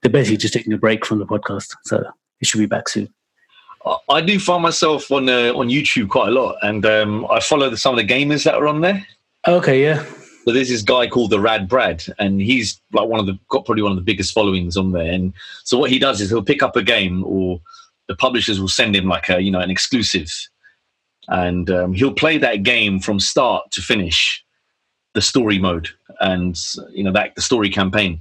they're 0.00 0.12
basically 0.12 0.38
just 0.38 0.54
taking 0.54 0.72
a 0.72 0.78
break 0.78 1.04
from 1.04 1.18
the 1.18 1.26
podcast. 1.26 1.74
So 1.84 2.04
it 2.40 2.46
should 2.46 2.58
be 2.60 2.66
back 2.66 2.88
soon. 2.88 3.12
I 4.08 4.22
do 4.22 4.38
find 4.38 4.62
myself 4.62 5.10
on 5.10 5.28
uh, 5.28 5.52
on 5.54 5.68
YouTube 5.68 6.08
quite 6.08 6.28
a 6.28 6.32
lot, 6.32 6.56
and 6.62 6.86
um, 6.86 7.26
I 7.30 7.40
follow 7.40 7.68
the, 7.68 7.76
some 7.76 7.98
of 7.98 8.06
the 8.06 8.12
gamers 8.12 8.44
that 8.44 8.54
are 8.54 8.66
on 8.66 8.80
there. 8.80 9.06
Okay, 9.46 9.82
yeah. 9.82 10.04
So 10.44 10.52
there's 10.52 10.68
this 10.68 10.82
guy 10.82 11.06
called 11.06 11.30
the 11.30 11.40
Rad 11.40 11.68
Brad, 11.68 12.04
and 12.18 12.40
he's 12.40 12.80
like 12.92 13.08
one 13.08 13.20
of 13.20 13.26
the 13.26 13.38
got 13.48 13.64
probably 13.64 13.82
one 13.82 13.92
of 13.92 13.96
the 13.96 14.02
biggest 14.02 14.32
followings 14.32 14.76
on 14.76 14.92
there. 14.92 15.10
And 15.10 15.32
so 15.64 15.78
what 15.78 15.90
he 15.90 15.98
does 15.98 16.20
is 16.20 16.28
he'll 16.30 16.42
pick 16.42 16.62
up 16.62 16.76
a 16.76 16.82
game 16.82 17.24
or 17.24 17.60
the 18.08 18.14
publishers 18.14 18.60
will 18.60 18.68
send 18.68 18.94
him 18.94 19.06
like 19.06 19.28
a 19.30 19.40
you 19.40 19.50
know 19.50 19.60
an 19.60 19.70
exclusive, 19.70 20.30
and 21.28 21.70
um, 21.70 21.94
he'll 21.94 22.12
play 22.12 22.36
that 22.38 22.62
game 22.62 23.00
from 23.00 23.18
start 23.18 23.70
to 23.72 23.80
finish, 23.80 24.44
the 25.14 25.22
story 25.22 25.58
mode, 25.58 25.88
and 26.20 26.58
you 26.90 27.02
know 27.02 27.12
that 27.12 27.34
the 27.34 27.42
story 27.42 27.70
campaign, 27.70 28.20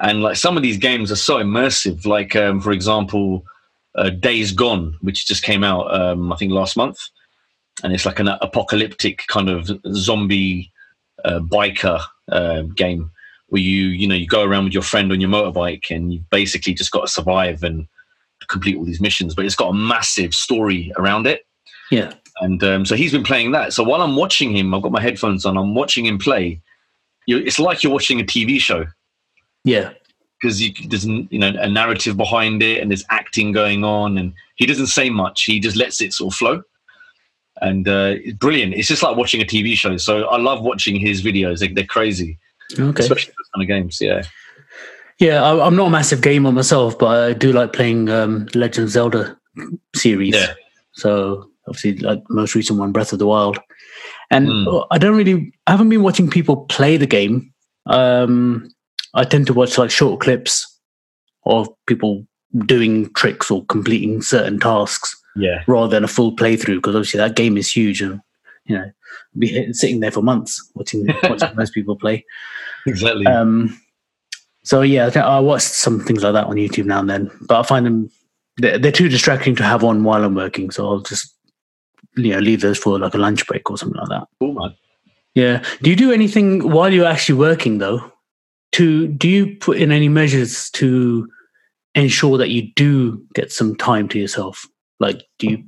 and 0.00 0.22
like 0.22 0.36
some 0.36 0.56
of 0.56 0.62
these 0.64 0.78
games 0.78 1.12
are 1.12 1.16
so 1.16 1.36
immersive. 1.36 2.04
Like 2.06 2.34
um, 2.34 2.60
for 2.60 2.72
example, 2.72 3.44
uh, 3.94 4.10
Days 4.10 4.50
Gone, 4.50 4.96
which 5.00 5.26
just 5.26 5.44
came 5.44 5.62
out 5.62 5.94
um, 5.94 6.32
I 6.32 6.36
think 6.36 6.52
last 6.52 6.76
month, 6.76 6.98
and 7.82 7.92
it's 7.92 8.06
like 8.06 8.18
an 8.20 8.28
apocalyptic 8.28 9.22
kind 9.28 9.48
of 9.48 9.70
zombie 9.94 10.70
uh, 11.24 11.40
biker 11.40 12.00
uh, 12.30 12.62
game 12.74 13.10
where 13.48 13.60
you 13.62 13.86
you 13.88 14.06
know 14.06 14.14
you 14.14 14.26
go 14.26 14.42
around 14.42 14.64
with 14.64 14.72
your 14.74 14.82
friend 14.82 15.12
on 15.12 15.20
your 15.20 15.30
motorbike 15.30 15.90
and 15.90 16.12
you 16.12 16.20
basically 16.30 16.74
just 16.74 16.90
got 16.90 17.02
to 17.02 17.08
survive 17.08 17.62
and 17.62 17.86
complete 18.48 18.76
all 18.76 18.84
these 18.84 19.00
missions. 19.00 19.34
But 19.34 19.44
it's 19.44 19.54
got 19.54 19.68
a 19.70 19.74
massive 19.74 20.34
story 20.34 20.92
around 20.96 21.26
it. 21.26 21.46
Yeah. 21.90 22.12
And 22.40 22.62
um, 22.64 22.86
so 22.86 22.96
he's 22.96 23.12
been 23.12 23.22
playing 23.24 23.52
that. 23.52 23.72
So 23.72 23.84
while 23.84 24.00
I'm 24.02 24.16
watching 24.16 24.56
him, 24.56 24.74
I've 24.74 24.82
got 24.82 24.90
my 24.92 25.00
headphones 25.02 25.44
on. 25.44 25.56
I'm 25.56 25.74
watching 25.74 26.06
him 26.06 26.18
play. 26.18 26.60
You, 27.26 27.38
it's 27.38 27.58
like 27.58 27.82
you're 27.82 27.92
watching 27.92 28.18
a 28.20 28.24
TV 28.24 28.58
show 28.58 28.86
Yeah. 29.64 29.92
because 30.40 30.58
there's 30.88 31.04
you 31.06 31.38
know 31.38 31.52
a 31.60 31.68
narrative 31.68 32.16
behind 32.16 32.62
it 32.62 32.80
and 32.80 32.90
there's 32.90 33.04
acting 33.10 33.52
going 33.52 33.84
on, 33.84 34.18
and 34.18 34.32
he 34.56 34.66
doesn't 34.66 34.88
say 34.88 35.08
much. 35.10 35.44
He 35.44 35.60
just 35.60 35.76
lets 35.76 36.00
it 36.00 36.12
sort 36.12 36.32
of 36.32 36.38
flow. 36.38 36.62
And 37.62 37.86
uh, 37.88 38.14
it's 38.24 38.36
brilliant. 38.38 38.74
It's 38.74 38.88
just 38.88 39.02
like 39.02 39.16
watching 39.16 39.40
a 39.40 39.44
TV 39.44 39.74
show. 39.74 39.96
So 39.96 40.24
I 40.26 40.36
love 40.38 40.62
watching 40.62 40.96
his 40.96 41.22
videos. 41.22 41.60
They, 41.60 41.68
they're 41.68 41.84
crazy, 41.84 42.38
Okay. 42.78 43.02
especially 43.02 43.32
those 43.38 43.48
kind 43.54 43.62
of 43.62 43.68
games. 43.68 43.98
Yeah. 44.00 44.22
Yeah, 45.18 45.42
I, 45.42 45.64
I'm 45.66 45.76
not 45.76 45.86
a 45.86 45.90
massive 45.90 46.20
gamer 46.22 46.50
myself, 46.50 46.98
but 46.98 47.06
I 47.06 47.32
do 47.32 47.52
like 47.52 47.72
playing 47.72 48.08
um, 48.08 48.48
Legend 48.54 48.86
of 48.86 48.90
Zelda 48.90 49.38
series. 49.94 50.34
Yeah. 50.34 50.54
So 50.94 51.48
obviously, 51.68 51.98
like 51.98 52.18
the 52.26 52.34
most 52.34 52.54
recent 52.56 52.78
one, 52.80 52.90
Breath 52.92 53.12
of 53.12 53.18
the 53.20 53.26
Wild. 53.26 53.58
And 54.32 54.48
Mm. 54.48 54.86
I 54.90 54.98
don't 54.98 55.16
really, 55.16 55.52
I 55.68 55.70
haven't 55.72 55.90
been 55.90 56.02
watching 56.02 56.28
people 56.30 56.64
play 56.66 56.96
the 56.96 57.06
game. 57.06 57.52
Um, 57.86 58.68
I 59.14 59.24
tend 59.24 59.46
to 59.48 59.54
watch 59.54 59.78
like 59.78 59.90
short 59.90 60.20
clips 60.20 60.66
of 61.46 61.68
people 61.86 62.26
doing 62.66 63.12
tricks 63.14 63.50
or 63.50 63.64
completing 63.66 64.22
certain 64.22 64.58
tasks 64.58 65.14
Yeah. 65.34 65.62
rather 65.66 65.88
than 65.88 66.04
a 66.04 66.08
full 66.08 66.36
playthrough 66.36 66.76
because 66.76 66.94
obviously 66.94 67.18
that 67.18 67.36
game 67.36 67.56
is 67.56 67.70
huge 67.70 68.02
and 68.02 68.20
you 68.66 68.76
know 68.76 68.90
be 69.38 69.72
sitting 69.72 70.00
there 70.00 70.10
for 70.10 70.22
months 70.22 70.70
watching 70.74 71.06
watching 71.24 71.54
most 71.56 71.74
people 71.74 71.96
play. 71.96 72.24
Exactly. 72.86 73.26
Um, 73.26 73.78
so 74.64 74.82
yeah, 74.82 75.10
I 75.16 75.40
watch 75.40 75.62
some 75.62 76.00
things 76.00 76.22
like 76.22 76.34
that 76.34 76.46
on 76.46 76.56
YouTube 76.56 76.84
now 76.84 77.00
and 77.00 77.10
then, 77.10 77.30
but 77.48 77.60
I 77.60 77.62
find 77.62 77.86
them 77.86 78.10
they're, 78.58 78.78
they're 78.78 78.92
too 78.92 79.08
distracting 79.08 79.56
to 79.56 79.62
have 79.62 79.82
on 79.82 80.04
while 80.04 80.24
I'm 80.24 80.34
working. 80.34 80.70
So 80.70 80.86
I'll 80.86 81.00
just 81.00 81.34
you 82.16 82.32
know 82.32 82.38
leave 82.38 82.60
those 82.60 82.78
for 82.78 82.98
like 82.98 83.14
a 83.14 83.18
lunch 83.18 83.46
break 83.46 83.70
or 83.70 83.78
something 83.78 83.98
like 83.98 84.08
that. 84.08 84.28
cool, 84.38 84.54
man. 84.54 84.74
Yeah. 85.34 85.64
Do 85.82 85.90
you 85.90 85.96
do 85.96 86.12
anything 86.12 86.70
while 86.70 86.92
you're 86.92 87.06
actually 87.06 87.38
working 87.38 87.78
though? 87.78 88.12
To 88.72 89.06
do 89.06 89.28
you 89.28 89.56
put 89.56 89.78
in 89.78 89.92
any 89.92 90.08
measures 90.08 90.70
to 90.70 91.28
ensure 91.94 92.38
that 92.38 92.50
you 92.50 92.72
do 92.74 93.22
get 93.34 93.52
some 93.52 93.76
time 93.76 94.08
to 94.08 94.18
yourself? 94.18 94.66
Like, 95.02 95.24
do 95.38 95.48
you 95.48 95.64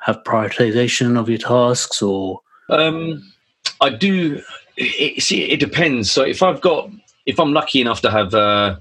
have 0.00 0.24
prioritization 0.24 1.18
of 1.18 1.28
your 1.28 1.38
tasks 1.38 2.02
or? 2.02 2.40
Um, 2.68 3.32
I 3.80 3.90
do. 3.90 4.42
It, 4.76 5.22
see, 5.22 5.44
it 5.44 5.60
depends. 5.60 6.10
So 6.10 6.22
if 6.22 6.42
I've 6.42 6.60
got, 6.60 6.90
if 7.24 7.38
I'm 7.38 7.52
lucky 7.52 7.80
enough 7.80 8.00
to 8.02 8.10
have 8.10 8.34
uh, 8.34 8.76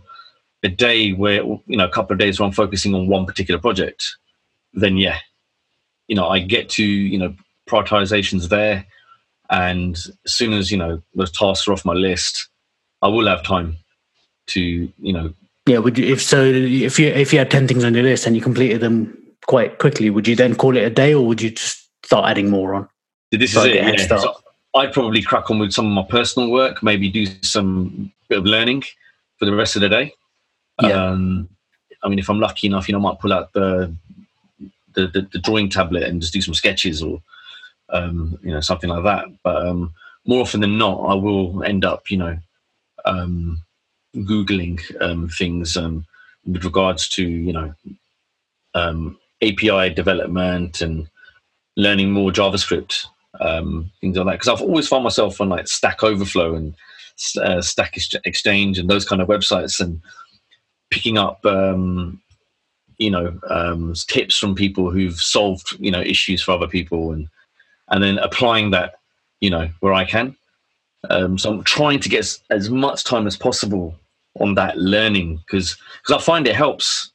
a 0.63 0.67
day 0.67 1.11
where 1.11 1.43
you 1.43 1.77
know 1.77 1.85
a 1.85 1.91
couple 1.91 2.13
of 2.13 2.19
days 2.19 2.39
where 2.39 2.47
I'm 2.47 2.53
focusing 2.53 2.95
on 2.95 3.07
one 3.07 3.27
particular 3.27 3.61
project, 3.61 4.03
then 4.73 4.97
yeah, 4.97 5.19
you 6.07 6.15
know 6.15 6.27
I 6.27 6.39
get 6.39 6.69
to 6.71 6.83
you 6.83 7.19
know 7.19 7.35
prioritizations 7.69 8.49
there, 8.49 8.85
and 9.51 9.95
as 10.25 10.33
soon 10.33 10.53
as 10.53 10.71
you 10.71 10.77
know 10.77 11.01
those 11.13 11.31
tasks 11.31 11.67
are 11.67 11.73
off 11.73 11.85
my 11.85 11.93
list, 11.93 12.49
I 13.03 13.09
will 13.09 13.27
have 13.27 13.43
time 13.43 13.77
to 14.47 14.59
you 14.59 15.13
know 15.13 15.33
Yeah. 15.67 15.77
Would 15.77 15.99
you 15.99 16.11
if 16.11 16.21
so? 16.21 16.43
If 16.43 16.97
you 16.99 17.09
if 17.09 17.31
you 17.31 17.39
had 17.39 17.51
ten 17.51 17.67
things 17.67 17.83
on 17.83 17.93
your 17.93 18.03
list 18.03 18.25
and 18.25 18.35
you 18.35 18.41
completed 18.41 18.81
them 18.81 19.22
quite 19.47 19.79
quickly, 19.79 20.09
would 20.09 20.27
you 20.27 20.35
then 20.35 20.55
call 20.55 20.77
it 20.77 20.83
a 20.83 20.89
day, 20.89 21.13
or 21.13 21.25
would 21.25 21.41
you 21.41 21.51
just 21.51 21.89
start 22.03 22.29
adding 22.29 22.49
more 22.49 22.73
on? 22.73 22.87
This 23.31 23.55
is 23.55 23.65
it. 23.65 23.75
yeah. 23.75 24.17
So 24.17 24.35
I'd 24.75 24.93
probably 24.93 25.21
crack 25.21 25.49
on 25.49 25.59
with 25.59 25.71
some 25.71 25.85
of 25.85 25.93
my 25.93 26.09
personal 26.09 26.51
work, 26.51 26.83
maybe 26.83 27.09
do 27.09 27.25
some 27.41 28.11
bit 28.29 28.39
of 28.39 28.45
learning 28.45 28.83
for 29.37 29.45
the 29.45 29.55
rest 29.55 29.75
of 29.75 29.81
the 29.81 29.89
day. 29.89 30.13
Yeah. 30.81 30.89
Um, 30.89 31.49
I 32.03 32.09
mean, 32.09 32.19
if 32.19 32.29
I'm 32.29 32.39
lucky 32.39 32.67
enough, 32.67 32.87
you 32.87 32.93
know, 32.93 32.99
I 32.99 33.01
might 33.01 33.19
pull 33.19 33.33
out 33.33 33.53
the 33.53 33.95
the, 34.93 35.07
the, 35.07 35.27
the 35.33 35.39
drawing 35.39 35.69
tablet 35.69 36.03
and 36.03 36.21
just 36.21 36.33
do 36.33 36.41
some 36.41 36.53
sketches 36.53 37.01
or 37.01 37.21
um, 37.89 38.37
you 38.43 38.51
know 38.51 38.59
something 38.59 38.89
like 38.89 39.03
that. 39.03 39.25
But 39.43 39.67
um, 39.67 39.93
more 40.25 40.41
often 40.41 40.61
than 40.61 40.77
not, 40.77 40.99
I 40.99 41.13
will 41.13 41.63
end 41.63 41.85
up, 41.85 42.09
you 42.09 42.17
know, 42.17 42.37
um, 43.05 43.61
googling 44.15 44.79
um, 45.01 45.29
things 45.29 45.77
um, 45.77 46.05
with 46.45 46.63
regards 46.63 47.09
to 47.09 47.23
you 47.23 47.53
know 47.53 47.73
um, 48.73 49.17
API 49.43 49.93
development 49.93 50.81
and 50.81 51.07
learning 51.75 52.11
more 52.11 52.31
JavaScript, 52.31 53.05
um, 53.39 53.91
things 54.01 54.17
like 54.17 54.25
that. 54.25 54.31
Because 54.33 54.47
I've 54.47 54.61
always 54.61 54.87
found 54.87 55.03
myself 55.03 55.41
on 55.41 55.49
like 55.49 55.67
Stack 55.67 56.03
Overflow 56.03 56.55
and 56.55 56.75
uh, 57.41 57.61
Stack 57.61 57.97
Exchange 58.25 58.79
and 58.79 58.89
those 58.89 59.05
kind 59.05 59.21
of 59.21 59.27
websites 59.27 59.79
and 59.79 60.01
picking 60.89 61.17
up, 61.17 61.45
um, 61.45 62.21
you 62.97 63.09
know, 63.09 63.37
um, 63.49 63.93
tips 64.07 64.37
from 64.37 64.55
people 64.55 64.91
who've 64.91 65.19
solved, 65.19 65.75
you 65.79 65.91
know, 65.91 66.01
issues 66.01 66.41
for 66.41 66.51
other 66.51 66.67
people 66.67 67.11
and 67.11 67.27
and 67.89 68.03
then 68.03 68.17
applying 68.19 68.71
that, 68.71 68.95
you 69.41 69.49
know, 69.49 69.69
where 69.81 69.93
I 69.93 70.05
can. 70.05 70.35
Um, 71.09 71.37
so 71.37 71.51
I'm 71.51 71.63
trying 71.63 71.99
to 71.99 72.09
get 72.09 72.19
as, 72.19 72.39
as 72.49 72.69
much 72.69 73.03
time 73.03 73.27
as 73.27 73.35
possible 73.35 73.95
on 74.39 74.55
that 74.55 74.77
learning 74.77 75.37
because 75.37 75.77
because 76.01 76.21
I 76.21 76.25
find 76.25 76.47
it 76.47 76.55
helps 76.55 77.12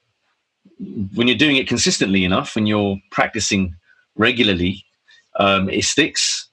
when 1.15 1.29
you're 1.29 1.37
doing 1.37 1.57
it 1.57 1.69
consistently 1.69 2.25
enough 2.25 2.57
and 2.57 2.69
you're 2.69 2.99
practicing 3.11 3.75
regularly, 4.17 4.85
um, 5.39 5.69
it 5.69 5.85
sticks, 5.85 6.49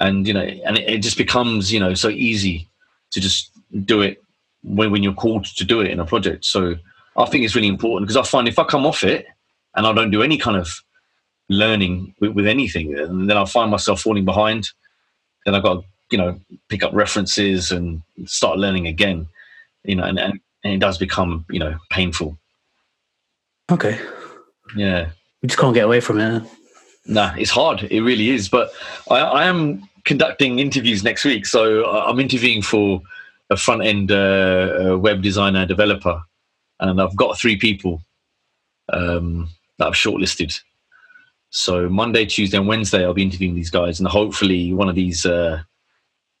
and 0.00 0.26
you 0.26 0.34
know, 0.34 0.40
and 0.40 0.78
it, 0.78 0.88
it 0.88 0.98
just 0.98 1.16
becomes 1.16 1.72
you 1.72 1.80
know 1.80 1.94
so 1.94 2.08
easy 2.08 2.68
to 3.10 3.20
just 3.20 3.50
do 3.84 4.00
it 4.02 4.22
when 4.62 4.90
when 4.90 5.02
you're 5.02 5.14
called 5.14 5.44
to 5.44 5.64
do 5.64 5.80
it 5.80 5.90
in 5.90 6.00
a 6.00 6.06
project. 6.06 6.44
So 6.44 6.74
I 7.16 7.24
think 7.26 7.44
it's 7.44 7.54
really 7.54 7.68
important 7.68 8.06
because 8.06 8.16
I 8.16 8.28
find 8.28 8.48
if 8.48 8.58
I 8.58 8.64
come 8.64 8.86
off 8.86 9.04
it 9.04 9.26
and 9.74 9.86
I 9.86 9.92
don't 9.92 10.10
do 10.10 10.22
any 10.22 10.38
kind 10.38 10.56
of 10.56 10.68
learning 11.48 12.14
with, 12.20 12.32
with 12.32 12.46
anything, 12.46 12.92
then 12.92 13.36
I 13.36 13.44
find 13.44 13.70
myself 13.70 14.00
falling 14.00 14.24
behind. 14.24 14.68
Then 15.44 15.54
I've 15.54 15.62
got 15.62 15.74
to, 15.74 15.82
you 16.10 16.18
know 16.18 16.40
pick 16.68 16.82
up 16.82 16.92
references 16.92 17.72
and 17.72 18.02
start 18.26 18.58
learning 18.58 18.86
again, 18.86 19.28
you 19.84 19.96
know, 19.96 20.04
and, 20.04 20.18
and, 20.18 20.40
and 20.64 20.72
it 20.72 20.78
does 20.78 20.98
become 20.98 21.44
you 21.50 21.58
know 21.58 21.76
painful. 21.90 22.36
Okay. 23.70 23.98
Yeah. 24.76 25.10
We 25.42 25.48
just 25.48 25.58
can't 25.60 25.74
get 25.74 25.84
away 25.84 26.00
from 26.00 26.20
it. 26.20 26.42
Nah, 27.06 27.34
it's 27.36 27.50
hard. 27.50 27.84
It 27.84 28.00
really 28.02 28.30
is. 28.30 28.48
But 28.48 28.70
I, 29.10 29.18
I 29.20 29.44
am 29.46 29.88
conducting 30.04 30.58
interviews 30.58 31.02
next 31.04 31.24
week, 31.24 31.46
so 31.46 31.84
I- 31.84 32.08
I'm 32.08 32.20
interviewing 32.20 32.62
for 32.62 33.00
a 33.50 33.56
front 33.56 33.84
end 33.84 34.10
uh, 34.10 34.14
uh, 34.94 34.98
web 34.98 35.22
designer 35.22 35.66
developer, 35.66 36.20
and 36.80 37.00
I've 37.00 37.14
got 37.16 37.38
three 37.38 37.56
people 37.56 38.02
um, 38.92 39.48
that 39.78 39.86
I've 39.88 39.94
shortlisted. 39.94 40.58
So 41.50 41.88
Monday, 41.88 42.26
Tuesday, 42.26 42.58
and 42.58 42.66
Wednesday, 42.66 43.04
I'll 43.04 43.14
be 43.14 43.22
interviewing 43.22 43.54
these 43.54 43.70
guys, 43.70 44.00
and 44.00 44.08
hopefully 44.08 44.72
one 44.72 44.88
of 44.88 44.94
these 44.96 45.24
uh, 45.24 45.62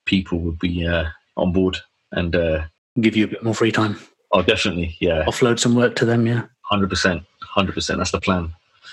people 0.04 0.40
will 0.40 0.52
be 0.60 0.86
uh, 0.86 1.04
on 1.36 1.52
board. 1.52 1.76
And 2.12 2.34
uh, 2.34 2.64
Give 3.00 3.16
you 3.16 3.24
a 3.24 3.28
bit 3.28 3.42
more 3.44 3.54
free 3.54 3.72
time. 3.72 3.98
I'll 4.32 4.42
definitely, 4.42 4.96
yeah, 5.00 5.24
Offload 5.26 5.60
some 5.60 5.76
work 5.76 5.94
to 5.96 6.04
them. 6.04 6.26
Yeah. 6.26 6.42
Hundred 6.68 6.90
percent, 6.90 7.22
hundred 7.40 7.74
percent. 7.74 7.98
That's 7.98 8.10
the 8.10 8.20
plan. 8.20 8.52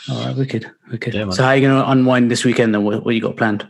All 0.09 0.25
right. 0.25 0.35
Wicked. 0.35 0.69
Wicked. 0.91 1.13
Yeah, 1.13 1.29
so 1.29 1.43
how 1.43 1.49
are 1.49 1.55
you 1.55 1.67
going 1.67 1.81
to 1.81 1.89
unwind 1.89 2.29
this 2.29 2.43
weekend? 2.43 2.73
Then 2.73 2.83
what, 2.83 3.05
what 3.05 3.15
you 3.15 3.21
got 3.21 3.37
planned? 3.37 3.67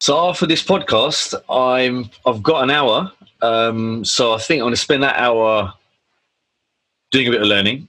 So 0.00 0.28
after 0.28 0.46
this 0.46 0.62
podcast, 0.62 1.34
I'm 1.48 2.10
I've 2.26 2.42
got 2.42 2.62
an 2.62 2.70
hour. 2.70 3.12
Um, 3.42 4.04
so 4.04 4.32
I 4.32 4.38
think 4.38 4.60
I'm 4.60 4.64
going 4.64 4.74
to 4.74 4.80
spend 4.80 5.02
that 5.02 5.16
hour 5.16 5.72
doing 7.10 7.28
a 7.28 7.30
bit 7.30 7.42
of 7.42 7.48
learning. 7.48 7.88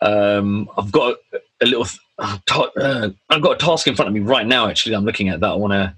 Um, 0.00 0.68
I've 0.76 0.90
got 0.90 1.16
a, 1.32 1.38
a 1.62 1.66
little. 1.66 1.86
Uh, 2.18 2.38
uh, 2.48 3.10
I've 3.30 3.42
got 3.42 3.52
a 3.52 3.64
task 3.64 3.86
in 3.86 3.94
front 3.94 4.08
of 4.08 4.14
me 4.14 4.20
right 4.20 4.46
now. 4.46 4.68
Actually, 4.68 4.94
I'm 4.94 5.04
looking 5.04 5.28
at 5.28 5.40
that. 5.40 5.50
I 5.50 5.54
want 5.54 5.72
to 5.72 5.94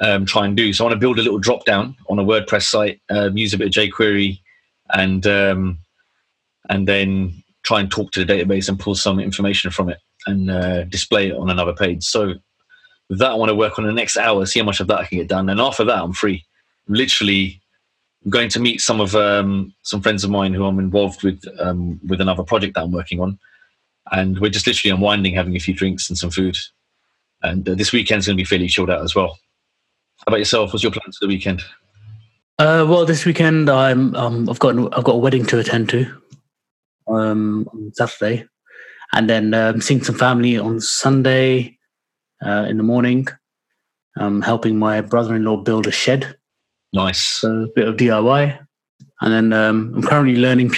um, 0.00 0.24
try 0.24 0.46
and 0.46 0.56
do. 0.56 0.72
So 0.72 0.84
I 0.84 0.88
want 0.88 0.96
to 0.96 1.00
build 1.00 1.18
a 1.18 1.22
little 1.22 1.38
drop 1.38 1.64
down 1.64 1.96
on 2.08 2.18
a 2.18 2.24
WordPress 2.24 2.62
site, 2.62 3.00
um, 3.10 3.36
use 3.36 3.52
a 3.52 3.58
bit 3.58 3.66
of 3.66 3.72
jQuery, 3.72 4.40
and 4.90 5.26
um, 5.26 5.78
and 6.70 6.86
then 6.86 7.42
try 7.68 7.80
and 7.80 7.90
talk 7.90 8.10
to 8.12 8.24
the 8.24 8.32
database 8.32 8.68
and 8.68 8.80
pull 8.80 8.94
some 8.94 9.20
information 9.20 9.70
from 9.70 9.90
it 9.90 9.98
and 10.26 10.50
uh, 10.50 10.84
display 10.84 11.28
it 11.28 11.36
on 11.36 11.50
another 11.50 11.74
page. 11.74 12.02
So 12.02 12.34
that 13.10 13.30
I 13.30 13.34
want 13.34 13.50
to 13.50 13.54
work 13.54 13.78
on 13.78 13.84
the 13.84 13.92
next 13.92 14.16
hour, 14.16 14.46
see 14.46 14.58
how 14.58 14.64
much 14.64 14.80
of 14.80 14.86
that 14.86 15.00
I 15.00 15.04
can 15.04 15.18
get 15.18 15.28
done. 15.28 15.50
And 15.50 15.60
after 15.60 15.84
that, 15.84 16.02
I'm 16.02 16.14
free. 16.14 16.46
Literally, 16.88 17.60
I'm 18.24 18.30
going 18.30 18.48
to 18.48 18.60
meet 18.60 18.80
some 18.80 19.00
of 19.02 19.14
um, 19.14 19.74
some 19.82 20.00
friends 20.00 20.24
of 20.24 20.30
mine 20.30 20.54
who 20.54 20.64
I'm 20.64 20.78
involved 20.78 21.22
with 21.22 21.42
um, 21.60 22.00
with 22.06 22.22
another 22.22 22.42
project 22.42 22.74
that 22.74 22.84
I'm 22.84 22.92
working 22.92 23.20
on, 23.20 23.38
and 24.12 24.38
we're 24.38 24.50
just 24.50 24.66
literally 24.66 24.94
unwinding, 24.94 25.34
having 25.34 25.54
a 25.54 25.60
few 25.60 25.74
drinks 25.74 26.08
and 26.08 26.16
some 26.18 26.30
food. 26.30 26.56
And 27.42 27.68
uh, 27.68 27.74
this 27.74 27.92
weekend's 27.92 28.26
going 28.26 28.36
to 28.36 28.40
be 28.40 28.48
fairly 28.48 28.68
chilled 28.68 28.90
out 28.90 29.02
as 29.02 29.14
well. 29.14 29.38
How 30.18 30.30
about 30.30 30.38
yourself? 30.38 30.72
What's 30.72 30.82
your 30.82 30.92
plans 30.92 31.18
for 31.18 31.26
the 31.26 31.34
weekend? 31.34 31.62
Uh, 32.58 32.84
well, 32.88 33.04
this 33.04 33.26
weekend 33.26 33.68
I'm 33.68 34.14
um, 34.16 34.48
I've 34.48 34.58
got 34.58 34.74
I've 34.96 35.04
got 35.04 35.16
a 35.16 35.18
wedding 35.18 35.44
to 35.46 35.58
attend 35.58 35.90
to 35.90 36.06
um, 37.08 37.68
on 37.72 37.92
Saturday, 37.94 38.46
and 39.12 39.28
then 39.28 39.54
um, 39.54 39.80
seeing 39.80 40.02
some 40.02 40.14
family 40.14 40.58
on 40.58 40.80
Sunday 40.80 41.78
uh, 42.44 42.66
in 42.68 42.76
the 42.76 42.82
morning. 42.82 43.26
Um, 44.18 44.42
helping 44.42 44.78
my 44.78 45.00
brother-in-law 45.00 45.58
build 45.58 45.86
a 45.86 45.92
shed, 45.92 46.34
Nice. 46.92 47.20
so 47.20 47.62
a 47.62 47.68
bit 47.76 47.86
of 47.86 47.96
DIY, 47.96 48.58
and 49.20 49.32
then 49.32 49.52
um, 49.52 49.92
I'm 49.94 50.02
currently 50.02 50.36
learning. 50.36 50.72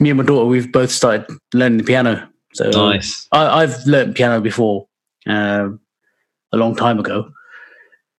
Me 0.00 0.10
and 0.10 0.18
my 0.18 0.24
daughter 0.24 0.44
we've 0.46 0.70
both 0.70 0.90
started 0.90 1.26
learning 1.54 1.78
the 1.78 1.84
piano. 1.84 2.28
So 2.52 2.68
Nice. 2.70 3.26
I, 3.32 3.62
I've 3.62 3.86
learnt 3.86 4.16
piano 4.16 4.40
before, 4.42 4.86
um, 5.26 5.80
a 6.52 6.56
long 6.58 6.76
time 6.76 6.98
ago. 6.98 7.30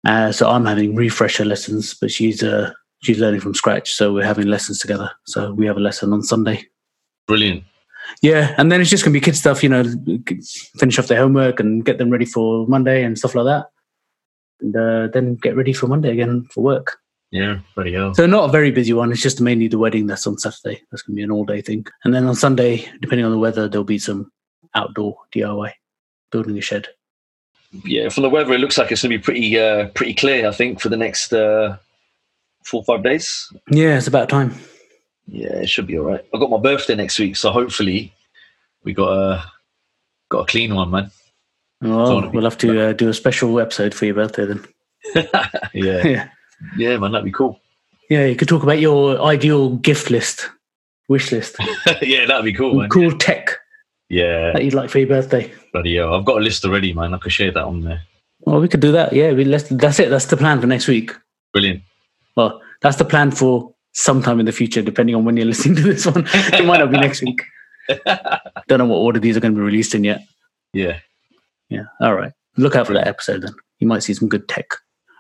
Uh, 0.07 0.33
so 0.33 0.51
I'm 0.51 0.67
having 0.67 0.95
refresher 0.95 1.45
lessons, 1.45 1.95
but 1.95 2.11
she's 2.11 2.43
uh, 2.43 2.73
she's 3.03 3.19
learning 3.19 3.41
from 3.41 3.55
scratch. 3.55 3.93
So 3.93 4.13
we're 4.13 4.25
having 4.25 4.47
lessons 4.47 4.79
together. 4.79 5.11
So 5.27 5.53
we 5.53 5.67
have 5.67 5.77
a 5.77 5.81
lesson 5.81 6.13
on 6.13 6.23
Sunday. 6.23 6.67
Brilliant. 7.27 7.65
Yeah, 8.23 8.55
and 8.59 8.71
then 8.71 8.81
it's 8.81 8.91
just 8.91 9.05
gonna 9.05 9.13
be 9.13 9.21
kid 9.21 9.37
stuff, 9.37 9.63
you 9.63 9.69
know, 9.69 9.85
finish 10.79 10.99
off 10.99 11.09
their 11.09 11.19
homework 11.19 11.61
and 11.61 11.85
get 11.85 11.99
them 11.99 12.11
ready 12.11 12.25
for 12.27 12.67
Monday 12.67 13.03
and 13.03 13.19
stuff 13.19 13.35
like 13.35 13.47
that, 13.47 13.67
and 14.61 14.77
uh, 14.77 15.09
then 15.13 15.37
get 15.37 15.57
ready 15.57 15.73
for 15.73 15.87
Monday 15.87 16.11
again 16.11 16.47
for 16.51 16.63
work. 16.63 16.99
Yeah. 17.31 17.59
Bloody 17.75 17.95
hell. 17.95 18.15
So 18.15 18.27
not 18.27 18.49
a 18.49 18.53
very 18.53 18.71
busy 18.71 18.93
one. 18.93 19.11
It's 19.11 19.23
just 19.23 19.41
mainly 19.41 19.67
the 19.67 19.79
wedding 19.79 20.07
that's 20.07 20.27
on 20.27 20.39
Saturday. 20.39 20.83
That's 20.91 21.03
gonna 21.03 21.17
be 21.17 21.23
an 21.23 21.31
all 21.31 21.45
day 21.45 21.63
thing, 21.63 21.87
and 22.05 22.15
then 22.15 22.27
on 22.27 22.35
Sunday, 22.35 22.89
depending 23.01 23.25
on 23.25 23.33
the 23.33 23.39
weather, 23.39 23.69
there'll 23.69 23.85
be 23.85 23.99
some 23.99 24.31
outdoor 24.75 25.17
DIY, 25.35 25.73
building 26.31 26.59
a 26.59 26.61
shed. 26.61 26.89
Yeah. 27.85 28.09
From 28.09 28.23
the 28.23 28.31
weather, 28.31 28.53
it 28.53 28.61
looks 28.61 28.79
like 28.79 28.93
it's 28.93 29.03
going 29.03 29.13
to 29.13 29.19
be 29.19 29.23
pretty 29.23 29.59
uh, 29.59 29.89
pretty 29.89 30.15
clear. 30.15 30.47
I 30.47 30.53
think 30.53 30.81
for 30.81 30.89
the 30.89 30.97
next 30.97 31.33
uh, 31.33 31.77
four 32.65 32.83
or 32.83 32.85
five 32.85 33.03
days. 33.03 33.53
Yeah, 33.71 33.97
it's 33.97 34.07
about 34.07 34.29
time. 34.29 34.55
Yeah, 35.27 35.55
it 35.57 35.69
should 35.69 35.87
be 35.87 35.99
all 35.99 36.05
right. 36.07 36.25
I've 36.35 36.41
got 36.41 36.51
my 36.51 36.59
birthday 36.59 36.95
next 36.95 37.19
week, 37.19 37.37
so 37.37 37.51
hopefully 37.51 38.13
we 38.85 38.93
got 38.93 39.09
a 39.13 39.45
got 40.31 40.41
a 40.41 40.47
clean 40.47 40.75
one, 40.75 40.91
man. 40.91 41.11
Well, 41.81 42.15
wanna 42.15 42.31
we'll 42.31 42.45
have 42.45 42.59
to 42.59 42.89
uh, 42.89 42.93
do 42.93 43.09
a 43.09 43.15
special 43.15 43.59
episode 43.61 43.95
for 43.95 44.05
your 44.07 44.15
birthday 44.15 44.47
then. 44.47 44.65
yeah. 45.15 45.47
yeah, 46.07 46.29
Yeah, 46.77 46.97
man, 46.99 47.13
that'd 47.13 47.25
be 47.25 47.33
cool. 47.33 47.61
yeah. 48.09 48.27
You 48.27 48.37
could 48.37 48.49
talk 48.49 48.63
about 48.63 48.81
your 48.81 49.21
ideal 49.23 49.77
gift 49.77 50.11
list, 50.11 50.51
wish 51.09 51.31
list, 51.33 51.57
yeah, 52.03 52.27
that'd 52.27 52.45
be 52.45 52.53
cool, 52.53 52.75
man. 52.75 52.89
cool 52.89 53.17
tech 53.19 53.57
Yeah, 54.09 54.53
that 54.53 54.65
you'd 54.65 54.75
like 54.75 54.89
for 54.91 54.99
your 54.99 55.09
birthday. 55.09 55.53
bloody 55.73 55.91
yeah, 55.91 56.09
I've 56.11 56.25
got 56.25 56.39
a 56.39 56.45
list 56.45 56.65
already, 56.65 56.93
man. 56.95 57.13
I 57.15 57.19
could 57.19 57.33
share 57.33 57.51
that 57.53 57.65
on 57.65 57.83
there. 57.83 58.03
Well, 58.41 58.61
we 58.61 58.69
could 58.69 58.81
do 58.81 58.93
that. 58.93 59.13
Yeah, 59.13 59.33
we, 59.33 59.45
let's, 59.45 59.65
that's 59.71 59.99
it. 60.01 60.11
That's 60.11 60.27
the 60.27 60.37
plan 60.37 60.61
for 60.61 60.67
next 60.67 60.87
week. 60.89 61.13
Brilliant. 61.53 61.83
Well, 62.37 62.61
that's 62.83 62.97
the 62.97 63.05
plan 63.05 63.31
for 63.31 63.74
sometime 63.95 64.39
in 64.41 64.47
the 64.47 64.53
future, 64.53 64.83
depending 64.83 65.15
on 65.17 65.25
when 65.25 65.37
you're 65.37 65.47
listening 65.53 65.77
to 65.77 65.83
this 65.83 66.05
one. 66.07 66.25
it 66.29 66.65
might 66.67 66.79
not 66.79 66.91
be 66.91 66.99
next 66.99 67.23
week. 67.23 67.41
Don't 68.69 68.79
know 68.79 68.87
what 68.87 68.97
order 68.99 69.19
these 69.21 69.37
are 69.37 69.41
going 69.41 69.55
to 69.55 69.59
be 69.59 69.65
released 69.65 69.95
in 69.95 70.05
yet. 70.05 70.21
Yeah. 70.73 70.99
Yeah. 71.69 71.85
All 72.01 72.15
right. 72.15 72.33
Look 72.57 72.77
out 72.77 72.87
for 72.87 72.93
that 72.95 73.07
episode 73.07 73.43
then. 73.43 73.55
You 73.79 73.87
might 73.89 74.03
see 74.03 74.15
some 74.15 74.29
good 74.29 74.49
tech. 74.49 74.67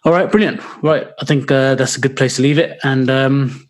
All 0.05 0.12
right. 0.12 0.31
Brilliant. 0.31 0.61
Right. 0.83 1.09
I 1.20 1.25
think 1.25 1.51
uh, 1.51 1.75
that's 1.75 1.97
a 1.97 2.01
good 2.01 2.16
place 2.16 2.37
to 2.37 2.43
leave 2.43 2.59
it. 2.59 2.79
And 2.85 3.11
um, 3.11 3.68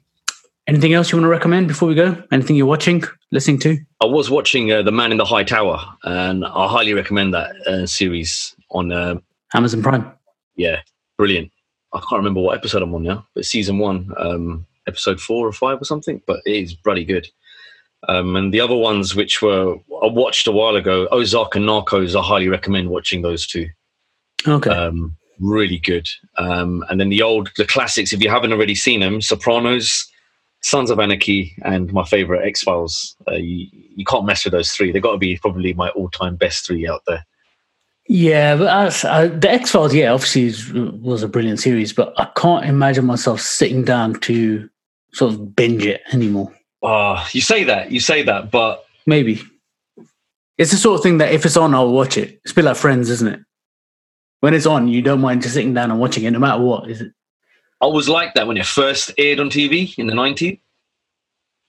anything 0.67 0.93
else 0.93 1.11
you 1.11 1.19
want 1.19 1.25
to 1.25 1.31
recommend 1.31 1.69
before 1.69 1.89
we 1.89 1.95
go? 1.95 2.23
Anything 2.33 2.57
you're 2.57 2.67
watching, 2.67 3.03
listening 3.31 3.59
to? 3.61 3.79
I 4.01 4.07
was 4.07 4.31
watching 4.31 4.71
uh, 4.73 4.83
The 4.83 4.93
Man 4.93 5.13
in 5.13 5.19
the 5.19 5.25
High 5.25 5.45
Tower, 5.45 5.81
and 6.05 6.45
I 6.45 6.69
highly 6.69 6.95
recommend 6.95 7.35
that 7.35 7.55
uh, 7.67 7.87
series 7.87 8.55
on. 8.71 8.93
Uh, 8.93 9.17
Amazon 9.55 9.83
Prime. 9.83 10.11
yeah, 10.57 10.81
brilliant. 11.17 11.51
I 11.93 11.99
can't 11.99 12.19
remember 12.19 12.41
what 12.41 12.57
episode 12.57 12.83
I'm 12.83 12.93
on 12.95 13.05
now, 13.05 13.25
but 13.35 13.45
season 13.45 13.79
one, 13.79 14.13
um, 14.17 14.67
episode 14.87 15.21
four 15.21 15.47
or 15.47 15.53
five 15.53 15.81
or 15.81 15.85
something. 15.85 16.21
But 16.27 16.41
it 16.47 16.57
is 16.57 16.75
bloody 16.75 17.05
good. 17.05 17.29
Um, 18.09 18.37
and 18.37 18.53
the 18.53 18.61
other 18.61 18.77
ones, 18.77 19.15
which 19.15 19.41
were 19.41 19.77
I 20.03 20.07
watched 20.07 20.47
a 20.47 20.53
while 20.53 20.77
ago, 20.77 21.09
Ozark 21.11 21.55
and 21.57 21.67
Narcos, 21.67 22.15
I 22.15 22.23
highly 22.23 22.49
recommend 22.49 22.91
watching 22.91 23.23
those 23.23 23.47
two. 23.47 23.67
Okay. 24.47 24.71
Um, 24.71 25.17
really 25.41 25.79
good. 25.79 26.07
Um, 26.37 26.85
and 26.91 27.01
then 27.01 27.09
the 27.09 27.23
old, 27.23 27.51
the 27.57 27.65
classics, 27.67 28.13
if 28.13 28.23
you 28.23 28.29
haven't 28.29 28.53
already 28.53 28.75
seen 28.75 29.01
them, 29.01 29.23
Sopranos, 29.23 30.07
Sons 30.63 30.91
of 30.91 30.99
Anarchy, 30.99 31.55
and 31.63 31.93
my 31.93 32.05
favorite 32.05 32.47
X 32.47 32.63
Files. 32.63 33.17
Uh, 33.27 33.37
you, 33.37 33.69
you 33.73 34.05
can't 34.05 34.27
mess 34.27 34.45
with 34.45 34.53
those 34.53 34.71
three. 34.71 34.93
They've 34.93 35.03
got 35.03 35.13
to 35.13 35.19
be 35.19 35.39
probably 35.39 35.73
my 35.73 35.89
all-time 35.91 36.37
best 36.37 36.67
three 36.67 36.87
out 36.87 37.03
there. 37.07 37.25
yeah, 38.07 38.57
but 38.57 39.05
uh, 39.05 39.29
the 39.29 39.51
X 39.51 39.71
Files, 39.71 39.95
yeah, 39.95 40.13
obviously 40.13 40.53
was 41.01 41.23
a 41.23 41.29
brilliant 41.29 41.61
series, 41.61 41.93
but 41.93 42.13
I 42.19 42.29
can't 42.37 42.67
imagine 42.67 43.07
myself 43.07 43.41
sitting 43.41 43.85
down 43.85 44.21
to 44.21 44.69
sort 45.15 45.33
of 45.33 45.57
binge 45.57 45.85
it 45.87 46.03
anymore. 46.13 46.53
Ah, 46.83 47.29
you 47.33 47.41
say 47.41 47.65
that, 47.65 47.91
you 47.91 48.01
say 48.01 48.23
that, 48.23 48.51
but 48.51 48.85
Maybe. 49.07 49.43
It's 50.57 50.71
the 50.71 50.77
sort 50.77 50.99
of 50.99 51.03
thing 51.03 51.19
that 51.19 51.33
if 51.33 51.45
it's 51.45 51.57
on, 51.57 51.75
I'll 51.75 51.93
watch 51.93 52.17
it. 52.17 52.41
It's 52.43 52.53
a 52.53 52.55
bit 52.55 52.65
like 52.65 52.77
Friends, 52.77 53.11
isn't 53.11 53.29
it? 53.29 53.41
When 54.41 54.55
it's 54.55 54.67
on, 54.67 54.89
you 54.89 55.03
don't 55.03 55.21
mind 55.21 55.43
just 55.43 55.55
sitting 55.55 55.75
down 55.75 55.91
and 55.91 56.01
watching 56.01 56.25
it, 56.25 56.31
no 56.31 56.39
matter 56.39 56.63
what. 56.63 56.91
Is 56.91 57.01
it? 57.01 57.13
I 57.81 57.87
was 57.87 58.09
like 58.09 58.35
that 58.35 58.47
when 58.47 58.57
it 58.57 58.67
first 58.67 59.11
aired 59.19 59.41
on 59.41 59.51
TV 59.51 59.97
in 59.99 60.07
the 60.07 60.13
90s. 60.13 60.61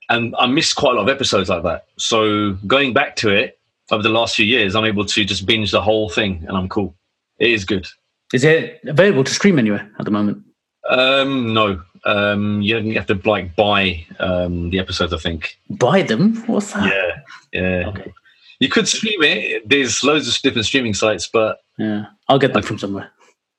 And 0.08 0.36
I 0.38 0.46
missed 0.46 0.76
quite 0.76 0.92
a 0.92 0.96
lot 0.96 1.02
of 1.02 1.08
episodes 1.08 1.48
like 1.48 1.64
that. 1.64 1.86
So 1.96 2.52
going 2.66 2.92
back 2.92 3.16
to 3.16 3.30
it 3.30 3.58
over 3.90 4.02
the 4.02 4.08
last 4.08 4.36
few 4.36 4.46
years, 4.46 4.76
I'm 4.76 4.84
able 4.84 5.04
to 5.04 5.24
just 5.24 5.46
binge 5.46 5.72
the 5.72 5.82
whole 5.82 6.08
thing 6.08 6.44
and 6.46 6.56
I'm 6.56 6.68
cool. 6.68 6.94
It 7.38 7.50
is 7.50 7.64
good. 7.64 7.86
Is 8.32 8.44
it 8.44 8.80
available 8.84 9.24
to 9.24 9.34
stream 9.34 9.58
anywhere 9.58 9.90
at 9.98 10.04
the 10.04 10.10
moment? 10.12 10.44
Um, 10.88 11.52
no, 11.52 11.82
um, 12.06 12.62
you 12.62 12.94
have 12.94 13.06
to 13.08 13.20
like 13.24 13.54
buy 13.56 14.04
um, 14.20 14.70
the 14.70 14.78
episodes. 14.78 15.12
I 15.12 15.18
think. 15.18 15.58
Buy 15.70 16.02
them? 16.02 16.36
What's 16.46 16.72
that? 16.72 16.86
Yeah, 17.52 17.60
yeah. 17.60 17.88
Okay. 17.88 18.12
You 18.60 18.68
could 18.70 18.88
stream 18.88 19.22
it. 19.22 19.68
There's 19.68 20.02
loads 20.02 20.28
of 20.28 20.40
different 20.42 20.64
streaming 20.66 20.94
sites, 20.94 21.28
but 21.30 21.58
Yeah, 21.78 22.06
I'll 22.28 22.38
get 22.38 22.54
them 22.54 22.62
from 22.62 22.78
somewhere. 22.78 23.10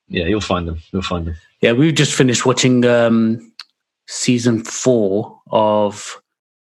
yeah, 0.08 0.24
you'll 0.24 0.40
find 0.40 0.66
them. 0.66 0.80
You'll 0.92 1.02
find 1.02 1.26
them. 1.26 1.36
Yeah, 1.60 1.72
we've 1.72 1.94
just 1.94 2.14
finished 2.14 2.44
watching 2.46 2.84
um, 2.84 3.52
season 4.08 4.64
four 4.64 5.40
of 5.50 6.20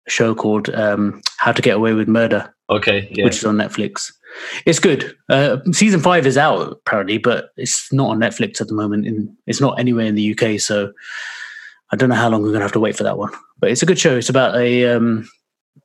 a 0.09 0.11
show 0.11 0.35
called 0.35 0.69
um, 0.71 1.23
How 1.39 1.53
to 1.53 1.63
Get 1.63 1.77
Away 1.77 1.93
with 1.95 2.09
Murder, 2.09 2.53
Okay. 2.71 3.09
Yeah. 3.13 3.25
which 3.25 3.37
is 3.37 3.45
on 3.45 3.57
Netflix. 3.57 4.13
It's 4.67 4.81
good. 4.81 5.15
Uh, 5.29 5.59
season 5.71 6.01
five 6.01 6.27
is 6.27 6.37
out 6.37 6.73
apparently, 6.73 7.19
but 7.19 7.51
it's 7.57 7.93
not 7.93 8.09
on 8.11 8.19
Netflix 8.19 8.61
at 8.61 8.67
the 8.67 8.75
moment. 8.75 9.07
In 9.07 9.37
it's 9.47 9.61
not 9.61 9.79
anywhere 9.79 10.07
in 10.07 10.17
the 10.17 10.37
UK, 10.37 10.59
so 10.61 10.93
I 11.95 11.97
don't 11.97 12.09
know 12.09 12.17
how 12.17 12.29
long 12.29 12.43
we're 12.43 12.51
gonna 12.53 12.65
have 12.65 12.73
to 12.73 12.81
wait 12.81 12.97
for 12.97 13.05
that 13.05 13.19
one. 13.19 13.31
But 13.61 13.71
it's 13.71 13.83
a 13.83 13.87
good 13.87 14.01
show. 14.01 14.17
It's 14.17 14.29
about 14.29 14.57
a 14.57 14.93
um, 14.97 15.29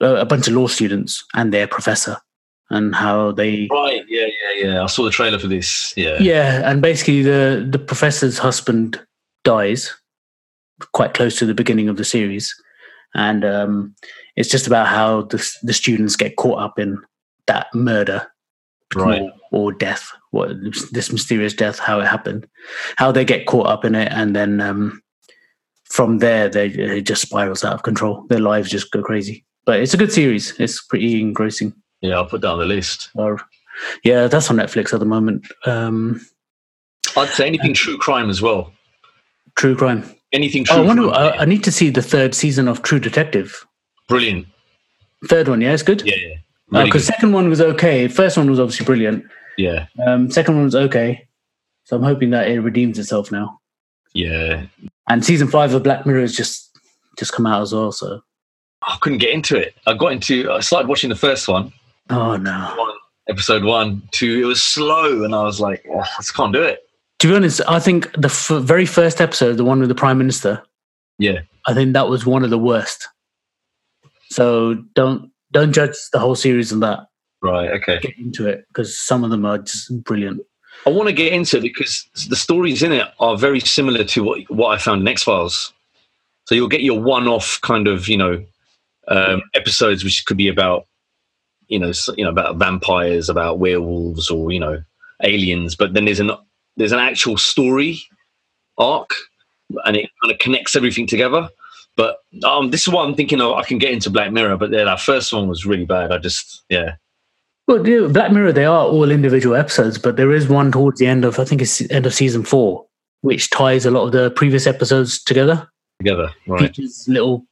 a 0.01 0.16
a 0.16 0.26
bunch 0.26 0.47
of 0.47 0.55
law 0.55 0.66
students 0.68 1.24
and 1.36 1.53
their 1.53 1.68
professor 1.68 2.18
and 2.72 2.95
how 2.95 3.32
they 3.32 3.68
right. 3.72 4.03
Yeah. 4.07 4.26
Yeah. 4.26 4.68
Yeah. 4.68 4.84
I 4.84 4.88
saw 4.88 5.03
the 5.03 5.12
trailer 5.12 5.38
for 5.38 5.47
this. 5.47 5.93
Yeah. 5.95 6.18
yeah, 6.20 6.70
and 6.70 6.82
basically 6.82 7.22
the 7.22 7.68
the 7.70 7.78
professor's 7.80 8.39
husband 8.39 8.99
dies 9.43 9.93
quite 10.93 11.14
close 11.14 11.38
to 11.38 11.45
the 11.45 11.53
beginning 11.53 11.89
of 11.89 11.97
the 11.97 12.03
series, 12.05 12.55
and 13.14 13.45
um, 13.45 13.95
it's 14.36 14.49
just 14.49 14.66
about 14.68 14.88
how 14.88 15.24
the 15.24 15.38
the 15.62 15.74
students 15.74 16.16
get 16.16 16.38
caught 16.38 16.60
up 16.60 16.80
in 16.80 16.97
that 17.45 17.68
murder, 17.76 18.28
Right. 18.95 19.22
or, 19.51 19.68
or 19.68 19.72
death, 19.74 20.12
what 20.32 20.49
this 20.91 21.12
mysterious 21.12 21.53
death, 21.53 21.78
how 21.78 21.99
it 21.99 22.07
happened, 22.07 22.47
how 22.95 23.12
they 23.12 23.26
get 23.26 23.45
caught 23.45 23.68
up 23.68 23.86
in 23.86 23.93
it, 23.95 24.12
and 24.12 24.36
then 24.36 24.60
um, 24.62 25.01
from 25.90 26.20
there 26.20 26.50
they 26.50 26.68
it 26.68 27.02
just 27.02 27.22
spirals 27.22 27.64
out 27.64 27.74
of 27.74 27.84
control. 27.84 28.26
Their 28.30 28.40
lives 28.40 28.70
just 28.70 28.92
go 28.92 29.02
crazy. 29.02 29.46
But 29.66 29.80
it's 29.82 29.94
a 29.94 29.98
good 29.98 30.12
series. 30.12 30.54
It's 30.60 30.84
pretty 30.84 31.20
engrossing. 31.22 31.74
Yeah. 32.02 32.16
I'll 32.16 32.26
put 32.26 32.42
that 32.42 32.50
on 32.50 32.60
the 32.60 32.66
list. 32.66 33.10
Or, 33.16 33.40
yeah, 34.04 34.28
that's 34.28 34.50
on 34.50 34.58
Netflix 34.58 34.94
at 34.94 35.00
the 35.00 35.06
moment. 35.06 35.46
Um, 35.66 36.22
I'd 37.18 37.30
say 37.30 37.46
anything 37.48 37.74
true 37.74 37.98
crime 37.98 38.30
as 38.30 38.42
well. 38.42 38.72
true 39.56 39.76
crime. 39.76 40.04
Anything 40.32 40.64
true 40.64 40.78
Oh, 40.78 40.84
I 40.84 40.86
wonder. 40.88 41.08
crime. 41.10 41.34
I, 41.40 41.46
need 41.46 41.64
to 41.66 41.72
see 41.72 41.90
the 41.90 42.02
third 42.02 42.34
season 42.36 42.68
of 42.68 42.82
True 42.84 43.00
Detective. 43.00 43.66
Brilliant. 44.08 44.48
Third 45.28 45.48
one, 45.48 45.60
yeah, 45.62 45.74
it's 45.74 45.84
good. 45.84 46.02
Yeah. 46.06 46.16
Yeah. 46.16 46.36
Because 46.86 47.02
Really 47.04 47.16
second 47.16 47.34
one 47.34 47.50
was 47.50 47.62
okay. 47.62 48.08
First 48.08 48.38
one 48.38 48.50
was 48.50 48.60
obviously 48.60 48.86
brilliant. 48.86 49.26
yeah. 49.58 49.88
Um, 50.06 50.30
second 50.32 50.56
one 50.56 50.66
was 50.66 50.76
okay. 50.76 51.28
So 51.84 51.98
I'm 51.98 52.04
hoping 52.04 52.30
that 52.30 52.48
it 52.48 52.60
redeems 52.62 53.00
itself 53.00 53.32
now. 53.32 53.60
Yeah. 54.14 54.66
And 55.10 55.26
season 55.26 55.47
five 55.47 55.74
of 55.74 55.84
Black 55.84 56.05
Mirror 56.05 56.22
has 56.22 56.36
just 56.36 56.78
just 57.18 57.34
come 57.34 57.45
out 57.45 57.62
as 57.62 57.74
well. 57.74 57.91
So 57.91 58.22
I 58.84 58.97
couldn't 59.01 59.18
get 59.18 59.32
into 59.34 59.57
it. 59.57 59.74
I 59.88 59.93
got 59.95 60.12
into. 60.12 60.51
I 60.51 60.60
started 60.62 60.88
watching 60.88 61.10
the 61.10 61.16
first 61.16 61.47
one, 61.47 61.74
oh 62.10 62.38
no. 62.38 62.93
episode 63.28 63.64
one, 63.64 64.01
two. 64.12 64.41
It 64.41 64.45
was 64.45 64.62
slow, 64.64 65.24
and 65.24 65.34
I 65.36 65.43
was 65.43 65.60
like, 65.60 65.84
oh, 65.91 65.99
I 65.99 66.07
just 66.18 66.36
can't 66.36 66.53
do 66.53 66.62
it. 66.62 66.80
To 67.20 67.28
be 67.28 67.36
honest, 67.36 67.60
I 67.68 67.80
think 67.80 68.10
the 68.14 68.28
f- 68.30 68.62
very 68.64 68.86
first 68.86 69.20
episode, 69.20 69.57
the 69.57 69.66
one 69.66 69.80
with 69.82 69.89
the 69.89 69.95
Prime 69.95 70.18
Minister, 70.18 70.64
Yeah. 71.18 71.39
I 71.68 71.74
think 71.74 71.91
that 71.93 72.07
was 72.07 72.26
one 72.26 72.43
of 72.45 72.49
the 72.49 72.57
worst. 72.57 73.10
So 74.30 74.76
don't 74.95 75.32
don't 75.51 75.74
judge 75.74 75.95
the 76.14 76.20
whole 76.20 76.36
series 76.36 76.72
on 76.72 76.80
that. 76.82 76.99
Right. 77.41 77.72
Okay. 77.72 77.99
Get 77.99 78.18
into 78.18 78.47
it 78.47 78.66
because 78.70 78.97
some 78.97 79.24
of 79.24 79.32
them 79.32 79.45
are 79.45 79.57
just 79.57 80.03
brilliant. 80.03 80.41
I 80.86 80.90
want 80.92 81.08
to 81.08 81.14
get 81.14 81.34
into 81.34 81.62
because 81.62 82.08
the 82.30 82.36
stories 82.36 82.84
in 82.84 82.92
it 82.92 83.08
are 83.20 83.38
very 83.38 83.60
similar 83.60 84.04
to 84.06 84.24
what 84.24 84.50
what 84.50 84.70
I 84.70 84.78
found 84.78 85.02
in 85.02 85.08
X 85.08 85.24
Files. 85.24 85.74
So 86.46 86.56
you'll 86.56 86.68
get 86.68 86.82
your 86.82 87.00
one-off 87.00 87.60
kind 87.62 87.88
of 87.88 88.08
you 88.08 88.18
know 88.18 88.44
um, 89.08 89.42
episodes, 89.54 90.04
which 90.04 90.26
could 90.26 90.38
be 90.38 90.48
about 90.48 90.88
you 91.68 91.80
know 91.80 91.92
you 92.18 92.24
know 92.24 92.32
about 92.32 92.58
vampires, 92.58 93.30
about 93.30 93.60
werewolves, 93.60 94.30
or 94.30 94.52
you 94.52 94.60
know 94.60 94.82
aliens. 95.24 95.76
But 95.76 95.94
then 95.94 96.06
there's 96.06 96.20
an 96.20 96.32
there's 96.78 96.92
an 96.92 97.00
actual 97.00 97.38
story 97.38 98.02
arc, 98.78 99.12
and 99.86 99.98
it 99.98 100.10
kind 100.22 100.34
of 100.34 100.40
connects 100.40 100.76
everything 100.76 101.08
together. 101.08 101.50
But 101.96 102.20
um, 102.46 102.72
this 102.72 102.88
is 102.88 102.94
what 102.94 103.06
I'm 103.06 103.16
thinking 103.16 103.42
of. 103.42 103.54
I 103.54 103.64
can 103.64 103.78
get 103.78 103.92
into 103.92 104.10
Black 104.10 104.32
Mirror, 104.32 104.58
but 104.58 104.72
yeah, 104.72 104.86
that 104.86 105.02
first 105.02 105.34
one 105.34 105.48
was 105.50 105.66
really 105.66 105.86
bad. 105.86 106.12
I 106.12 106.18
just 106.18 106.64
yeah. 106.70 106.96
Well, 107.70 107.88
yeah, 107.88 108.08
Black 108.08 108.32
Mirror, 108.32 108.54
they 108.54 108.66
are 108.66 108.88
all 108.88 109.12
individual 109.12 109.56
episodes, 109.56 110.00
but 110.00 110.18
there 110.18 110.32
is 110.32 110.50
one 110.50 110.72
towards 110.72 111.00
the 111.00 111.06
end 111.06 111.24
of, 111.24 111.38
I 111.38 111.46
think 111.46 111.62
it's 111.62 111.88
end 111.92 112.08
of 112.08 112.16
season 112.16 112.44
four, 112.44 112.88
which 113.22 113.52
ties 113.52 113.86
a 113.86 113.92
lot 113.92 114.06
of 114.08 114.12
the 114.12 114.32
previous 114.32 114.66
episodes 114.66 115.24
together. 115.24 115.70
Together, 116.00 116.32
right? 116.48 116.76
Features 116.76 117.06
little 117.08 117.46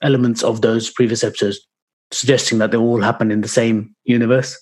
elements 0.00 0.44
of 0.44 0.60
those 0.60 0.90
previous 0.90 1.24
episodes, 1.24 1.58
suggesting 2.12 2.58
that 2.58 2.70
they 2.70 2.76
all 2.76 3.02
happen 3.02 3.32
in 3.32 3.40
the 3.40 3.48
same 3.48 3.96
universe. 4.04 4.56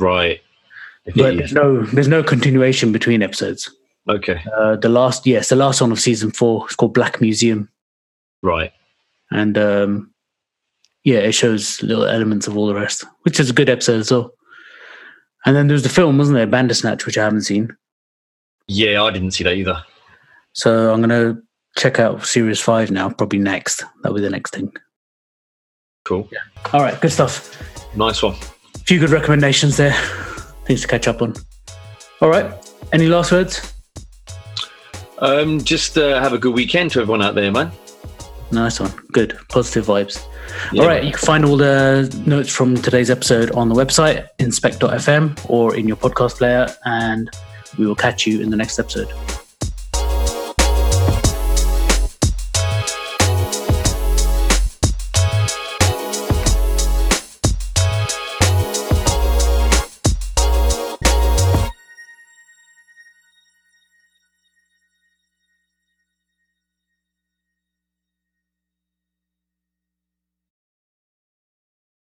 Right. 0.00 0.40
But 1.04 1.36
there's 1.36 1.52
no, 1.52 1.82
there's 1.82 2.08
no 2.08 2.22
continuation 2.22 2.92
between 2.92 3.22
episodes. 3.22 3.70
Okay. 4.08 4.42
Uh, 4.56 4.76
the 4.76 4.88
last, 4.88 5.26
yes, 5.26 5.50
the 5.50 5.56
last 5.56 5.82
one 5.82 5.92
of 5.92 6.00
season 6.00 6.30
four 6.30 6.66
is 6.70 6.74
called 6.74 6.94
Black 6.94 7.20
Museum, 7.20 7.68
Right. 8.42 8.72
and 9.30 9.58
um, 9.58 10.14
yeah, 11.04 11.18
it 11.18 11.32
shows 11.32 11.82
little 11.82 12.04
elements 12.04 12.46
of 12.46 12.56
all 12.56 12.66
the 12.66 12.74
rest, 12.74 13.04
which 13.22 13.40
is 13.40 13.50
a 13.50 13.54
good 13.54 13.68
episode 13.68 14.00
as 14.00 14.10
well. 14.10 14.32
And 15.46 15.56
then 15.56 15.68
there's 15.68 15.82
the 15.82 15.88
film, 15.88 16.18
wasn't 16.18 16.36
there, 16.36 16.46
Bandersnatch, 16.46 17.06
which 17.06 17.16
I 17.16 17.24
haven't 17.24 17.42
seen. 17.42 17.74
Yeah, 18.66 19.02
I 19.02 19.10
didn't 19.10 19.32
see 19.32 19.44
that 19.44 19.54
either. 19.54 19.82
So 20.52 20.92
I'm 20.92 21.00
gonna 21.00 21.40
check 21.76 21.98
out 21.98 22.26
Series 22.26 22.60
Five 22.60 22.90
now, 22.90 23.10
probably 23.10 23.38
next. 23.38 23.84
That'll 24.02 24.16
be 24.16 24.22
the 24.22 24.30
next 24.30 24.54
thing. 24.54 24.72
Cool. 26.04 26.28
Yeah. 26.32 26.40
All 26.72 26.80
right, 26.80 27.00
good 27.00 27.12
stuff. 27.12 27.56
Nice 27.96 28.22
one. 28.22 28.34
A 28.74 28.78
few 28.80 28.98
good 28.98 29.10
recommendations 29.10 29.76
there. 29.76 29.92
Things 30.66 30.82
to 30.82 30.88
catch 30.88 31.08
up 31.08 31.22
on. 31.22 31.34
All 32.20 32.28
right. 32.28 32.52
Any 32.92 33.06
last 33.06 33.32
words? 33.32 33.72
Um, 35.18 35.62
just 35.62 35.98
uh, 35.98 36.20
have 36.20 36.32
a 36.32 36.38
good 36.38 36.54
weekend 36.54 36.90
to 36.92 37.00
everyone 37.00 37.22
out 37.22 37.34
there, 37.34 37.50
man. 37.50 37.72
Nice 38.52 38.80
one. 38.80 38.92
Good. 39.12 39.38
Positive 39.48 39.86
vibes. 39.86 40.26
Yeah. 40.72 40.82
All 40.82 40.88
right. 40.88 41.04
You 41.04 41.12
can 41.12 41.20
find 41.20 41.44
all 41.44 41.56
the 41.56 42.22
notes 42.26 42.52
from 42.52 42.76
today's 42.76 43.10
episode 43.10 43.50
on 43.52 43.68
the 43.68 43.74
website, 43.74 44.28
inspect.fm, 44.38 45.48
or 45.48 45.76
in 45.76 45.86
your 45.86 45.96
podcast 45.96 46.38
player, 46.38 46.66
and 46.84 47.30
we 47.78 47.86
will 47.86 47.94
catch 47.94 48.26
you 48.26 48.40
in 48.40 48.50
the 48.50 48.56
next 48.56 48.78
episode. 48.78 49.08